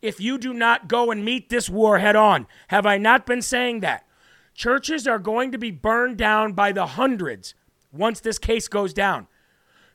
if 0.02 0.20
you 0.20 0.38
do 0.38 0.54
not 0.54 0.88
go 0.88 1.12
and 1.12 1.24
meet 1.24 1.50
this 1.50 1.70
war 1.70 2.00
head 2.00 2.16
on. 2.16 2.48
Have 2.68 2.86
I 2.86 2.98
not 2.98 3.26
been 3.26 3.42
saying 3.42 3.82
that? 3.82 4.06
Churches 4.54 5.08
are 5.08 5.20
going 5.20 5.52
to 5.52 5.58
be 5.58 5.72
burned 5.72 6.18
down 6.18 6.54
by 6.54 6.72
the 6.72 6.86
hundreds 6.86 7.56
once 7.92 8.20
this 8.20 8.38
case 8.38 8.68
goes 8.68 8.94
down. 8.94 9.28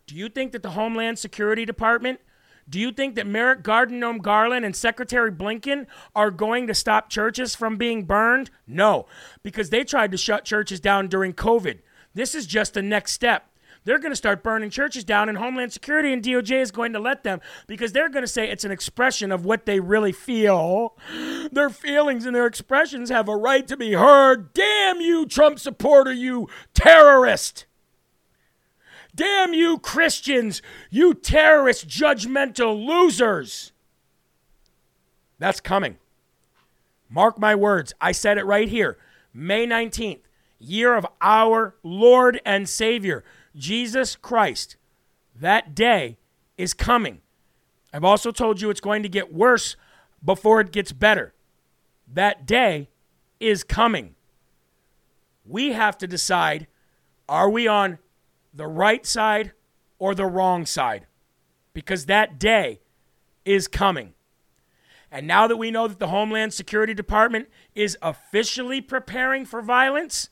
Do 0.06 0.14
you 0.14 0.28
think 0.28 0.52
that 0.52 0.62
the 0.62 0.70
Homeland 0.70 1.18
Security 1.18 1.64
Department, 1.64 2.20
do 2.68 2.80
you 2.80 2.92
think 2.92 3.14
that 3.14 3.26
Merrick 3.26 3.62
Garden 3.62 4.00
Gnome 4.00 4.18
Garland 4.18 4.64
and 4.64 4.74
Secretary 4.74 5.30
Blinken 5.30 5.86
are 6.14 6.30
going 6.30 6.66
to 6.66 6.74
stop 6.74 7.10
churches 7.10 7.54
from 7.54 7.76
being 7.76 8.04
burned? 8.04 8.50
No, 8.66 9.06
because 9.42 9.70
they 9.70 9.84
tried 9.84 10.10
to 10.12 10.16
shut 10.16 10.44
churches 10.44 10.80
down 10.80 11.08
during 11.08 11.32
COVID. 11.32 11.80
This 12.14 12.34
is 12.34 12.46
just 12.46 12.74
the 12.74 12.82
next 12.82 13.12
step. 13.12 13.50
They're 13.84 13.98
going 13.98 14.12
to 14.12 14.16
start 14.16 14.42
burning 14.42 14.70
churches 14.70 15.04
down, 15.04 15.28
and 15.28 15.36
Homeland 15.36 15.72
Security 15.72 16.12
and 16.12 16.22
DOJ 16.22 16.62
is 16.62 16.70
going 16.70 16.94
to 16.94 16.98
let 16.98 17.22
them 17.22 17.40
because 17.66 17.92
they're 17.92 18.08
going 18.08 18.22
to 18.22 18.28
say 18.28 18.48
it's 18.48 18.64
an 18.64 18.70
expression 18.70 19.30
of 19.30 19.44
what 19.44 19.66
they 19.66 19.78
really 19.78 20.12
feel. 20.12 20.96
Their 21.52 21.68
feelings 21.70 22.24
and 22.24 22.34
their 22.34 22.46
expressions 22.46 23.10
have 23.10 23.28
a 23.28 23.36
right 23.36 23.68
to 23.68 23.76
be 23.76 23.92
heard. 23.92 24.54
Damn 24.54 25.00
you, 25.00 25.26
Trump 25.26 25.58
supporter, 25.58 26.12
you 26.12 26.48
terrorist! 26.72 27.66
Damn 29.14 29.54
you, 29.54 29.78
Christians, 29.78 30.60
you 30.90 31.14
terrorist, 31.14 31.86
judgmental 31.86 32.84
losers. 32.84 33.72
That's 35.38 35.60
coming. 35.60 35.98
Mark 37.08 37.38
my 37.38 37.54
words. 37.54 37.92
I 38.00 38.12
said 38.12 38.38
it 38.38 38.44
right 38.44 38.68
here. 38.68 38.96
May 39.32 39.66
19th, 39.66 40.22
year 40.58 40.96
of 40.96 41.06
our 41.20 41.76
Lord 41.84 42.40
and 42.44 42.68
Savior, 42.68 43.22
Jesus 43.56 44.16
Christ. 44.16 44.76
That 45.34 45.74
day 45.74 46.18
is 46.56 46.74
coming. 46.74 47.20
I've 47.92 48.04
also 48.04 48.30
told 48.30 48.60
you 48.60 48.70
it's 48.70 48.80
going 48.80 49.02
to 49.02 49.08
get 49.08 49.32
worse 49.32 49.76
before 50.24 50.60
it 50.60 50.72
gets 50.72 50.92
better. 50.92 51.34
That 52.12 52.46
day 52.46 52.88
is 53.40 53.64
coming. 53.64 54.14
We 55.44 55.72
have 55.72 55.98
to 55.98 56.06
decide 56.06 56.66
are 57.28 57.48
we 57.50 57.66
on 57.66 57.98
the 58.52 58.66
right 58.66 59.04
side 59.06 59.52
or 59.98 60.14
the 60.14 60.26
wrong 60.26 60.66
side 60.66 61.06
because 61.72 62.06
that 62.06 62.38
day 62.38 62.80
is 63.44 63.68
coming. 63.68 64.14
And 65.10 65.26
now 65.26 65.46
that 65.46 65.56
we 65.56 65.70
know 65.70 65.86
that 65.86 65.98
the 65.98 66.08
Homeland 66.08 66.52
Security 66.52 66.94
Department 66.94 67.48
is 67.74 67.96
officially 68.02 68.80
preparing 68.80 69.44
for 69.44 69.62
violence, 69.62 70.28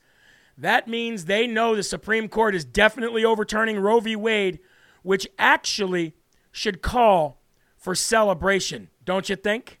that 0.57 0.87
means 0.87 1.25
they 1.25 1.47
know 1.47 1.75
the 1.75 1.83
Supreme 1.83 2.27
Court 2.27 2.55
is 2.55 2.65
definitely 2.65 3.25
overturning 3.25 3.79
Roe 3.79 3.99
v. 3.99 4.15
Wade, 4.15 4.59
which 5.01 5.27
actually 5.37 6.13
should 6.51 6.81
call 6.81 7.41
for 7.77 7.95
celebration, 7.95 8.89
don't 9.03 9.29
you 9.29 9.35
think? 9.35 9.79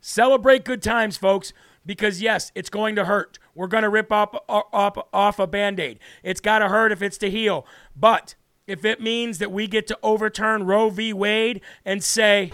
Celebrate 0.00 0.64
good 0.64 0.82
times, 0.82 1.16
folks, 1.16 1.52
because 1.84 2.22
yes, 2.22 2.52
it's 2.54 2.70
going 2.70 2.96
to 2.96 3.04
hurt. 3.04 3.38
We're 3.54 3.66
going 3.66 3.82
to 3.82 3.88
rip 3.88 4.12
up, 4.12 4.44
uh, 4.48 4.62
up, 4.72 5.08
off 5.12 5.38
a 5.38 5.46
band 5.46 5.80
aid. 5.80 5.98
It's 6.22 6.40
got 6.40 6.60
to 6.60 6.68
hurt 6.68 6.92
if 6.92 7.02
it's 7.02 7.18
to 7.18 7.30
heal. 7.30 7.66
But 7.94 8.34
if 8.66 8.84
it 8.84 9.00
means 9.00 9.38
that 9.38 9.52
we 9.52 9.66
get 9.66 9.86
to 9.88 9.98
overturn 10.02 10.64
Roe 10.64 10.90
v. 10.90 11.12
Wade 11.12 11.60
and 11.84 12.02
say, 12.02 12.52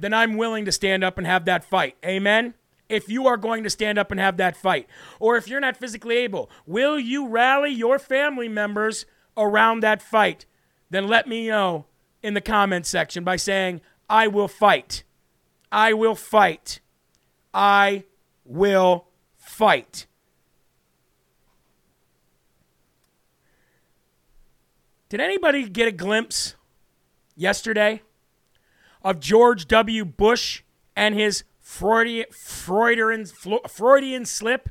then 0.00 0.14
I'm 0.14 0.36
willing 0.36 0.64
to 0.64 0.72
stand 0.72 1.04
up 1.04 1.18
and 1.18 1.26
have 1.26 1.44
that 1.44 1.62
fight. 1.62 1.96
Amen? 2.04 2.54
If 2.88 3.08
you 3.08 3.26
are 3.26 3.36
going 3.36 3.62
to 3.64 3.70
stand 3.70 3.98
up 3.98 4.10
and 4.10 4.18
have 4.18 4.38
that 4.38 4.56
fight, 4.56 4.88
or 5.20 5.36
if 5.36 5.46
you're 5.46 5.60
not 5.60 5.76
physically 5.76 6.16
able, 6.16 6.50
will 6.66 6.98
you 6.98 7.28
rally 7.28 7.70
your 7.70 7.98
family 7.98 8.48
members 8.48 9.06
around 9.36 9.80
that 9.80 10.02
fight? 10.02 10.46
Then 10.88 11.06
let 11.06 11.28
me 11.28 11.48
know 11.48 11.86
in 12.22 12.34
the 12.34 12.40
comment 12.40 12.86
section 12.86 13.22
by 13.22 13.36
saying, 13.36 13.80
I 14.08 14.26
will 14.26 14.48
fight. 14.48 15.04
I 15.70 15.92
will 15.92 16.16
fight. 16.16 16.80
I 17.54 18.04
will 18.44 19.06
fight. 19.36 20.06
Did 25.08 25.20
anybody 25.20 25.68
get 25.68 25.88
a 25.88 25.92
glimpse 25.92 26.56
yesterday 27.36 28.02
of 29.02 29.20
George 29.20 29.66
W. 29.68 30.04
Bush 30.04 30.62
and 30.96 31.14
his 31.14 31.44
Freudian, 31.60 32.26
Freudian, 32.30 33.26
Freudian 33.68 34.24
slip? 34.24 34.68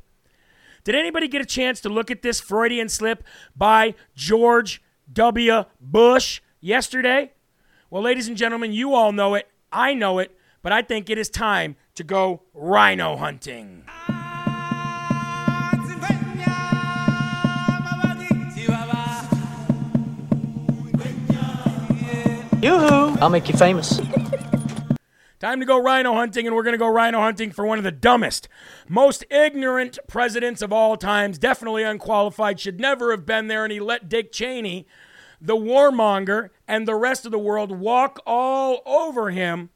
Did 0.84 0.94
anybody 0.94 1.28
get 1.28 1.42
a 1.42 1.46
chance 1.46 1.80
to 1.82 1.88
look 1.88 2.10
at 2.10 2.22
this 2.22 2.40
Freudian 2.40 2.88
slip 2.88 3.22
by 3.56 3.94
George 4.14 4.82
W. 5.12 5.64
Bush 5.80 6.40
yesterday? 6.60 7.32
Well, 7.90 8.02
ladies 8.02 8.28
and 8.28 8.36
gentlemen, 8.36 8.72
you 8.72 8.94
all 8.94 9.12
know 9.12 9.34
it. 9.34 9.48
I 9.72 9.94
know 9.94 10.18
it. 10.18 10.36
But 10.62 10.72
I 10.72 10.82
think 10.82 11.08
it 11.08 11.18
is 11.18 11.30
time 11.30 11.76
to 11.94 12.04
go 12.04 12.42
rhino 12.52 13.16
hunting. 13.16 13.84
Yoo-hoo! 22.62 23.16
I'll 23.20 23.30
make 23.30 23.48
you 23.48 23.56
famous. 23.56 23.98
Time 25.38 25.60
to 25.60 25.64
go 25.64 25.82
rhino 25.82 26.12
hunting, 26.12 26.46
and 26.46 26.54
we're 26.54 26.62
going 26.62 26.74
to 26.74 26.78
go 26.78 26.88
rhino 26.88 27.18
hunting 27.18 27.50
for 27.52 27.64
one 27.64 27.78
of 27.78 27.84
the 27.84 27.90
dumbest, 27.90 28.48
most 28.86 29.24
ignorant 29.30 29.98
presidents 30.06 30.60
of 30.60 30.70
all 30.70 30.98
times. 30.98 31.38
Definitely 31.38 31.84
unqualified, 31.84 32.60
should 32.60 32.78
never 32.78 33.12
have 33.12 33.24
been 33.24 33.46
there, 33.46 33.64
and 33.64 33.72
he 33.72 33.80
let 33.80 34.10
Dick 34.10 34.30
Cheney, 34.30 34.86
the 35.40 35.56
warmonger, 35.56 36.50
and 36.68 36.86
the 36.86 36.94
rest 36.96 37.24
of 37.24 37.32
the 37.32 37.38
world 37.38 37.72
walk 37.72 38.20
all 38.26 38.82
over 38.84 39.30
him 39.30 39.70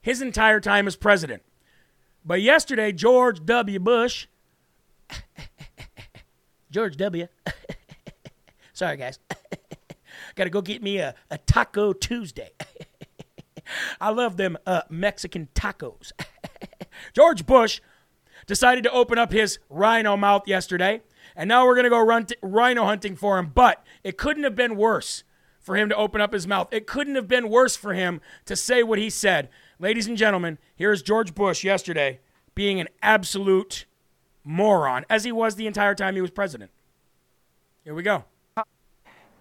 his 0.00 0.20
entire 0.20 0.58
time 0.58 0.88
as 0.88 0.96
president. 0.96 1.44
But 2.24 2.42
yesterday, 2.42 2.90
George 2.90 3.46
W. 3.46 3.78
Bush, 3.78 4.26
George 6.72 6.96
W. 6.96 7.28
Sorry, 8.72 8.96
guys. 8.96 9.20
Got 10.36 10.44
to 10.44 10.50
go 10.50 10.60
get 10.60 10.82
me 10.82 10.98
a, 10.98 11.14
a 11.30 11.38
Taco 11.38 11.92
Tuesday. 11.94 12.50
I 14.00 14.10
love 14.10 14.36
them 14.36 14.56
uh, 14.66 14.82
Mexican 14.88 15.48
tacos. 15.54 16.12
George 17.14 17.46
Bush 17.46 17.80
decided 18.46 18.84
to 18.84 18.92
open 18.92 19.18
up 19.18 19.32
his 19.32 19.58
rhino 19.70 20.16
mouth 20.16 20.46
yesterday, 20.46 21.02
and 21.34 21.48
now 21.48 21.64
we're 21.64 21.74
going 21.74 21.84
to 21.84 21.90
go 21.90 22.00
run 22.00 22.26
t- 22.26 22.36
rhino 22.42 22.84
hunting 22.84 23.16
for 23.16 23.38
him. 23.38 23.50
But 23.54 23.84
it 24.04 24.18
couldn't 24.18 24.44
have 24.44 24.54
been 24.54 24.76
worse 24.76 25.24
for 25.58 25.74
him 25.74 25.88
to 25.88 25.96
open 25.96 26.20
up 26.20 26.32
his 26.32 26.46
mouth. 26.46 26.68
It 26.70 26.86
couldn't 26.86 27.16
have 27.16 27.26
been 27.26 27.48
worse 27.48 27.74
for 27.74 27.94
him 27.94 28.20
to 28.44 28.54
say 28.54 28.82
what 28.82 28.98
he 28.98 29.10
said. 29.10 29.48
Ladies 29.78 30.06
and 30.06 30.16
gentlemen, 30.16 30.58
here 30.76 30.92
is 30.92 31.02
George 31.02 31.34
Bush 31.34 31.64
yesterday 31.64 32.20
being 32.54 32.78
an 32.78 32.88
absolute 33.02 33.86
moron, 34.44 35.04
as 35.10 35.24
he 35.24 35.32
was 35.32 35.56
the 35.56 35.66
entire 35.66 35.94
time 35.94 36.14
he 36.14 36.20
was 36.20 36.30
president. 36.30 36.70
Here 37.84 37.94
we 37.94 38.02
go. 38.02 38.24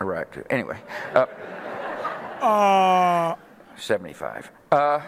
Iraq, 0.00 0.32
too. 0.32 0.44
Anyway. 0.50 0.78
Uh, 1.14 1.26
uh, 2.42 3.34
75. 3.76 4.50
Uh, 4.72 5.00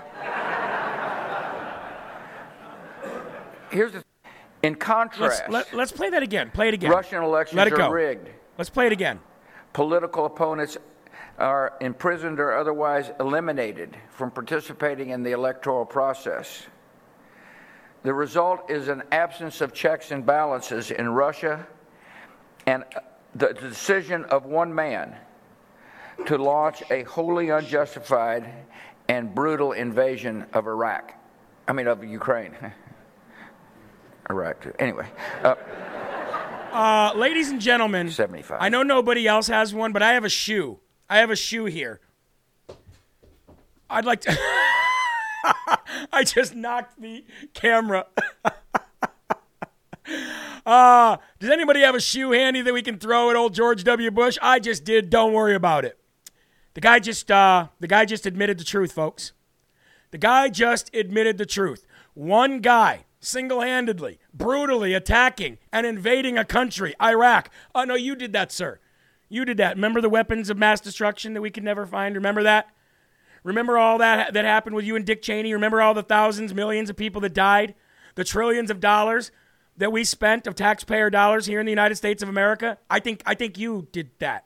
here's 3.70 3.92
the. 3.92 4.04
In 4.62 4.74
contrast, 4.74 5.44
let's, 5.48 5.72
let, 5.72 5.82
us 5.84 5.92
play 5.92 6.10
that 6.10 6.22
again. 6.24 6.50
Play 6.50 6.68
it 6.68 6.74
again. 6.74 6.90
Russian 6.90 7.22
elections 7.22 7.56
let 7.56 7.68
it 7.68 7.76
go. 7.76 7.86
are 7.86 7.94
rigged. 7.94 8.28
Let's 8.56 8.70
play 8.70 8.86
it 8.86 8.92
again. 8.92 9.20
Political 9.72 10.26
opponents 10.26 10.76
are 11.38 11.74
imprisoned 11.80 12.40
or 12.40 12.56
otherwise 12.56 13.12
eliminated 13.20 13.96
from 14.10 14.32
participating 14.32 15.10
in 15.10 15.22
the 15.22 15.30
electoral 15.30 15.84
process. 15.84 16.66
The 18.02 18.12
result 18.12 18.68
is 18.68 18.88
an 18.88 19.04
absence 19.12 19.60
of 19.60 19.72
checks 19.72 20.10
and 20.10 20.26
balances 20.26 20.90
in 20.90 21.08
Russia 21.08 21.66
and 22.66 22.84
the 23.38 23.54
decision 23.54 24.24
of 24.26 24.46
one 24.46 24.74
man 24.74 25.14
to 26.26 26.36
launch 26.36 26.82
a 26.90 27.04
wholly 27.04 27.50
unjustified 27.50 28.52
and 29.08 29.34
brutal 29.34 29.72
invasion 29.72 30.44
of 30.52 30.66
Iraq. 30.66 31.14
I 31.66 31.72
mean, 31.72 31.86
of 31.86 32.02
Ukraine. 32.02 32.54
Iraq, 34.30 34.60
too. 34.62 34.72
Anyway. 34.78 35.06
Uh, 35.42 35.54
uh, 36.72 37.12
ladies 37.14 37.50
and 37.50 37.60
gentlemen, 37.60 38.10
75. 38.10 38.58
I 38.60 38.68
know 38.68 38.82
nobody 38.82 39.26
else 39.26 39.46
has 39.46 39.72
one, 39.72 39.92
but 39.92 40.02
I 40.02 40.12
have 40.12 40.24
a 40.24 40.28
shoe. 40.28 40.80
I 41.08 41.18
have 41.18 41.30
a 41.30 41.36
shoe 41.36 41.64
here. 41.64 42.00
I'd 43.88 44.04
like 44.04 44.20
to. 44.22 44.36
I 46.12 46.24
just 46.24 46.54
knocked 46.54 47.00
the 47.00 47.24
camera. 47.54 48.06
uh, 50.68 51.16
does 51.38 51.48
anybody 51.48 51.80
have 51.80 51.94
a 51.94 52.00
shoe 52.00 52.32
handy 52.32 52.60
that 52.60 52.74
we 52.74 52.82
can 52.82 52.98
throw 52.98 53.30
at 53.30 53.36
old 53.36 53.54
George 53.54 53.84
W. 53.84 54.10
Bush? 54.10 54.36
I 54.42 54.58
just 54.58 54.84
did. 54.84 55.08
Don't 55.08 55.32
worry 55.32 55.54
about 55.54 55.86
it. 55.86 55.98
The 56.74 56.82
guy 56.82 56.98
just 56.98 57.30
uh, 57.30 57.68
the 57.80 57.86
guy 57.86 58.04
just 58.04 58.26
admitted 58.26 58.58
the 58.58 58.64
truth, 58.64 58.92
folks. 58.92 59.32
The 60.10 60.18
guy 60.18 60.50
just 60.50 60.94
admitted 60.94 61.38
the 61.38 61.46
truth. 61.46 61.86
One 62.12 62.60
guy 62.60 63.06
single-handedly, 63.18 64.18
brutally 64.32 64.92
attacking 64.92 65.56
and 65.72 65.86
invading 65.86 66.36
a 66.36 66.44
country, 66.44 66.94
Iraq. 67.00 67.50
Oh 67.74 67.84
no, 67.84 67.94
you 67.94 68.14
did 68.14 68.34
that, 68.34 68.52
sir. 68.52 68.78
You 69.30 69.46
did 69.46 69.56
that. 69.56 69.76
Remember 69.76 70.02
the 70.02 70.10
weapons 70.10 70.50
of 70.50 70.58
mass 70.58 70.82
destruction 70.82 71.32
that 71.32 71.40
we 71.40 71.50
could 71.50 71.64
never 71.64 71.86
find? 71.86 72.14
Remember 72.14 72.42
that? 72.42 72.68
Remember 73.42 73.78
all 73.78 73.96
that 73.98 74.34
that 74.34 74.44
happened 74.44 74.76
with 74.76 74.84
you 74.84 74.96
and 74.96 75.06
Dick 75.06 75.22
Cheney? 75.22 75.54
Remember 75.54 75.80
all 75.80 75.94
the 75.94 76.02
thousands, 76.02 76.52
millions 76.52 76.90
of 76.90 76.96
people 76.96 77.22
that 77.22 77.32
died? 77.32 77.74
The 78.16 78.24
trillions 78.24 78.70
of 78.70 78.80
dollars 78.80 79.30
that 79.78 79.90
we 79.90 80.04
spent 80.04 80.46
of 80.46 80.54
taxpayer 80.54 81.08
dollars 81.08 81.46
here 81.46 81.60
in 81.60 81.66
the 81.66 81.72
United 81.72 81.94
States 81.94 82.22
of 82.22 82.28
America? 82.28 82.78
I 82.90 83.00
think 83.00 83.22
I 83.24 83.34
think 83.34 83.56
you 83.58 83.88
did 83.90 84.10
that. 84.18 84.44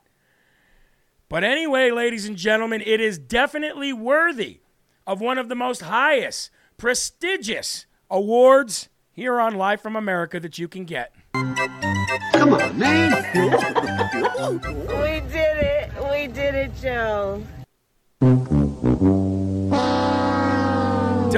But 1.28 1.44
anyway, 1.44 1.90
ladies 1.90 2.26
and 2.26 2.36
gentlemen, 2.36 2.82
it 2.84 3.00
is 3.00 3.18
definitely 3.18 3.92
worthy 3.92 4.60
of 5.06 5.20
one 5.20 5.38
of 5.38 5.48
the 5.48 5.54
most 5.54 5.80
highest, 5.82 6.50
prestigious 6.76 7.86
awards 8.10 8.90
here 9.10 9.40
on 9.40 9.54
Live 9.54 9.80
from 9.80 9.96
America 9.96 10.38
that 10.40 10.58
you 10.58 10.68
can 10.68 10.84
get. 10.84 11.14
Come 11.32 12.54
on, 12.54 12.78
man. 12.78 13.12
we 14.60 15.20
did 15.30 15.56
it. 15.58 15.90
We 16.10 16.26
did 16.26 16.54
it, 16.54 16.72
Joe. 16.80 17.42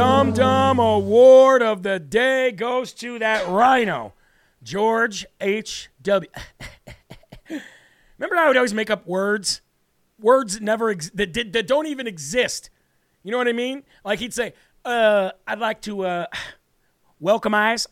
Dum 0.04 0.34
Dum 0.34 0.78
Award 0.80 1.62
of 1.62 1.82
the 1.82 1.98
day 1.98 2.52
goes 2.52 2.92
to 2.92 3.18
that 3.20 3.48
rhino, 3.48 4.12
George 4.62 5.24
H.W. 5.40 6.30
Remember 7.48 8.36
how 8.36 8.44
I 8.44 8.48
would 8.48 8.56
always 8.58 8.74
make 8.74 8.90
up 8.90 9.06
words? 9.06 9.62
Words 10.20 10.54
that 10.54 10.62
never 10.62 10.90
ex- 10.90 11.08
that, 11.14 11.32
did, 11.32 11.54
that 11.54 11.66
don't 11.66 11.86
even 11.86 12.06
exist. 12.06 12.68
You 13.22 13.30
know 13.30 13.38
what 13.38 13.48
I 13.48 13.54
mean? 13.54 13.82
Like 14.04 14.18
he'd 14.18 14.34
say, 14.34 14.52
uh, 14.84 15.30
I'd 15.46 15.58
like 15.58 15.80
to 15.82 16.02
uh, 16.04 16.26
welcome 17.18 17.54
eyes. 17.54 17.86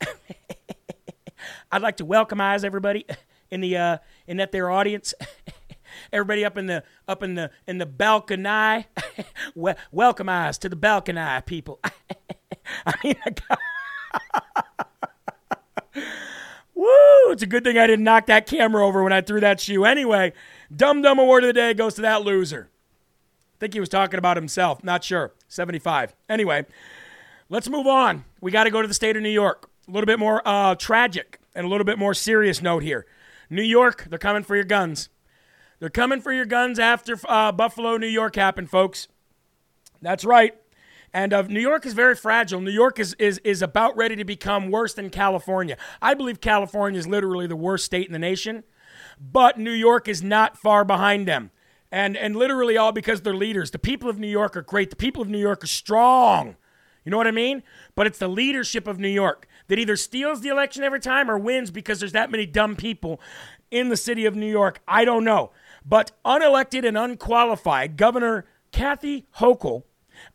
I'd 1.72 1.80
like 1.80 1.96
to 1.96 2.04
welcome 2.04 2.42
eyes 2.42 2.62
everybody 2.62 3.06
in 3.50 3.62
the 3.62 3.74
uh, 3.78 3.98
in 4.26 4.36
that 4.36 4.52
their 4.52 4.70
audience. 4.70 5.14
Everybody 6.12 6.44
up 6.44 6.56
in 6.56 6.66
the 6.66 6.82
up 7.06 7.22
in 7.22 7.34
the 7.34 7.50
in 7.66 7.78
the 7.78 7.86
balcony. 7.86 8.86
welcome 9.92 10.28
eyes 10.28 10.58
to 10.58 10.68
the 10.68 10.76
balcony, 10.76 11.40
people. 11.46 11.80
I 12.86 12.94
mean, 13.04 13.16
woo! 16.74 17.32
It's 17.32 17.42
a 17.42 17.46
good 17.46 17.64
thing 17.64 17.78
I 17.78 17.86
didn't 17.86 18.04
knock 18.04 18.26
that 18.26 18.46
camera 18.46 18.86
over 18.86 19.02
when 19.02 19.12
I 19.12 19.20
threw 19.20 19.40
that 19.40 19.60
shoe. 19.60 19.84
Anyway, 19.84 20.32
Dumb 20.74 21.02
Dumb 21.02 21.18
Award 21.18 21.44
of 21.44 21.48
the 21.48 21.54
Day 21.54 21.74
goes 21.74 21.94
to 21.94 22.02
that 22.02 22.22
loser. 22.22 22.68
I 23.54 23.56
think 23.60 23.74
he 23.74 23.80
was 23.80 23.88
talking 23.88 24.18
about 24.18 24.36
himself. 24.36 24.82
Not 24.82 25.04
sure. 25.04 25.32
75. 25.48 26.14
Anyway, 26.28 26.66
let's 27.48 27.68
move 27.68 27.86
on. 27.86 28.24
We 28.40 28.50
got 28.50 28.64
to 28.64 28.70
go 28.70 28.82
to 28.82 28.88
the 28.88 28.94
state 28.94 29.16
of 29.16 29.22
New 29.22 29.28
York. 29.28 29.70
A 29.86 29.90
little 29.90 30.06
bit 30.06 30.18
more 30.18 30.42
uh, 30.44 30.74
tragic 30.74 31.38
and 31.54 31.66
a 31.66 31.68
little 31.68 31.84
bit 31.84 31.98
more 31.98 32.14
serious 32.14 32.62
note 32.62 32.82
here. 32.82 33.06
New 33.50 33.62
York, 33.62 34.06
they're 34.08 34.18
coming 34.18 34.42
for 34.42 34.56
your 34.56 34.64
guns. 34.64 35.08
They're 35.82 35.90
coming 35.90 36.20
for 36.20 36.32
your 36.32 36.44
guns 36.44 36.78
after 36.78 37.18
uh, 37.28 37.50
Buffalo, 37.50 37.96
New 37.96 38.06
York 38.06 38.36
happened, 38.36 38.70
folks. 38.70 39.08
That's 40.00 40.24
right. 40.24 40.54
And 41.12 41.32
uh, 41.32 41.42
New 41.42 41.58
York 41.58 41.84
is 41.84 41.92
very 41.92 42.14
fragile. 42.14 42.60
New 42.60 42.70
York 42.70 43.00
is, 43.00 43.14
is, 43.14 43.38
is 43.38 43.62
about 43.62 43.96
ready 43.96 44.14
to 44.14 44.24
become 44.24 44.70
worse 44.70 44.94
than 44.94 45.10
California. 45.10 45.76
I 46.00 46.14
believe 46.14 46.40
California 46.40 47.00
is 47.00 47.08
literally 47.08 47.48
the 47.48 47.56
worst 47.56 47.84
state 47.84 48.06
in 48.06 48.12
the 48.12 48.20
nation, 48.20 48.62
but 49.20 49.58
New 49.58 49.72
York 49.72 50.06
is 50.06 50.22
not 50.22 50.56
far 50.56 50.84
behind 50.84 51.26
them. 51.26 51.50
And, 51.90 52.16
and 52.16 52.36
literally 52.36 52.76
all 52.76 52.92
because 52.92 53.22
they're 53.22 53.34
leaders. 53.34 53.72
The 53.72 53.80
people 53.80 54.08
of 54.08 54.20
New 54.20 54.28
York 54.28 54.56
are 54.56 54.62
great. 54.62 54.90
The 54.90 54.94
people 54.94 55.20
of 55.20 55.28
New 55.28 55.40
York 55.40 55.64
are 55.64 55.66
strong. 55.66 56.54
You 57.04 57.10
know 57.10 57.16
what 57.16 57.26
I 57.26 57.32
mean? 57.32 57.64
But 57.96 58.06
it's 58.06 58.20
the 58.20 58.28
leadership 58.28 58.86
of 58.86 59.00
New 59.00 59.08
York 59.08 59.48
that 59.66 59.80
either 59.80 59.96
steals 59.96 60.42
the 60.42 60.48
election 60.48 60.84
every 60.84 61.00
time 61.00 61.28
or 61.28 61.36
wins 61.38 61.72
because 61.72 61.98
there's 61.98 62.12
that 62.12 62.30
many 62.30 62.46
dumb 62.46 62.76
people 62.76 63.20
in 63.72 63.88
the 63.88 63.96
city 63.96 64.26
of 64.26 64.36
New 64.36 64.50
York. 64.50 64.80
I 64.86 65.04
don't 65.04 65.24
know. 65.24 65.50
But 65.84 66.12
unelected 66.24 66.86
and 66.86 66.96
unqualified 66.96 67.96
Governor 67.96 68.46
Kathy 68.70 69.26
Hochul 69.36 69.84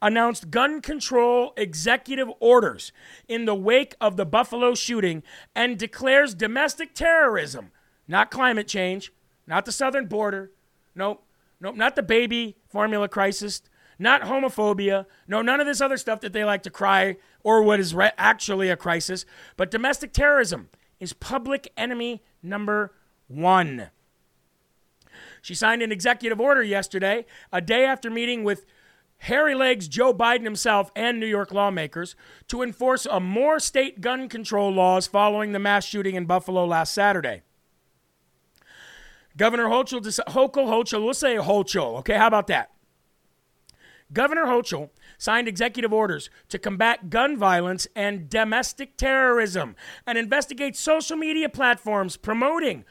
announced 0.01 0.51
gun 0.51 0.81
control 0.81 1.53
executive 1.57 2.29
orders 2.39 2.91
in 3.27 3.45
the 3.45 3.55
wake 3.55 3.95
of 4.01 4.17
the 4.17 4.25
Buffalo 4.25 4.75
shooting 4.75 5.23
and 5.55 5.77
declares 5.77 6.33
domestic 6.33 6.93
terrorism, 6.93 7.71
not 8.07 8.31
climate 8.31 8.67
change, 8.67 9.11
not 9.45 9.65
the 9.65 9.71
southern 9.71 10.07
border, 10.07 10.51
nope, 10.95 11.23
nope, 11.59 11.75
not 11.75 11.95
the 11.95 12.03
baby 12.03 12.57
formula 12.67 13.07
crisis, 13.07 13.61
not 13.99 14.23
homophobia, 14.23 15.05
no, 15.27 15.41
none 15.41 15.59
of 15.59 15.65
this 15.65 15.81
other 15.81 15.97
stuff 15.97 16.21
that 16.21 16.33
they 16.33 16.43
like 16.43 16.63
to 16.63 16.69
cry 16.69 17.17
or 17.43 17.63
what 17.63 17.79
is 17.79 17.95
re- 17.95 18.11
actually 18.17 18.69
a 18.69 18.75
crisis, 18.75 19.25
but 19.55 19.71
domestic 19.71 20.13
terrorism 20.13 20.69
is 20.99 21.13
public 21.13 21.71
enemy 21.77 22.23
number 22.43 22.93
one. 23.27 23.89
She 25.41 25.55
signed 25.55 25.81
an 25.81 25.91
executive 25.91 26.39
order 26.39 26.63
yesterday, 26.63 27.25
a 27.51 27.61
day 27.61 27.85
after 27.85 28.09
meeting 28.09 28.43
with 28.43 28.65
Hairy 29.19 29.55
Legs 29.55 29.87
Joe 29.87 30.13
Biden 30.13 30.43
himself 30.43 30.91
and 30.95 31.19
New 31.19 31.25
York 31.25 31.51
lawmakers 31.51 32.15
to 32.47 32.61
enforce 32.61 33.05
a 33.05 33.19
more 33.19 33.59
state 33.59 34.01
gun 34.01 34.29
control 34.29 34.71
laws 34.71 35.07
following 35.07 35.51
the 35.51 35.59
mass 35.59 35.85
shooting 35.85 36.15
in 36.15 36.25
Buffalo 36.25 36.65
last 36.65 36.93
Saturday. 36.93 37.41
Governor 39.35 39.65
Hochul, 39.65 40.01
Hochul, 40.01 40.67
Hochul, 40.67 41.03
we'll 41.03 41.13
say 41.13 41.35
Hochul, 41.35 41.99
okay? 41.99 42.15
How 42.15 42.27
about 42.27 42.47
that? 42.47 42.71
Governor 44.13 44.45
Hochul 44.45 44.89
signed 45.17 45.47
executive 45.47 45.91
orders 45.91 46.29
to 46.49 46.57
combat 46.57 47.09
gun 47.09 47.37
violence 47.37 47.87
and 47.95 48.29
domestic 48.29 48.97
terrorism 48.97 49.75
and 50.05 50.17
investigate 50.17 50.75
social 50.75 51.17
media 51.17 51.49
platforms 51.49 52.15
promoting 52.15 52.85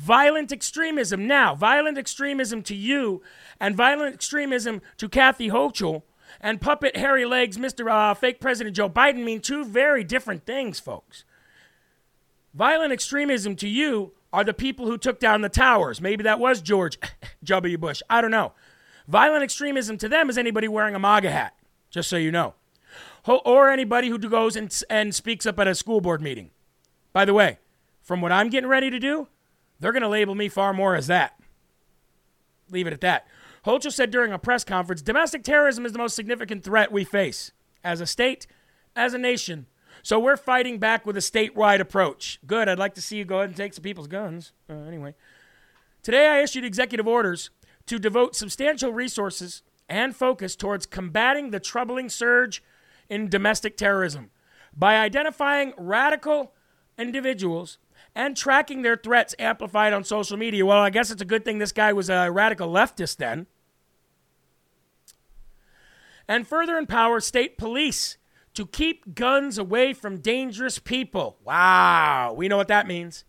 violent 0.00 0.50
extremism. 0.50 1.26
Now, 1.26 1.54
violent 1.54 1.98
extremism 1.98 2.62
to 2.62 2.74
you 2.74 3.22
and 3.60 3.76
violent 3.76 4.14
extremism 4.14 4.80
to 4.96 5.08
Kathy 5.10 5.50
Hochul 5.50 6.02
and 6.40 6.60
puppet 6.60 6.96
hairy 6.96 7.26
legs 7.26 7.58
Mr. 7.58 7.90
Uh, 7.90 8.14
fake 8.14 8.40
President 8.40 8.74
Joe 8.74 8.88
Biden 8.88 9.24
mean 9.24 9.40
two 9.40 9.62
very 9.62 10.02
different 10.02 10.46
things, 10.46 10.80
folks. 10.80 11.24
Violent 12.54 12.92
extremism 12.92 13.54
to 13.56 13.68
you 13.68 14.12
are 14.32 14.42
the 14.42 14.54
people 14.54 14.86
who 14.86 14.96
took 14.96 15.20
down 15.20 15.42
the 15.42 15.50
towers. 15.50 16.00
Maybe 16.00 16.24
that 16.24 16.40
was 16.40 16.62
George 16.62 16.98
W. 17.44 17.76
Bush. 17.76 18.00
I 18.08 18.22
don't 18.22 18.30
know. 18.30 18.52
Violent 19.06 19.42
extremism 19.42 19.98
to 19.98 20.08
them 20.08 20.30
is 20.30 20.38
anybody 20.38 20.66
wearing 20.66 20.94
a 20.94 20.98
MAGA 20.98 21.30
hat, 21.30 21.54
just 21.90 22.08
so 22.08 22.16
you 22.16 22.32
know. 22.32 22.54
Or 23.26 23.68
anybody 23.68 24.08
who 24.08 24.18
goes 24.18 24.56
and, 24.56 24.74
and 24.88 25.14
speaks 25.14 25.44
up 25.44 25.58
at 25.58 25.68
a 25.68 25.74
school 25.74 26.00
board 26.00 26.22
meeting. 26.22 26.50
By 27.12 27.26
the 27.26 27.34
way, 27.34 27.58
from 28.00 28.22
what 28.22 28.32
I'm 28.32 28.48
getting 28.48 28.68
ready 28.68 28.88
to 28.88 28.98
do, 28.98 29.28
they're 29.80 29.92
going 29.92 30.02
to 30.02 30.08
label 30.08 30.34
me 30.34 30.48
far 30.48 30.72
more 30.72 30.94
as 30.94 31.06
that. 31.08 31.38
Leave 32.70 32.86
it 32.86 32.92
at 32.92 33.00
that. 33.00 33.26
Hochul 33.66 33.92
said 33.92 34.10
during 34.10 34.32
a 34.32 34.38
press 34.38 34.64
conference 34.64 35.02
domestic 35.02 35.42
terrorism 35.42 35.84
is 35.84 35.92
the 35.92 35.98
most 35.98 36.14
significant 36.14 36.64
threat 36.64 36.92
we 36.92 37.04
face 37.04 37.52
as 37.82 38.00
a 38.00 38.06
state, 38.06 38.46
as 38.94 39.14
a 39.14 39.18
nation. 39.18 39.66
So 40.02 40.18
we're 40.18 40.36
fighting 40.36 40.78
back 40.78 41.04
with 41.04 41.16
a 41.16 41.20
statewide 41.20 41.80
approach. 41.80 42.38
Good. 42.46 42.68
I'd 42.68 42.78
like 42.78 42.94
to 42.94 43.02
see 43.02 43.16
you 43.16 43.24
go 43.24 43.38
ahead 43.38 43.50
and 43.50 43.56
take 43.56 43.74
some 43.74 43.82
people's 43.82 44.06
guns. 44.06 44.52
Uh, 44.68 44.74
anyway, 44.74 45.14
today 46.02 46.28
I 46.28 46.40
issued 46.40 46.64
executive 46.64 47.06
orders 47.06 47.50
to 47.86 47.98
devote 47.98 48.34
substantial 48.34 48.92
resources 48.92 49.62
and 49.88 50.14
focus 50.14 50.56
towards 50.56 50.86
combating 50.86 51.50
the 51.50 51.60
troubling 51.60 52.08
surge 52.08 52.62
in 53.08 53.28
domestic 53.28 53.76
terrorism 53.76 54.30
by 54.74 54.96
identifying 54.96 55.74
radical 55.76 56.54
individuals 56.96 57.78
and 58.14 58.36
tracking 58.36 58.82
their 58.82 58.96
threats 58.96 59.34
amplified 59.38 59.92
on 59.92 60.04
social 60.04 60.36
media. 60.36 60.66
Well, 60.66 60.78
I 60.78 60.90
guess 60.90 61.10
it's 61.10 61.22
a 61.22 61.26
good 61.26 61.44
thing 61.44 61.58
this 61.58 61.72
guy 61.72 61.92
was 61.92 62.10
a 62.10 62.30
radical 62.30 62.72
leftist 62.72 63.16
then. 63.16 63.46
And 66.28 66.46
further 66.46 66.76
empower 66.76 67.20
state 67.20 67.58
police 67.58 68.16
to 68.54 68.66
keep 68.66 69.14
guns 69.14 69.58
away 69.58 69.92
from 69.92 70.18
dangerous 70.18 70.78
people. 70.78 71.38
Wow, 71.44 72.34
we 72.36 72.48
know 72.48 72.56
what 72.56 72.68
that 72.68 72.86
means. 72.86 73.24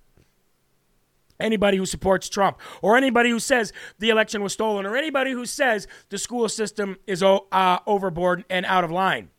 Anybody 1.39 1.77
who 1.77 1.87
supports 1.87 2.29
Trump, 2.29 2.59
or 2.83 2.95
anybody 2.95 3.31
who 3.31 3.39
says 3.39 3.73
the 3.97 4.09
election 4.09 4.43
was 4.43 4.53
stolen, 4.53 4.85
or 4.85 4.95
anybody 4.95 5.31
who 5.31 5.45
says 5.45 5.87
the 6.09 6.19
school 6.19 6.47
system 6.47 6.97
is 7.07 7.23
uh, 7.23 7.79
overboard 7.87 8.45
and 8.49 8.65
out 8.67 8.83
of 8.83 8.91
line. 8.91 9.29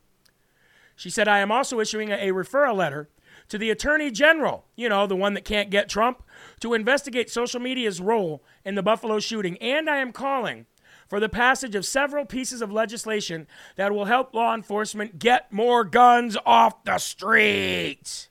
She 0.95 1.09
said, 1.09 1.27
I 1.27 1.39
am 1.39 1.51
also 1.51 1.79
issuing 1.79 2.11
a 2.11 2.31
referral 2.31 2.75
letter 2.75 3.09
to 3.53 3.59
the 3.59 3.69
Attorney 3.69 4.09
General, 4.09 4.65
you 4.75 4.89
know, 4.89 5.05
the 5.05 5.15
one 5.15 5.35
that 5.35 5.45
can't 5.45 5.69
get 5.69 5.87
Trump, 5.87 6.23
to 6.59 6.73
investigate 6.73 7.29
social 7.29 7.59
media's 7.59 8.01
role 8.01 8.43
in 8.65 8.73
the 8.73 8.81
Buffalo 8.81 9.19
shooting. 9.19 9.59
And 9.59 9.87
I 9.87 9.97
am 9.97 10.11
calling 10.11 10.65
for 11.07 11.19
the 11.19 11.29
passage 11.29 11.75
of 11.75 11.85
several 11.85 12.25
pieces 12.25 12.63
of 12.63 12.71
legislation 12.71 13.45
that 13.75 13.91
will 13.91 14.05
help 14.05 14.33
law 14.33 14.55
enforcement 14.55 15.19
get 15.19 15.53
more 15.53 15.83
guns 15.83 16.35
off 16.47 16.83
the 16.83 16.97
streets. 16.97 18.29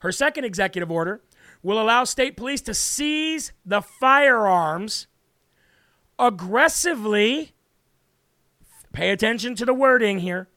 Her 0.00 0.10
second 0.10 0.44
executive 0.44 0.90
order 0.90 1.20
will 1.62 1.80
allow 1.80 2.02
state 2.02 2.36
police 2.36 2.60
to 2.62 2.74
seize 2.74 3.52
the 3.64 3.82
firearms 3.82 5.06
aggressively. 6.18 7.52
Pay 8.92 9.10
attention 9.10 9.54
to 9.54 9.64
the 9.64 9.74
wording 9.74 10.18
here. 10.18 10.48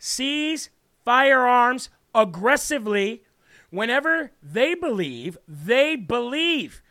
Seize 0.00 0.70
firearms 1.04 1.90
aggressively 2.14 3.22
whenever 3.70 4.30
they 4.42 4.74
believe, 4.74 5.36
they 5.48 5.96
believe, 5.96 6.82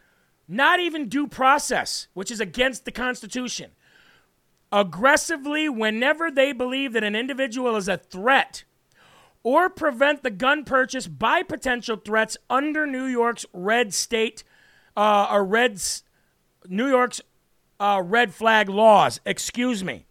not 0.48 0.80
even 0.80 1.08
due 1.08 1.28
process, 1.28 2.08
which 2.14 2.30
is 2.30 2.40
against 2.40 2.86
the 2.86 2.92
Constitution. 2.92 3.72
Aggressively, 4.72 5.70
whenever 5.70 6.30
they 6.30 6.52
believe 6.52 6.94
that 6.94 7.04
an 7.04 7.16
individual 7.16 7.76
is 7.76 7.88
a 7.88 7.98
threat, 7.98 8.64
or 9.44 9.70
prevent 9.70 10.24
the 10.24 10.32
gun 10.32 10.64
purchase 10.64 11.08
by 11.08 11.44
potential 11.44 11.98
threats 11.98 12.38
under 12.50 12.88
New 12.88 13.06
York's 13.06 13.46
red 13.54 13.94
state, 13.94 14.44
uh, 14.98 15.28
or 15.30 15.44
red, 15.44 15.82
New 16.68 16.88
York's 16.88 17.22
uh, 17.80 18.02
red 18.04 18.34
flag 18.34 18.70
laws. 18.70 19.20
Excuse 19.26 19.84
me. 19.84 20.06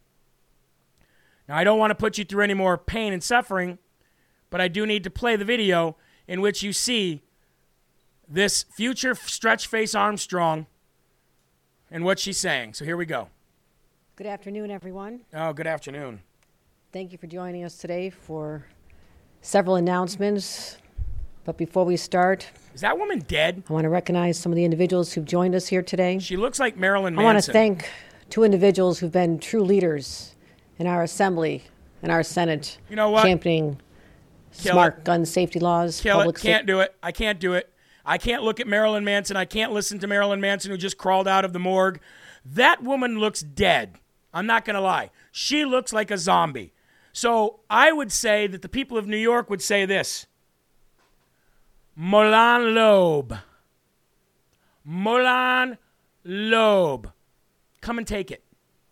Now, 1.47 1.57
I 1.57 1.63
don't 1.63 1.79
want 1.79 1.91
to 1.91 1.95
put 1.95 2.17
you 2.17 2.23
through 2.23 2.43
any 2.43 2.53
more 2.53 2.77
pain 2.77 3.11
and 3.11 3.23
suffering, 3.23 3.79
but 4.53 4.61
I 4.61 4.67
do 4.67 4.85
need 4.85 5.03
to 5.03 5.09
play 5.09 5.35
the 5.35 5.45
video 5.45 5.95
in 6.27 6.39
which 6.39 6.61
you 6.61 6.73
see 6.73 7.23
this 8.29 8.61
future 8.61 9.15
stretch 9.15 9.65
face 9.65 9.95
Armstrong 9.95 10.67
and 11.89 12.05
what 12.05 12.19
she's 12.19 12.37
saying. 12.37 12.75
So 12.75 12.85
here 12.85 12.95
we 12.95 13.07
go. 13.07 13.29
Good 14.15 14.27
afternoon, 14.27 14.69
everyone. 14.69 15.21
Oh, 15.33 15.53
good 15.53 15.65
afternoon. 15.65 16.19
Thank 16.91 17.11
you 17.11 17.17
for 17.17 17.25
joining 17.25 17.63
us 17.63 17.79
today 17.79 18.11
for 18.11 18.67
several 19.41 19.75
announcements. 19.75 20.77
But 21.45 21.57
before 21.57 21.83
we 21.83 21.97
start, 21.97 22.47
is 22.75 22.81
that 22.81 22.99
woman 22.99 23.23
dead? 23.27 23.63
I 23.67 23.73
want 23.73 23.85
to 23.85 23.89
recognize 23.89 24.37
some 24.37 24.51
of 24.51 24.55
the 24.55 24.65
individuals 24.65 25.13
who've 25.13 25.25
joined 25.25 25.55
us 25.55 25.65
here 25.65 25.81
today. 25.81 26.19
She 26.19 26.37
looks 26.37 26.59
like 26.59 26.77
Marilyn 26.77 27.15
Manson. 27.15 27.25
I 27.27 27.33
want 27.33 27.43
to 27.43 27.51
thank 27.51 27.89
two 28.29 28.43
individuals 28.43 28.99
who've 28.99 29.11
been 29.11 29.39
true 29.39 29.63
leaders 29.63 30.35
in 30.77 30.85
our 30.85 31.01
assembly 31.01 31.63
and 32.03 32.11
our 32.11 32.21
Senate. 32.21 32.77
You 32.87 32.95
know 32.95 33.09
what? 33.09 33.23
Championing 33.23 33.79
Kill 34.57 34.73
smart 34.73 34.99
it. 34.99 35.03
gun 35.03 35.25
safety 35.25 35.59
laws. 35.59 35.99
Kill 36.01 36.17
public 36.17 36.37
it. 36.37 36.41
Can't 36.41 36.67
do 36.67 36.79
it. 36.79 36.95
I 37.01 37.11
can't 37.11 37.39
do 37.39 37.53
it. 37.53 37.69
I 38.05 38.17
can't 38.17 38.43
look 38.43 38.59
at 38.59 38.67
Marilyn 38.67 39.03
Manson. 39.03 39.37
I 39.37 39.45
can't 39.45 39.71
listen 39.71 39.99
to 39.99 40.07
Marilyn 40.07 40.41
Manson 40.41 40.71
who 40.71 40.77
just 40.77 40.97
crawled 40.97 41.27
out 41.27 41.45
of 41.45 41.53
the 41.53 41.59
morgue. 41.59 41.99
That 42.45 42.83
woman 42.83 43.19
looks 43.19 43.41
dead. 43.41 43.95
I'm 44.33 44.45
not 44.45 44.65
going 44.65 44.75
to 44.75 44.81
lie. 44.81 45.09
She 45.31 45.63
looks 45.63 45.93
like 45.93 46.11
a 46.11 46.17
zombie. 46.17 46.73
So 47.13 47.59
I 47.69 47.91
would 47.91 48.11
say 48.11 48.47
that 48.47 48.61
the 48.61 48.69
people 48.69 48.97
of 48.97 49.07
New 49.07 49.17
York 49.17 49.49
would 49.49 49.61
say 49.61 49.85
this 49.85 50.25
Molon 51.97 52.73
Labe. 52.73 53.39
Molon 54.87 55.77
Labe. 56.23 57.07
Come 57.81 57.97
and 57.97 58.07
take 58.07 58.31
it. 58.31 58.43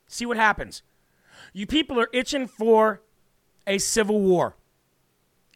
See 0.07 0.25
what 0.25 0.37
happens. 0.37 0.83
You 1.53 1.65
people 1.65 1.99
are 1.99 2.09
itching 2.13 2.47
for 2.47 3.01
a 3.65 3.77
civil 3.77 4.21
war, 4.21 4.55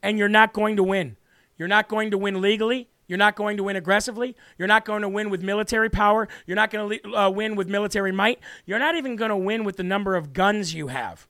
and 0.06 0.20
you're 0.20 0.30
not 0.30 0.54
going 0.54 0.76
to 0.76 0.84
win. 0.84 1.18
You're 1.58 1.68
not 1.68 1.90
going 1.90 2.12
to 2.12 2.18
win 2.18 2.40
legally. 2.40 2.90
You're 3.08 3.18
not 3.18 3.36
going 3.36 3.58
to 3.58 3.64
win 3.64 3.76
aggressively. 3.76 4.36
You're 4.56 4.68
not 4.68 4.86
going 4.86 5.02
to 5.02 5.10
win 5.10 5.32
with 5.32 5.42
military 5.42 5.90
power. 5.90 6.28
You're 6.46 6.56
not 6.56 6.70
going 6.70 7.00
to 7.00 7.16
uh, 7.16 7.30
win 7.32 7.56
with 7.56 7.68
military 7.68 8.12
might. 8.12 8.40
You're 8.68 8.78
not 8.78 8.96
even 8.96 9.16
going 9.16 9.30
to 9.30 9.36
win 9.36 9.64
with 9.64 9.78
the 9.78 9.84
number 9.84 10.16
of 10.16 10.32
guns 10.32 10.76
you 10.76 10.88
have. 10.88 11.28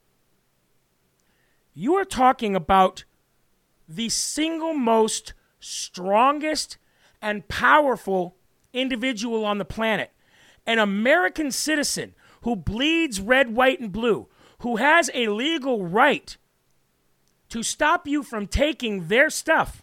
You 1.74 1.96
are 1.96 2.04
talking 2.04 2.54
about 2.54 3.06
the 3.88 4.10
single 4.10 4.74
most 4.74 5.34
strongest 5.62 6.78
and 7.22 7.48
powerful 7.48 8.36
individual 8.74 9.46
on 9.46 9.58
the 9.58 9.66
planet, 9.66 10.12
an 10.66 10.80
American 10.80 11.50
citizen 11.50 12.14
who 12.42 12.58
bleeds 12.58 13.22
red, 13.22 13.56
white, 13.56 13.80
and 13.80 13.94
blue, 13.94 14.28
who 14.60 14.76
has 14.76 15.10
a 15.14 15.30
legal 15.30 15.86
right 15.86 16.36
to 17.56 17.64
stop 17.64 18.06
you 18.06 18.22
from 18.22 18.48
taking 18.48 19.08
their 19.08 19.30
stuff 19.30 19.82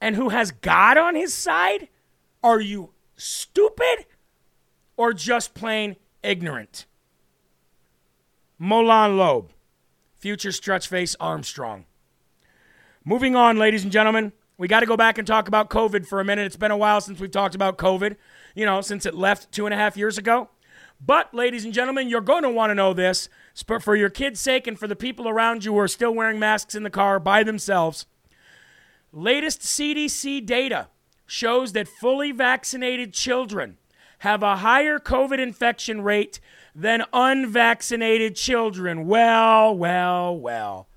and 0.00 0.14
who 0.14 0.28
has 0.28 0.52
God 0.52 0.96
on 0.96 1.16
his 1.16 1.34
side? 1.34 1.88
Are 2.40 2.60
you 2.60 2.90
stupid 3.16 4.06
or 4.96 5.12
just 5.12 5.52
plain 5.52 5.96
ignorant? 6.22 6.86
Molon 8.62 9.18
Labe, 9.18 9.50
future 10.20 10.52
stretch 10.52 10.86
face 10.86 11.16
Armstrong. 11.18 11.84
Moving 13.04 13.34
on, 13.34 13.58
ladies 13.58 13.82
and 13.82 13.90
gentlemen, 13.90 14.30
we 14.56 14.68
got 14.68 14.80
to 14.80 14.86
go 14.86 14.96
back 14.96 15.18
and 15.18 15.26
talk 15.26 15.48
about 15.48 15.68
COVID 15.68 16.06
for 16.06 16.20
a 16.20 16.24
minute. 16.24 16.46
It's 16.46 16.54
been 16.54 16.70
a 16.70 16.76
while 16.76 17.00
since 17.00 17.18
we've 17.18 17.28
talked 17.28 17.56
about 17.56 17.76
COVID, 17.76 18.14
you 18.54 18.66
know, 18.66 18.82
since 18.82 19.04
it 19.04 19.16
left 19.16 19.50
two 19.50 19.66
and 19.66 19.74
a 19.74 19.76
half 19.76 19.96
years 19.96 20.16
ago. 20.16 20.48
But, 21.00 21.32
ladies 21.32 21.64
and 21.64 21.72
gentlemen, 21.72 22.08
you're 22.08 22.20
going 22.20 22.42
to 22.42 22.50
want 22.50 22.70
to 22.70 22.74
know 22.74 22.92
this 22.92 23.28
for 23.80 23.96
your 23.96 24.10
kids' 24.10 24.40
sake 24.40 24.66
and 24.66 24.78
for 24.78 24.86
the 24.86 24.96
people 24.96 25.28
around 25.28 25.64
you 25.64 25.72
who 25.72 25.78
are 25.78 25.88
still 25.88 26.14
wearing 26.14 26.38
masks 26.38 26.74
in 26.74 26.82
the 26.82 26.90
car 26.90 27.18
by 27.18 27.42
themselves. 27.42 28.06
Latest 29.12 29.60
CDC 29.60 30.44
data 30.44 30.88
shows 31.26 31.72
that 31.72 31.88
fully 31.88 32.32
vaccinated 32.32 33.14
children 33.14 33.78
have 34.18 34.42
a 34.42 34.56
higher 34.56 34.98
COVID 34.98 35.38
infection 35.38 36.02
rate 36.02 36.38
than 36.74 37.04
unvaccinated 37.12 38.36
children. 38.36 39.06
Well, 39.06 39.74
well, 39.74 40.36
well. 40.36 40.88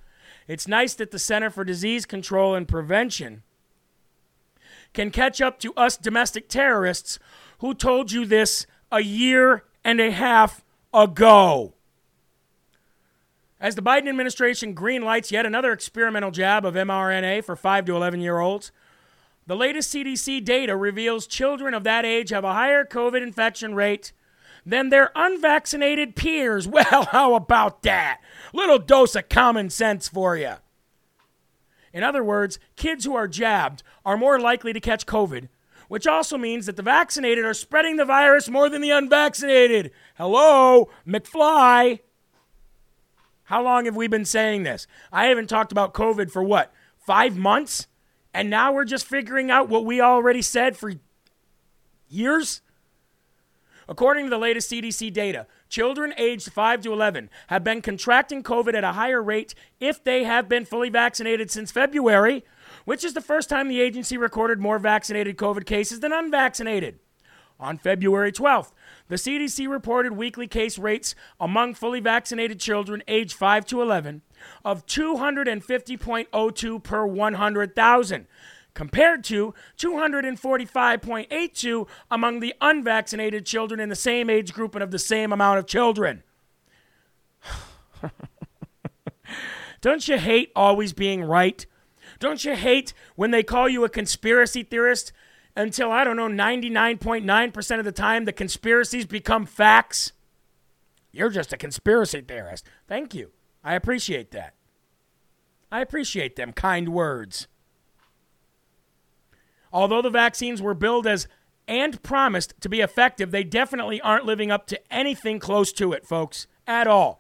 It's 0.48 0.68
nice 0.68 0.94
that 0.96 1.12
the 1.12 1.20
Center 1.20 1.50
for 1.50 1.64
Disease 1.64 2.06
Control 2.06 2.54
and 2.54 2.68
Prevention 2.68 3.44
can 4.94 5.10
catch 5.10 5.40
up 5.40 5.60
to 5.60 5.74
us 5.76 5.96
domestic 5.96 6.50
terrorists 6.50 7.18
who 7.60 7.74
told 7.74 8.12
you 8.12 8.26
this 8.26 8.68
a 8.92 9.02
year 9.02 9.64
and 9.84 10.00
a 10.00 10.12
half 10.12 10.64
ago. 10.94 11.74
As 13.60 13.76
the 13.76 13.82
Biden 13.82 14.10
administration 14.10 14.76
greenlights 14.76 15.32
yet 15.32 15.46
another 15.46 15.72
experimental 15.72 16.32
jab 16.32 16.66
of 16.66 16.74
mRNA 16.74 17.46
for 17.46 17.56
5 17.56 17.86
to 17.86 17.96
11 17.96 18.20
year 18.20 18.40
olds, 18.40 18.72
the 19.48 19.56
latest 19.56 19.94
CDC 19.94 20.44
data 20.44 20.76
reveals 20.76 21.28
children 21.28 21.74
of 21.74 21.84
that 21.84 22.06
age 22.06 22.30
have 22.30 22.44
a 22.44 22.54
higher 22.54 22.86
COVID 22.86 23.22
infection 23.22 23.76
rate 23.76 24.12
than 24.66 24.90
their 24.90 25.12
unvaccinated 25.16 26.16
peers. 26.16 26.68
Well, 26.74 27.06
how 27.12 27.36
about 27.36 27.84
that? 27.84 28.22
Little 28.54 28.80
dose 28.80 29.16
of 29.16 29.30
common 29.30 29.70
sense 29.70 30.08
for 30.08 30.36
you. 30.38 30.56
In 31.94 32.04
other 32.04 32.24
words, 32.24 32.58
kids 32.76 33.06
who 33.06 33.16
are 33.16 33.28
jabbed 33.28 33.84
are 34.04 34.18
more 34.18 34.40
likely 34.40 34.74
to 34.74 34.80
catch 34.80 35.06
COVID, 35.06 35.48
which 35.94 36.08
also 36.08 36.40
means 36.40 36.66
that 36.66 36.76
the 36.76 36.82
vaccinated 36.82 37.46
are 37.46 37.54
spreading 37.54 37.98
the 37.98 38.04
virus 38.04 38.50
more 38.50 38.68
than 38.68 38.82
the 38.82 38.90
unvaccinated. 38.90 39.92
Hello, 40.16 40.90
McFly. 41.08 42.00
How 43.44 43.62
long 43.62 43.86
have 43.86 43.96
we 43.96 44.08
been 44.08 44.26
saying 44.26 44.64
this? 44.64 44.88
I 45.12 45.28
haven't 45.28 45.52
talked 45.52 45.72
about 45.72 45.94
COVID 45.94 46.32
for 46.32 46.42
what, 46.42 46.74
five 46.98 47.38
months? 47.38 47.86
And 48.34 48.50
now 48.50 48.74
we're 48.74 48.86
just 48.86 49.06
figuring 49.06 49.52
out 49.52 49.70
what 49.70 49.86
we 49.86 50.02
already 50.02 50.42
said 50.42 50.76
for 50.76 50.94
years? 52.10 52.62
According 53.88 54.26
to 54.26 54.30
the 54.32 54.40
latest 54.40 54.72
CDC 54.72 55.14
data, 55.14 55.46
children 55.70 56.12
aged 56.18 56.52
5 56.52 56.82
to 56.82 56.94
11 56.94 57.30
have 57.50 57.64
been 57.64 57.84
contracting 57.84 58.42
COVID 58.42 58.74
at 58.74 58.84
a 58.84 58.94
higher 58.94 59.22
rate 59.22 59.54
if 59.80 60.04
they 60.04 60.24
have 60.24 60.50
been 60.50 60.66
fully 60.66 60.90
vaccinated 60.90 61.52
since 61.52 61.72
February, 61.72 62.44
which 62.86 63.04
is 63.04 63.14
the 63.14 63.22
first 63.22 63.50
time 63.50 63.68
the 63.68 63.82
agency 63.82 64.18
recorded 64.18 64.60
more 64.60 64.80
vaccinated 64.80 65.38
COVID 65.38 65.66
cases 65.66 66.00
than 66.00 66.14
unvaccinated. 66.14 67.00
On 67.60 67.78
February 67.78 68.32
12th, 68.32 68.72
the 69.08 69.16
CDC 69.16 69.70
reported 69.70 70.14
weekly 70.14 70.48
case 70.48 70.80
rates 70.80 71.14
among 71.40 71.76
fully 71.76 72.00
vaccinated 72.00 72.60
children 72.60 73.04
aged 73.08 73.34
5 73.34 73.66
to 73.68 73.82
11 73.82 74.22
of 74.66 74.86
250.02 74.86 76.84
per 76.84 77.06
100,000, 77.06 78.28
compared 78.74 79.24
to 79.24 79.54
245.82 79.78 81.88
among 82.12 82.40
the 82.40 82.54
unvaccinated 82.60 83.46
children 83.46 83.80
in 83.80 83.90
the 83.90 83.96
same 83.96 84.30
age 84.30 84.54
group 84.54 84.76
and 84.76 84.84
of 84.84 84.92
the 84.92 85.00
same 85.00 85.32
amount 85.32 85.60
of 85.60 85.68
children. 85.68 86.24
Don't 89.82 90.08
you 90.08 90.18
hate 90.18 90.52
always 90.56 90.94
being 90.94 91.24
right? 91.24 91.66
Don't 92.24 92.46
you 92.46 92.56
hate 92.56 92.94
when 93.18 93.32
they 93.32 93.44
call 93.44 93.68
you 93.68 93.84
a 93.84 93.90
conspiracy 93.90 94.64
theorist 94.64 95.12
until, 95.58 95.92
I 95.92 96.06
don't 96.06 96.16
know, 96.16 96.30
99.9% 96.30 97.80
of 97.80 97.84
the 97.84 97.92
time 97.92 98.24
the 98.24 98.32
conspiracies 98.32 99.06
become 99.06 99.46
facts? 99.46 100.14
You're 101.12 101.30
just 101.30 101.52
a 101.52 101.58
conspiracy 101.58 102.22
theorist. 102.22 102.66
Thank 102.88 103.14
you. 103.14 103.32
I 103.62 103.74
appreciate 103.74 104.32
that. 104.32 104.54
I 105.70 105.82
appreciate 105.82 106.38
them 106.38 106.54
kind 106.54 106.94
words. 106.94 107.50
Although 109.74 110.02
the 110.02 110.10
vaccines 110.10 110.62
were 110.62 110.74
billed 110.74 111.06
as 111.06 111.28
and 111.68 112.02
promised 112.04 112.54
to 112.62 112.70
be 112.70 112.80
effective, 112.80 113.32
they 113.32 113.44
definitely 113.44 114.00
aren't 114.00 114.24
living 114.24 114.50
up 114.50 114.66
to 114.68 114.80
anything 114.90 115.40
close 115.40 115.74
to 115.74 115.92
it, 115.92 116.08
folks, 116.08 116.48
at 116.66 116.88
all. 116.88 117.20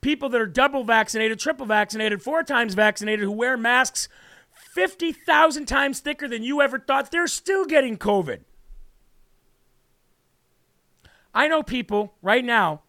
People 0.00 0.28
that 0.30 0.40
are 0.40 0.46
double 0.46 0.82
vaccinated, 0.82 1.38
triple 1.38 1.66
vaccinated, 1.66 2.20
four 2.20 2.42
times 2.42 2.74
vaccinated, 2.74 3.24
who 3.24 3.30
wear 3.30 3.56
masks 3.56 4.08
50,000 4.74 5.66
times 5.66 5.98
thicker 6.00 6.28
than 6.28 6.44
you 6.44 6.60
ever 6.60 6.78
thought, 6.78 7.10
they're 7.10 7.26
still 7.26 7.64
getting 7.64 7.98
COVID. 7.98 8.40
I 11.34 11.48
know 11.48 11.62
people 11.62 12.14
right 12.22 12.44
now 12.44 12.82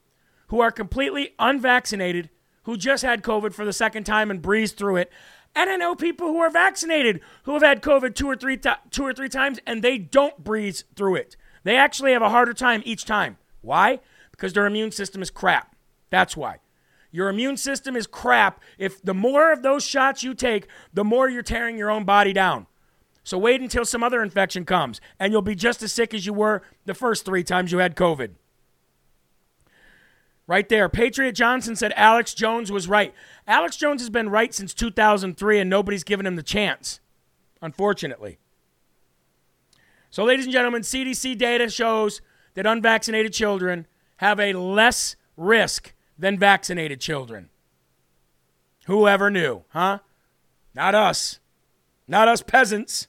who 0.48 0.60
are 0.60 0.72
completely 0.72 1.34
unvaccinated 1.40 2.30
who 2.64 2.78
just 2.78 3.04
had 3.04 3.24
COVID 3.24 3.54
for 3.54 3.66
the 3.66 3.74
second 3.74 4.04
time 4.04 4.30
and 4.30 4.42
breezed 4.42 4.78
through 4.78 4.98
it. 4.98 5.12
And 5.56 5.70
I 5.70 5.76
know 5.76 5.96
people 5.96 6.28
who 6.28 6.38
are 6.40 6.52
vaccinated 6.52 7.20
who 7.44 7.54
have 7.54 7.64
had 7.64 7.82
COVID 7.82 8.14
two 8.14 8.30
or 8.30 8.36
three 8.36 8.58
to- 8.58 8.80
two 8.92 9.06
or 9.06 9.14
three 9.14 9.30
times 9.30 9.60
and 9.66 9.82
they 9.82 9.98
don't 9.98 10.44
breeze 10.44 10.84
through 10.96 11.16
it. 11.16 11.36
They 11.64 11.76
actually 11.76 12.14
have 12.14 12.22
a 12.22 12.30
harder 12.30 12.54
time 12.54 12.84
each 12.86 13.06
time. 13.06 13.38
Why? 13.62 14.02
Because 14.30 14.54
their 14.54 14.68
immune 14.68 14.92
system 14.92 15.22
is 15.22 15.32
crap. 15.32 15.76
That's 16.12 16.38
why. 16.38 16.60
Your 17.12 17.30
immune 17.30 17.58
system 17.58 17.96
is 17.96 18.08
crap. 18.08 18.62
If 18.78 19.02
the 19.02 19.14
more 19.14 19.52
of 19.52 19.64
those 19.64 19.86
shots 19.86 20.24
you 20.24 20.34
take, 20.34 20.68
the 20.94 21.04
more 21.04 21.30
you're 21.30 21.44
tearing 21.44 21.78
your 21.78 21.92
own 21.92 22.06
body 22.06 22.34
down. 22.34 22.68
So 23.24 23.38
wait 23.38 23.62
until 23.62 23.86
some 23.86 24.04
other 24.04 24.24
infection 24.24 24.66
comes 24.66 25.00
and 25.20 25.32
you'll 25.32 25.42
be 25.42 25.56
just 25.56 25.84
as 25.84 25.94
sick 25.94 26.14
as 26.14 26.26
you 26.26 26.34
were 26.34 26.64
the 26.86 26.94
first 26.94 27.26
3 27.26 27.44
times 27.44 27.72
you 27.72 27.78
had 27.80 27.96
COVID. 27.96 28.32
Right 30.48 30.68
there. 30.68 30.90
Patriot 30.90 31.34
Johnson 31.34 31.76
said 31.76 31.94
Alex 31.96 32.34
Jones 32.34 32.72
was 32.72 32.88
right. 32.88 33.14
Alex 33.48 33.78
Jones 33.78 34.02
has 34.02 34.10
been 34.10 34.28
right 34.28 34.54
since 34.54 34.74
2003, 34.74 35.60
and 35.60 35.70
nobody's 35.70 36.04
given 36.04 36.26
him 36.26 36.36
the 36.36 36.44
chance, 36.44 37.00
unfortunately. 37.62 38.38
So, 40.10 40.26
ladies 40.26 40.46
and 40.46 40.52
gentlemen, 40.52 40.82
CDC 40.82 41.38
data 41.38 41.70
shows 41.70 42.22
that 42.56 42.66
unvaccinated 42.66 43.32
children 43.32 43.88
have 44.18 44.42
a 44.42 44.52
less 44.52 45.16
risk 45.38 45.94
than 46.22 46.38
vaccinated 46.38 47.02
children. 47.02 47.50
Whoever 48.86 49.32
knew, 49.32 49.64
huh? 49.70 50.00
Not 50.76 50.94
us. 50.96 51.40
Not 52.08 52.28
us 52.28 52.44
peasants. 52.44 53.08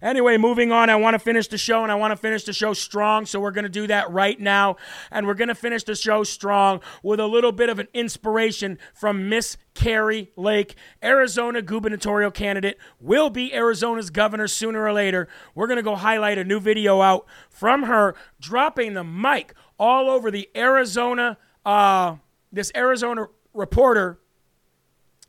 Anyway, 0.00 0.36
moving 0.36 0.70
on, 0.70 0.88
I 0.88 0.94
want 0.94 1.14
to 1.14 1.18
finish 1.18 1.48
the 1.48 1.58
show 1.58 1.82
and 1.82 1.90
I 1.90 1.96
want 1.96 2.12
to 2.12 2.16
finish 2.16 2.44
the 2.44 2.52
show 2.52 2.72
strong. 2.72 3.26
So 3.26 3.40
we're 3.40 3.50
going 3.50 3.64
to 3.64 3.68
do 3.68 3.88
that 3.88 4.08
right 4.12 4.38
now. 4.38 4.76
And 5.10 5.26
we're 5.26 5.34
going 5.34 5.48
to 5.48 5.54
finish 5.56 5.82
the 5.82 5.96
show 5.96 6.22
strong 6.22 6.80
with 7.02 7.18
a 7.18 7.26
little 7.26 7.50
bit 7.50 7.68
of 7.68 7.80
an 7.80 7.88
inspiration 7.92 8.78
from 8.94 9.28
Miss 9.28 9.56
Kari 9.74 10.30
Lake, 10.36 10.76
Arizona 11.02 11.60
gubernatorial 11.60 12.30
candidate, 12.30 12.78
will 13.00 13.30
be 13.30 13.52
Arizona's 13.52 14.10
governor 14.10 14.46
sooner 14.46 14.84
or 14.84 14.92
later. 14.92 15.26
We're 15.56 15.66
going 15.66 15.78
to 15.78 15.82
go 15.82 15.96
highlight 15.96 16.38
a 16.38 16.44
new 16.44 16.60
video 16.60 17.00
out 17.00 17.26
from 17.50 17.84
her 17.84 18.14
dropping 18.40 18.94
the 18.94 19.04
mic 19.04 19.54
all 19.76 20.08
over 20.08 20.30
the 20.30 20.48
Arizona, 20.54 21.36
uh, 21.66 22.16
this 22.52 22.72
Arizona 22.74 23.26
reporter. 23.54 24.18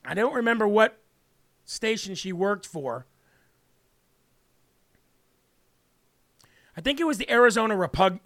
I 0.05 0.13
don't 0.13 0.33
remember 0.33 0.67
what 0.67 0.99
station 1.65 2.15
she 2.15 2.33
worked 2.33 2.65
for. 2.65 3.05
I 6.75 6.81
think 6.81 6.99
it 6.99 7.05
was 7.05 7.17
the 7.17 7.29
Arizona 7.29 7.75
Repug- 7.75 8.21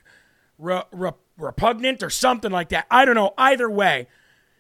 Re- 0.60 0.84
Re- 0.92 1.12
Repugnant 1.38 2.04
or 2.04 2.10
something 2.10 2.52
like 2.52 2.70
that. 2.70 2.86
I 2.92 3.06
don't 3.06 3.16
know. 3.16 3.34
Either 3.38 3.70
way, 3.70 4.08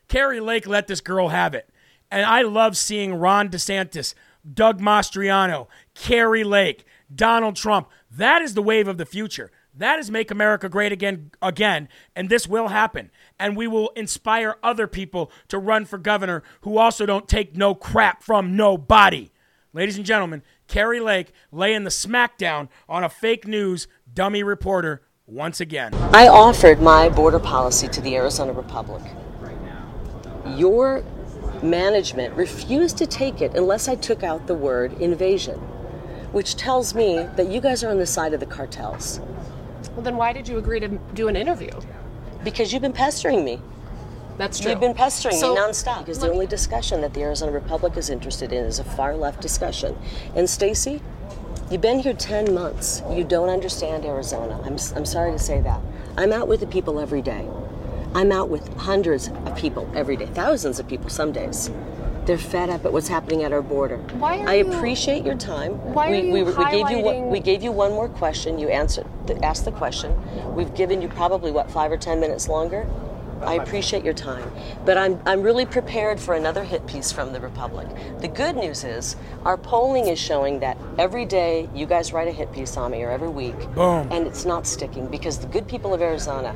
Kari 0.07 0.39
Lake 0.39 0.67
let 0.67 0.88
this 0.88 1.01
girl 1.01 1.29
have 1.29 1.53
it. 1.53 1.69
And 2.09 2.25
I 2.25 2.41
love 2.41 2.75
seeing 2.75 3.13
Ron 3.13 3.49
DeSantis, 3.49 4.15
Doug 4.51 4.79
Mastriano, 4.81 5.67
Kari 5.93 6.43
Lake, 6.43 6.86
Donald 7.13 7.55
Trump. 7.55 7.88
That 8.09 8.41
is 8.41 8.53
the 8.53 8.61
wave 8.61 8.88
of 8.88 8.97
the 8.97 9.05
future. 9.05 9.51
That 9.76 9.97
is 9.97 10.11
make 10.11 10.30
America 10.30 10.69
great 10.69 10.91
again 10.91 11.32
again, 11.41 11.89
and 12.15 12.30
this 12.30 12.47
will 12.47 12.67
happen. 12.67 13.09
And 13.39 13.57
we 13.57 13.67
will 13.67 13.89
inspire 13.95 14.57
other 14.61 14.86
people 14.88 15.32
to 15.47 15.57
run 15.57 15.86
for 15.86 15.97
governor 15.97 16.43
who 16.61 16.78
also 16.78 17.05
don't 17.05 17.28
take 17.28 17.57
no 17.57 17.74
crap 17.74 18.21
from 18.21 18.55
nobody. 18.55 19.32
Ladies 19.74 19.97
and 19.97 20.05
gentlemen, 20.05 20.43
Kari 20.67 20.99
Lake 20.99 21.32
laying 21.51 21.84
the 21.84 21.89
smackdown 21.89 22.69
on 22.88 23.03
a 23.03 23.09
fake 23.09 23.47
news 23.47 23.88
dummy 24.13 24.43
reporter 24.43 25.01
once 25.26 25.59
again. 25.59 25.93
I 26.13 26.28
offered 26.28 26.80
my 26.80 27.09
border 27.09 27.39
policy 27.39 27.88
to 27.88 28.01
the 28.01 28.15
Arizona 28.15 28.53
Republic. 28.53 29.01
Your 30.55 31.03
management 31.63 32.36
refused 32.36 32.97
to 32.97 33.07
take 33.07 33.41
it 33.41 33.55
unless 33.55 33.88
I 33.88 33.95
took 33.95 34.21
out 34.21 34.45
the 34.45 34.53
word 34.53 34.93
invasion, 35.01 35.57
which 36.32 36.55
tells 36.55 36.93
me 36.93 37.28
that 37.36 37.47
you 37.47 37.59
guys 37.59 37.84
are 37.84 37.89
on 37.89 37.97
the 37.97 38.05
side 38.05 38.34
of 38.34 38.39
the 38.39 38.45
cartels. 38.45 39.19
Well, 39.91 40.01
then 40.01 40.17
why 40.17 40.34
did 40.34 40.47
you 40.47 40.57
agree 40.57 40.79
to 40.79 40.88
do 41.13 41.27
an 41.27 41.36
interview? 41.36 41.71
Because 42.43 42.73
you've 42.73 42.81
been 42.81 42.93
pestering 42.93 43.43
me. 43.45 43.61
That's 44.38 44.59
true. 44.59 44.71
You've 44.71 44.79
been 44.79 44.93
pestering 44.95 45.36
So, 45.36 45.53
me 45.53 45.59
nonstop. 45.61 45.99
Because 45.99 46.17
the 46.19 46.25
let 46.25 46.34
only 46.34 46.47
discussion 46.47 47.01
that 47.01 47.13
the 47.13 47.21
Arizona 47.21 47.51
Republic 47.51 47.95
is 47.97 48.09
interested 48.09 48.51
in 48.51 48.65
is 48.65 48.79
a 48.79 48.84
far 48.84 49.15
left 49.15 49.41
discussion. 49.41 49.95
And 50.36 50.49
Stacy, 50.49 51.01
you've 51.69 51.81
been 51.81 51.99
here 51.99 52.13
10 52.13 52.53
months. 52.53 53.03
You 53.11 53.23
don't 53.23 53.49
understand 53.49 54.05
Arizona. 54.05 54.59
I'm, 54.63 54.77
I'm 54.95 55.05
sorry 55.05 55.31
to 55.34 55.39
say 55.39 55.61
that. 55.61 55.79
I'm 56.17 56.34
out 56.34 56.47
with 56.47 56.61
the 56.61 56.67
people 56.67 56.99
every 56.99 57.21
day. 57.21 57.47
I'm 58.15 58.31
out 58.31 58.49
with 58.49 58.75
hundreds 58.77 59.29
of 59.29 59.55
people 59.55 59.89
every 59.95 60.15
day, 60.15 60.27
thousands 60.27 60.79
of 60.79 60.88
people 60.88 61.09
some 61.09 61.31
days. 61.31 61.71
They're 62.25 62.38
fed 62.38 62.69
up 62.69 62.86
at 62.86 62.93
what's 62.93 63.07
happening 63.07 63.43
at 63.43 63.51
our 63.51 63.61
border. 63.61 63.97
Why 63.97 64.39
are 64.39 64.47
I 64.49 64.53
you- 64.55 64.71
appreciate 64.71 65.25
your 65.25 65.36
time. 65.36 65.73
Why 65.93 66.09
we, 66.09 66.17
are 66.17 66.23
you 66.23 66.34
we, 66.34 66.43
we 66.43 66.53
gave 66.53 66.89
you 66.91 66.99
one, 66.99 67.15
highlighting- 67.15 67.31
we 67.31 67.39
gave 67.39 67.63
you 67.63 67.71
one 67.71 67.91
more 67.91 68.07
question. 68.07 68.59
You 68.59 68.69
answered, 68.69 69.07
th- 69.28 69.39
asked 69.41 69.65
the 69.65 69.71
question. 69.71 70.13
We've 70.55 70.74
given 70.74 71.01
you 71.01 71.07
probably 71.07 71.51
what 71.51 71.69
five 71.71 71.91
or 71.91 71.97
ten 71.97 72.19
minutes 72.19 72.47
longer. 72.47 72.88
I 73.41 73.55
appreciate 73.55 74.05
your 74.05 74.13
time, 74.13 74.49
but 74.86 74.97
I'm 74.97 75.19
I'm 75.26 75.41
really 75.41 75.65
prepared 75.65 76.19
for 76.19 76.34
another 76.34 76.63
hit 76.63 76.88
piece 76.88 77.11
from 77.11 77.34
the 77.34 77.41
Republic. 77.41 77.88
The 78.19 78.30
good 78.30 78.55
news 78.55 78.84
is 78.86 79.15
our 79.43 79.57
polling 79.57 80.07
is 80.07 80.17
showing 80.17 80.59
that 80.61 80.78
every 80.97 81.26
day 81.26 81.69
you 81.76 81.86
guys 81.86 82.13
write 82.13 82.28
a 82.28 82.32
hit 82.32 82.53
piece 82.53 82.78
on 82.78 82.91
me, 82.91 83.03
or 83.03 83.11
every 83.11 83.28
week, 83.28 83.57
Boom. 83.76 84.07
and 84.11 84.26
it's 84.26 84.45
not 84.45 84.65
sticking 84.65 85.07
because 85.07 85.39
the 85.39 85.47
good 85.47 85.67
people 85.67 85.93
of 85.93 86.01
Arizona, 86.01 86.53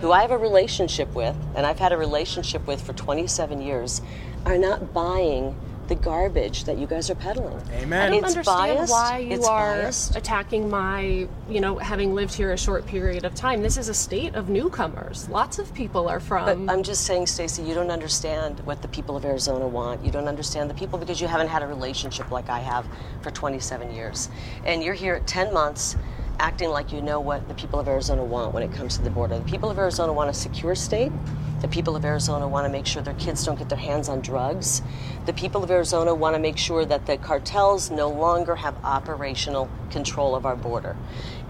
who 0.00 0.12
I 0.12 0.22
have 0.22 0.30
a 0.30 0.38
relationship 0.38 1.12
with, 1.14 1.36
and 1.56 1.66
I've 1.66 1.78
had 1.80 1.92
a 1.92 1.96
relationship 1.96 2.66
with 2.68 2.80
for 2.80 2.92
27 2.92 3.60
years, 3.60 4.00
are 4.46 4.58
not 4.58 4.92
buying 4.92 5.56
the 5.88 5.94
garbage 5.94 6.64
that 6.64 6.78
you 6.78 6.86
guys 6.86 7.10
are 7.10 7.14
peddling. 7.14 7.60
Amen. 7.72 8.00
I 8.02 8.06
don't 8.10 8.18
It's 8.24 8.36
understand 8.36 8.76
biased. 8.76 8.92
why 8.92 9.18
you 9.18 9.32
It's 9.32 9.46
are 9.46 9.76
biased. 9.76 10.16
attacking 10.16 10.68
my, 10.70 11.26
you 11.48 11.60
know, 11.60 11.78
having 11.78 12.14
lived 12.14 12.34
here 12.34 12.52
a 12.52 12.58
short 12.58 12.86
period 12.86 13.24
of 13.24 13.34
time. 13.34 13.62
This 13.62 13.76
is 13.76 13.88
a 13.88 13.94
state 13.94 14.34
of 14.34 14.48
newcomers. 14.48 15.28
Lots 15.28 15.58
of 15.58 15.72
people 15.74 16.08
are 16.08 16.20
from. 16.20 16.66
But 16.66 16.72
I'm 16.72 16.82
just 16.82 17.04
saying, 17.06 17.26
Stacey, 17.26 17.62
you 17.62 17.74
don't 17.74 17.90
understand 17.90 18.60
what 18.60 18.82
the 18.82 18.88
people 18.88 19.16
of 19.16 19.24
Arizona 19.24 19.66
want. 19.66 20.04
You 20.04 20.10
don't 20.10 20.28
understand 20.28 20.68
the 20.70 20.74
people 20.74 20.98
because 20.98 21.20
you 21.20 21.26
haven't 21.26 21.48
had 21.48 21.62
a 21.62 21.66
relationship 21.66 22.30
like 22.30 22.48
I 22.50 22.60
have 22.60 22.86
for 23.22 23.30
27 23.30 23.92
years. 23.94 24.28
And 24.64 24.82
you're 24.82 24.94
here 24.94 25.14
at 25.14 25.26
10 25.26 25.52
months 25.54 25.96
acting 26.40 26.70
like 26.70 26.92
you 26.92 27.02
know 27.02 27.20
what 27.20 27.46
the 27.48 27.54
people 27.54 27.78
of 27.80 27.88
Arizona 27.88 28.22
want 28.24 28.54
when 28.54 28.62
it 28.62 28.72
comes 28.72 28.96
to 28.96 29.02
the 29.02 29.10
border. 29.10 29.38
The 29.38 29.44
people 29.44 29.70
of 29.70 29.78
Arizona 29.78 30.12
want 30.12 30.30
a 30.30 30.34
secure 30.34 30.74
state. 30.74 31.12
The 31.60 31.68
people 31.68 31.96
of 31.96 32.04
Arizona 32.04 32.46
want 32.46 32.66
to 32.66 32.68
make 32.70 32.86
sure 32.86 33.02
their 33.02 33.14
kids 33.14 33.44
don't 33.44 33.58
get 33.58 33.68
their 33.68 33.78
hands 33.78 34.08
on 34.08 34.20
drugs. 34.20 34.80
The 35.26 35.32
people 35.32 35.64
of 35.64 35.70
Arizona 35.70 36.14
want 36.14 36.36
to 36.36 36.40
make 36.40 36.56
sure 36.56 36.84
that 36.84 37.06
the 37.06 37.16
cartels 37.16 37.90
no 37.90 38.08
longer 38.08 38.54
have 38.56 38.76
operational 38.84 39.68
control 39.90 40.36
of 40.36 40.46
our 40.46 40.54
border. 40.54 40.96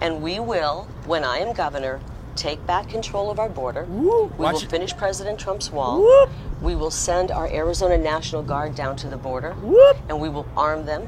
And 0.00 0.22
we 0.22 0.40
will, 0.40 0.88
when 1.04 1.24
I 1.24 1.38
am 1.38 1.52
governor, 1.52 2.00
take 2.36 2.64
back 2.66 2.88
control 2.88 3.30
of 3.30 3.38
our 3.38 3.48
border. 3.50 3.84
we 3.84 4.06
will 4.06 4.28
Watch 4.38 4.62
it. 4.62 4.70
finish 4.70 4.96
President 4.96 5.38
Trump's 5.38 5.70
wall. 5.70 6.28
We 6.62 6.74
will 6.74 6.90
send 6.90 7.30
our 7.30 7.46
Arizona 7.52 7.98
National 7.98 8.42
Guard 8.42 8.74
down 8.74 8.96
to 8.96 9.08
the 9.08 9.16
border. 9.18 9.54
And 10.08 10.18
we 10.20 10.30
will 10.30 10.46
arm 10.56 10.86
them. 10.86 11.06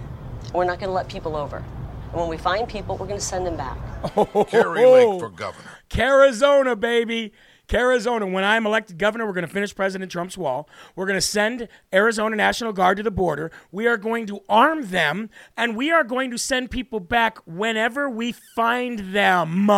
We're 0.52 0.64
not 0.64 0.78
going 0.78 0.88
to 0.90 0.94
let 0.94 1.08
people 1.08 1.36
over. 1.36 1.64
And 2.11 2.20
when 2.20 2.28
we 2.28 2.36
find 2.36 2.68
people, 2.68 2.96
we're 2.96 3.06
going 3.06 3.20
to 3.20 3.24
send 3.24 3.46
them 3.46 3.56
back. 3.56 3.78
Oh. 4.16 4.44
Kari 4.44 4.84
Lake 4.84 5.20
for 5.20 5.30
governor. 5.30 5.70
Carizona, 5.88 6.74
baby. 6.74 7.32
Carizona. 7.68 8.26
When 8.26 8.42
I'm 8.42 8.66
elected 8.66 8.98
governor, 8.98 9.26
we're 9.26 9.32
going 9.32 9.46
to 9.46 9.52
finish 9.52 9.72
President 9.72 10.11
Trump's 10.11 10.36
wall. 10.36 10.68
We're 10.96 11.06
going 11.06 11.18
to 11.18 11.20
send 11.20 11.68
Arizona 11.92 12.34
National 12.34 12.72
Guard 12.72 12.96
to 12.96 13.04
the 13.04 13.12
border. 13.12 13.52
We 13.70 13.86
are 13.86 13.96
going 13.96 14.26
to 14.26 14.40
arm 14.48 14.88
them, 14.88 15.30
and 15.56 15.76
we 15.76 15.92
are 15.92 16.02
going 16.02 16.32
to 16.32 16.38
send 16.38 16.72
people 16.72 16.98
back 16.98 17.38
whenever 17.46 18.11
we 18.11 18.32
find 18.32 19.14
them. 19.14 19.70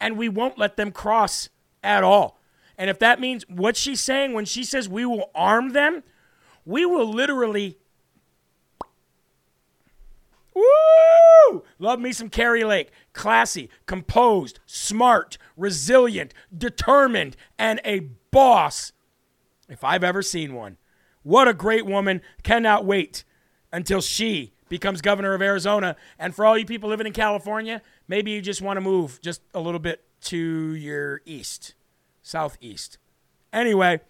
And 0.00 0.16
we 0.16 0.30
won't 0.30 0.56
let 0.56 0.78
them 0.78 0.92
cross 0.92 1.50
at 1.82 2.02
all. 2.02 2.40
And 2.78 2.88
if 2.88 2.98
that 3.00 3.20
means 3.20 3.44
what 3.50 3.76
she's 3.76 4.00
saying 4.00 4.32
when 4.32 4.46
she 4.46 4.64
says 4.64 4.88
we 4.88 5.04
will 5.04 5.30
arm 5.34 5.74
them, 5.74 6.02
we 6.64 6.86
will 6.86 7.06
literally 7.06 7.76
Woo! 10.54 11.62
Love 11.78 12.00
me 12.00 12.12
some 12.12 12.28
Kari 12.28 12.64
Lake. 12.64 12.90
Classy, 13.12 13.68
composed, 13.86 14.60
smart, 14.66 15.38
resilient, 15.56 16.34
determined, 16.56 17.36
and 17.58 17.80
a 17.84 18.00
boss. 18.30 18.92
If 19.68 19.84
I've 19.84 20.04
ever 20.04 20.22
seen 20.22 20.54
one. 20.54 20.76
What 21.22 21.48
a 21.48 21.54
great 21.54 21.86
woman. 21.86 22.22
Cannot 22.42 22.84
wait 22.84 23.24
until 23.72 24.00
she 24.00 24.52
becomes 24.68 25.02
governor 25.02 25.34
of 25.34 25.42
Arizona. 25.42 25.96
And 26.18 26.34
for 26.34 26.46
all 26.46 26.56
you 26.56 26.64
people 26.64 26.88
living 26.88 27.06
in 27.06 27.12
California, 27.12 27.82
maybe 28.08 28.30
you 28.30 28.40
just 28.40 28.62
want 28.62 28.78
to 28.78 28.80
move 28.80 29.20
just 29.20 29.42
a 29.52 29.60
little 29.60 29.80
bit 29.80 30.02
to 30.22 30.74
your 30.74 31.20
east, 31.26 31.74
southeast. 32.22 32.98
Anyway, 33.52 34.00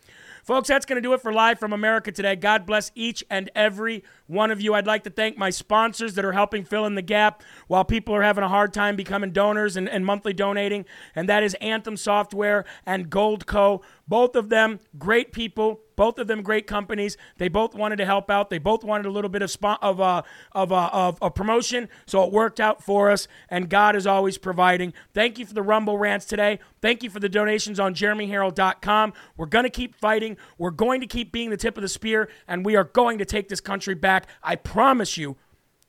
folks, 0.44 0.68
that's 0.68 0.86
going 0.86 0.96
to 0.96 1.02
do 1.02 1.12
it 1.14 1.20
for 1.22 1.32
Live 1.32 1.58
from 1.58 1.72
America 1.72 2.12
today. 2.12 2.36
God 2.36 2.66
bless 2.66 2.92
each 2.94 3.24
and 3.30 3.50
every 3.54 4.04
one 4.30 4.50
of 4.50 4.60
you. 4.60 4.74
I'd 4.74 4.86
like 4.86 5.04
to 5.04 5.10
thank 5.10 5.36
my 5.36 5.50
sponsors 5.50 6.14
that 6.14 6.24
are 6.24 6.32
helping 6.32 6.64
fill 6.64 6.86
in 6.86 6.94
the 6.94 7.02
gap 7.02 7.42
while 7.66 7.84
people 7.84 8.14
are 8.14 8.22
having 8.22 8.44
a 8.44 8.48
hard 8.48 8.72
time 8.72 8.96
becoming 8.96 9.32
donors 9.32 9.76
and, 9.76 9.88
and 9.88 10.06
monthly 10.06 10.32
donating, 10.32 10.84
and 11.14 11.28
that 11.28 11.42
is 11.42 11.54
Anthem 11.54 11.96
Software 11.96 12.64
and 12.86 13.10
Goldco. 13.10 13.82
Both 14.06 14.34
of 14.34 14.48
them 14.48 14.80
great 14.98 15.32
people. 15.32 15.80
Both 15.94 16.18
of 16.18 16.28
them 16.28 16.42
great 16.42 16.66
companies. 16.66 17.18
They 17.36 17.48
both 17.48 17.74
wanted 17.74 17.96
to 17.96 18.06
help 18.06 18.30
out. 18.30 18.48
They 18.48 18.58
both 18.58 18.82
wanted 18.82 19.04
a 19.04 19.10
little 19.10 19.28
bit 19.28 19.42
of 19.42 19.50
spot 19.50 19.78
of 19.82 20.00
uh, 20.00 20.22
of, 20.52 20.72
uh, 20.72 20.88
of 20.92 21.18
of 21.20 21.34
promotion, 21.34 21.90
so 22.06 22.24
it 22.24 22.32
worked 22.32 22.58
out 22.58 22.82
for 22.82 23.10
us. 23.10 23.28
And 23.50 23.68
God 23.68 23.94
is 23.94 24.06
always 24.06 24.38
providing. 24.38 24.94
Thank 25.12 25.38
you 25.38 25.44
for 25.44 25.52
the 25.52 25.62
Rumble 25.62 25.98
rants 25.98 26.24
today. 26.24 26.58
Thank 26.80 27.02
you 27.02 27.10
for 27.10 27.20
the 27.20 27.28
donations 27.28 27.78
on 27.78 27.94
JeremyHerrell.com. 27.94 29.12
We're 29.36 29.46
to 29.46 29.68
keep 29.68 29.94
fighting. 29.94 30.38
We're 30.56 30.70
going 30.70 31.02
to 31.02 31.06
keep 31.06 31.32
being 31.32 31.50
the 31.50 31.58
tip 31.58 31.76
of 31.76 31.82
the 31.82 31.88
spear, 31.88 32.30
and 32.48 32.64
we 32.64 32.76
are 32.76 32.84
going 32.84 33.18
to 33.18 33.26
take 33.26 33.50
this 33.50 33.60
country 33.60 33.94
back. 33.94 34.19
I 34.42 34.56
promise 34.56 35.16
you, 35.16 35.36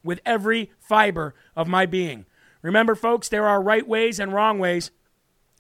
with 0.04 0.20
every 0.26 0.72
fiber 0.80 1.36
of 1.56 1.68
my 1.68 1.86
being. 1.86 2.26
Remember, 2.62 2.96
folks, 2.96 3.30
there 3.30 3.48
are 3.48 3.62
right 3.62 3.88
ways 3.88 4.20
and 4.20 4.34
wrong 4.34 4.60
ways. 4.60 4.92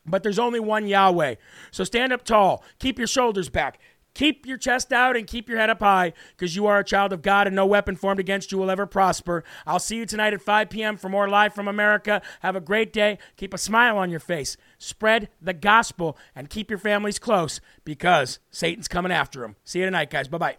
But 0.05 0.23
there's 0.23 0.39
only 0.39 0.59
one 0.59 0.87
Yahweh. 0.87 1.35
So 1.69 1.83
stand 1.83 2.11
up 2.11 2.23
tall, 2.23 2.63
keep 2.79 2.97
your 2.97 3.07
shoulders 3.07 3.49
back, 3.49 3.79
keep 4.15 4.47
your 4.47 4.57
chest 4.57 4.91
out, 4.91 5.15
and 5.15 5.27
keep 5.27 5.47
your 5.47 5.59
head 5.59 5.69
up 5.69 5.79
high 5.79 6.13
because 6.35 6.55
you 6.55 6.65
are 6.65 6.79
a 6.79 6.83
child 6.83 7.13
of 7.13 7.21
God 7.21 7.45
and 7.45 7.55
no 7.55 7.67
weapon 7.67 7.95
formed 7.95 8.19
against 8.19 8.51
you 8.51 8.57
will 8.57 8.71
ever 8.71 8.87
prosper. 8.87 9.43
I'll 9.67 9.77
see 9.77 9.97
you 9.97 10.07
tonight 10.07 10.33
at 10.33 10.41
5 10.41 10.71
p.m. 10.71 10.97
for 10.97 11.07
more 11.07 11.29
Live 11.29 11.53
from 11.53 11.67
America. 11.67 12.23
Have 12.39 12.55
a 12.55 12.61
great 12.61 12.91
day. 12.91 13.19
Keep 13.37 13.53
a 13.53 13.59
smile 13.59 13.95
on 13.95 14.09
your 14.09 14.19
face. 14.19 14.57
Spread 14.79 15.29
the 15.39 15.53
gospel 15.53 16.17
and 16.35 16.49
keep 16.49 16.71
your 16.71 16.79
families 16.79 17.19
close 17.19 17.61
because 17.85 18.39
Satan's 18.49 18.87
coming 18.87 19.11
after 19.11 19.41
them. 19.41 19.55
See 19.63 19.79
you 19.79 19.85
tonight, 19.85 20.09
guys. 20.09 20.27
Bye 20.27 20.37
bye. 20.39 20.57